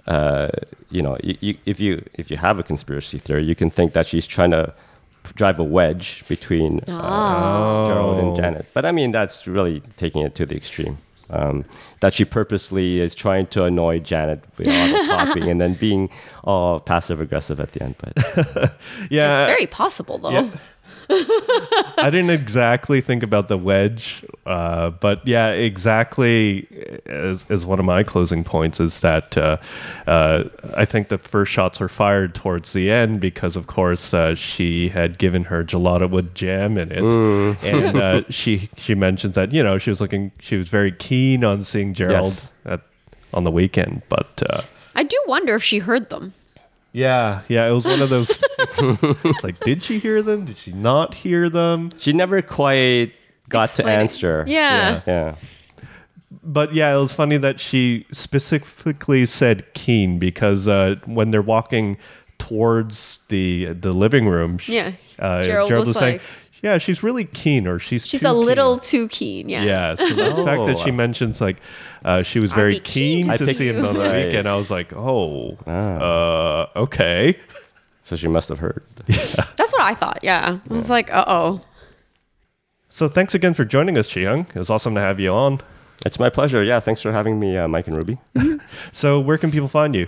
Uh, 0.08 0.50
you 0.90 1.02
know, 1.02 1.18
you, 1.24 1.38
you, 1.42 1.58
if 1.66 1.80
you 1.80 2.04
if 2.14 2.30
you 2.32 2.38
have 2.38 2.60
a 2.60 2.64
conspiracy 2.64 3.18
theory, 3.18 3.44
you 3.44 3.56
can 3.56 3.70
think 3.70 3.94
that 3.94 4.06
she's 4.06 4.28
trying 4.28 4.52
to 4.52 4.74
drive 5.36 5.58
a 5.60 5.64
wedge 5.64 6.24
between 6.28 6.80
uh, 6.88 7.88
Gerald 7.88 8.20
and 8.20 8.36
Janet. 8.36 8.68
But 8.74 8.86
I 8.86 8.92
mean, 8.92 9.12
that's 9.12 9.48
really 9.48 9.82
taking 9.98 10.22
it 10.22 10.36
to 10.36 10.46
the 10.46 10.56
extreme. 10.56 10.98
Um, 11.30 11.66
that 12.02 12.14
she 12.14 12.24
purposely 12.24 13.00
is 13.00 13.16
trying 13.16 13.48
to 13.48 13.64
annoy 13.64 14.00
Janet 14.00 14.44
with 14.58 14.68
all 14.68 14.88
the 14.88 15.08
talking 15.08 15.50
and 15.50 15.60
then 15.60 15.74
being 15.74 16.10
all 16.44 16.80
passive 16.80 17.20
aggressive 17.20 17.60
at 17.60 17.72
the 17.72 17.82
end. 17.84 17.96
But 17.98 18.14
yeah, 19.10 19.36
it's 19.36 19.44
very 19.46 19.66
possible 19.66 20.20
though. 20.20 20.30
yeah. 20.30 20.50
I 21.10 22.10
didn't 22.12 22.30
exactly 22.32 23.02
think 23.02 23.24
about 23.24 23.48
the 23.48 23.58
wedge, 23.58 24.24
uh, 24.46 24.90
but 24.92 25.26
yeah, 25.28 25.50
exactly 25.50 26.68
as, 27.06 27.46
as 27.50 27.66
one 27.66 27.80
of 27.80 27.86
my 27.86 28.04
closing 28.04 28.44
points 28.44 28.80
is 28.80 29.00
that 29.02 29.38
uh, 29.38 29.58
uh, 30.08 30.46
I 30.76 30.86
think 30.86 31.08
the 31.10 31.18
first 31.18 31.52
shots 31.52 31.80
were 31.80 31.90
fired 31.90 32.36
towards 32.36 32.74
the 32.74 32.92
end 32.92 33.20
because, 33.22 33.56
of 33.56 33.68
course, 33.68 34.14
uh, 34.14 34.36
she 34.36 34.90
had 34.90 35.18
given 35.18 35.46
her 35.46 35.64
gelato 35.64 36.10
with 36.10 36.34
jam 36.36 36.78
in 36.78 36.92
it, 36.92 37.04
and 37.64 37.98
uh, 37.98 38.22
she 38.30 38.70
she 38.78 38.96
mentions 38.96 39.36
that 39.36 39.52
you 39.52 39.64
know 39.64 39.78
she 39.78 39.90
was 39.90 40.02
looking, 40.02 40.32
she 40.40 40.58
was 40.58 40.70
very 40.70 40.92
keen 40.92 41.44
on 41.44 41.64
seeing 41.64 41.94
Gerald 41.94 42.34
Yes. 42.34 42.52
at, 42.66 42.82
on 43.34 43.44
the 43.44 43.52
weekend, 43.52 44.02
but. 44.10 44.42
Uh, 44.50 44.62
I 44.98 45.04
do 45.04 45.22
wonder 45.28 45.56
if 45.56 45.64
she 45.64 45.80
heard 45.80 46.10
them. 46.10 46.34
Yeah, 46.96 47.42
yeah, 47.50 47.68
it 47.68 47.72
was 47.74 47.86
one 47.86 48.02
of 48.02 48.10
those 48.10 48.30
things. 48.38 49.00
it's 49.26 49.44
like, 49.44 49.60
did 49.62 49.84
she 49.84 50.00
hear 50.00 50.22
them? 50.22 50.46
Did 50.46 50.58
she 50.58 50.72
not 50.72 51.14
hear 51.14 51.50
them? 51.50 51.90
she 51.98 52.14
never 52.14 52.42
quite 52.42 53.12
got 53.50 53.68
to 53.70 53.82
Explaining. 53.82 54.00
answer. 54.00 54.46
Yeah. 54.48 55.02
Yeah. 55.06 55.36
But 56.42 56.74
yeah, 56.74 56.96
it 56.96 57.00
was 57.00 57.12
funny 57.14 57.38
that 57.38 57.60
she 57.60 58.06
specifically 58.12 59.26
said 59.26 59.74
keen 59.74 60.20
because 60.20 60.68
uh, 60.68 60.96
when 61.06 61.32
they're 61.32 61.42
walking 61.42 61.98
towards 62.38 63.20
the 63.30 63.74
the 63.74 63.92
living 63.94 64.28
room, 64.28 64.58
sh- 64.58 64.70
Yeah. 64.70 64.92
uh, 65.20 65.44
Gerald 65.44 65.70
Gerald, 65.70 65.88
was 65.88 65.96
was 65.96 65.98
saying, 65.98 66.14
like- 66.18 66.22
"Yeah, 66.66 66.78
she's 66.80 67.02
really 67.04 67.26
keen," 67.26 67.68
or 67.68 67.78
"She's 67.80 68.06
She's 68.08 68.22
too 68.22 68.28
a 68.28 68.34
little 68.34 68.78
too 68.80 69.08
keen. 69.08 69.48
Yeah. 69.48 69.64
Yeah, 69.64 69.96
so 69.96 70.10
the 70.10 70.44
fact 70.50 70.66
that 70.68 70.80
she 70.80 70.90
Oh. 70.90 70.94
mentions 70.94 71.40
like 71.40 71.58
uh, 72.04 72.24
she 72.24 72.40
was 72.40 72.52
very 72.52 72.74
be 72.74 72.80
keen 72.82 73.24
keen 73.24 73.32
to 73.32 73.38
to 73.38 73.46
see 73.46 73.54
see 73.54 73.68
him 73.70 73.78
you. 73.78 73.88
on 73.88 73.94
the 73.96 74.02
Right. 74.02 74.26
weekend, 74.26 74.48
I 74.50 74.56
was 74.58 74.70
like, 74.72 74.92
"Oh, 74.94 75.58
Ah. 75.68 76.66
uh, 76.76 76.84
okay." 76.86 77.38
So 78.04 78.16
she 78.16 78.28
must 78.28 78.50
have 78.50 78.60
heard. 78.60 78.84
That's 79.08 79.74
what 79.74 79.82
I 79.82 79.94
thought. 79.96 80.20
Yeah. 80.24 80.60
I 80.70 80.74
was 80.74 80.90
like, 80.90 81.12
uh 81.14 81.26
oh. 81.28 81.62
So 82.90 83.08
thanks 83.08 83.34
again 83.36 83.54
for 83.54 83.66
joining 83.66 83.98
us, 83.98 84.08
Chiyoung. 84.10 84.48
It 84.50 84.56
was 84.60 84.70
awesome 84.70 84.94
to 84.96 85.02
have 85.02 85.20
you 85.20 85.32
on. 85.32 85.60
It's 86.06 86.20
my 86.20 86.30
pleasure. 86.30 86.64
Yeah, 86.64 86.80
thanks 86.80 87.02
for 87.02 87.12
having 87.12 87.40
me, 87.40 87.58
uh, 87.58 87.68
Mike 87.68 87.88
and 87.88 87.98
Ruby. 87.98 88.18
So 88.92 89.20
where 89.20 89.38
can 89.38 89.52
people 89.52 89.68
find 89.68 89.96
you? 89.96 90.08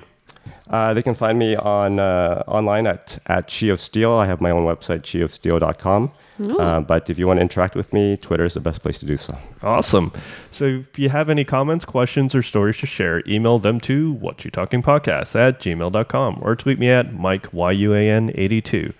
Uh, 0.69 0.93
they 0.93 1.01
can 1.01 1.13
find 1.15 1.37
me 1.39 1.55
on 1.55 1.99
uh, 1.99 2.43
online 2.47 2.85
at 2.87 3.17
at 3.25 3.47
Chi 3.53 3.67
of 3.67 3.79
Steel. 3.79 4.11
I 4.13 4.25
have 4.27 4.41
my 4.41 4.51
own 4.51 4.63
website, 4.63 5.01
chiofsteel.com. 5.01 6.11
Uh, 6.39 6.79
but 6.79 7.09
if 7.09 7.17
you 7.17 7.27
want 7.27 7.37
to 7.37 7.41
interact 7.41 7.75
with 7.75 7.91
me, 7.93 8.17
Twitter 8.17 8.45
is 8.45 8.53
the 8.53 8.59
best 8.59 8.81
place 8.81 8.99
to 8.99 9.05
do 9.05 9.17
so. 9.17 9.33
Awesome. 9.63 10.11
So 10.51 10.65
if 10.65 10.99
you 10.99 11.09
have 11.09 11.29
any 11.29 11.43
comments, 11.43 11.85
questions, 11.85 12.35
or 12.35 12.43
stories 12.43 12.77
to 12.77 12.85
share, 12.85 13.23
email 13.27 13.59
them 13.59 13.79
to 13.81 14.13
what 14.13 14.45
you 14.45 14.51
talking 14.51 14.81
podcast 14.83 15.35
at 15.35 15.59
gmail.com 15.59 16.39
or 16.41 16.55
tweet 16.55 16.79
me 16.79 16.89
at 16.89 17.13
Mike 17.13 17.51
YUAN82. 17.51 18.93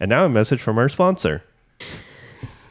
And 0.00 0.08
now 0.10 0.24
a 0.24 0.28
message 0.28 0.60
from 0.60 0.78
our 0.78 0.88
sponsor. 0.88 1.42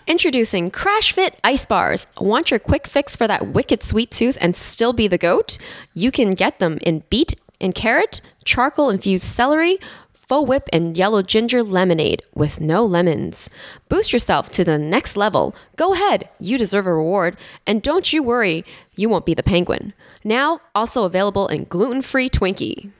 Introducing 0.06 0.70
Crash 0.70 1.14
Fit 1.14 1.40
Ice 1.46 1.66
Bars. 1.66 2.08
Want 2.20 2.52
your 2.52 2.60
quick 2.60 2.88
fix 2.88 3.16
for 3.16 3.26
that 3.28 3.48
wicked 3.48 3.84
sweet 3.84 4.12
tooth 4.12 4.38
and 4.42 4.54
still 4.56 4.92
be 4.92 5.08
the 5.08 5.18
goat? 5.18 5.58
You 5.94 6.12
can 6.12 6.32
get 6.32 6.60
them 6.60 6.78
in 6.82 7.04
beet 7.10 7.36
and 7.62 7.74
carrot, 7.74 8.20
charcoal 8.44 8.90
infused 8.90 9.24
celery, 9.24 9.80
faux 10.28 10.48
whip, 10.48 10.70
and 10.72 10.98
yellow 10.98 11.22
ginger 11.22 11.64
lemonade 11.64 12.24
with 12.34 12.62
no 12.62 12.86
lemons. 12.86 13.50
Boost 13.90 14.14
yourself 14.14 14.50
to 14.52 14.64
the 14.64 14.78
next 14.78 15.16
level. 15.16 15.56
Go 15.76 15.94
ahead, 15.94 16.30
you 16.40 16.58
deserve 16.58 16.88
a 16.88 16.94
reward. 16.94 17.38
And 17.68 17.82
don't 17.82 18.12
you 18.12 18.24
worry, 18.24 18.64
you 18.96 19.10
won't 19.10 19.26
be 19.26 19.34
the 19.34 19.44
penguin. 19.44 19.94
Now, 20.24 20.62
also 20.74 21.04
available 21.04 21.48
in 21.48 21.66
gluten 21.66 22.02
free 22.02 22.30
Twinkie. 22.30 22.92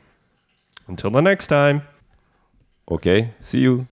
Until 0.88 1.12
the 1.12 1.22
next 1.22 1.48
time. 1.48 1.84
Okay, 2.90 3.32
see 3.42 3.60
you. 3.60 3.88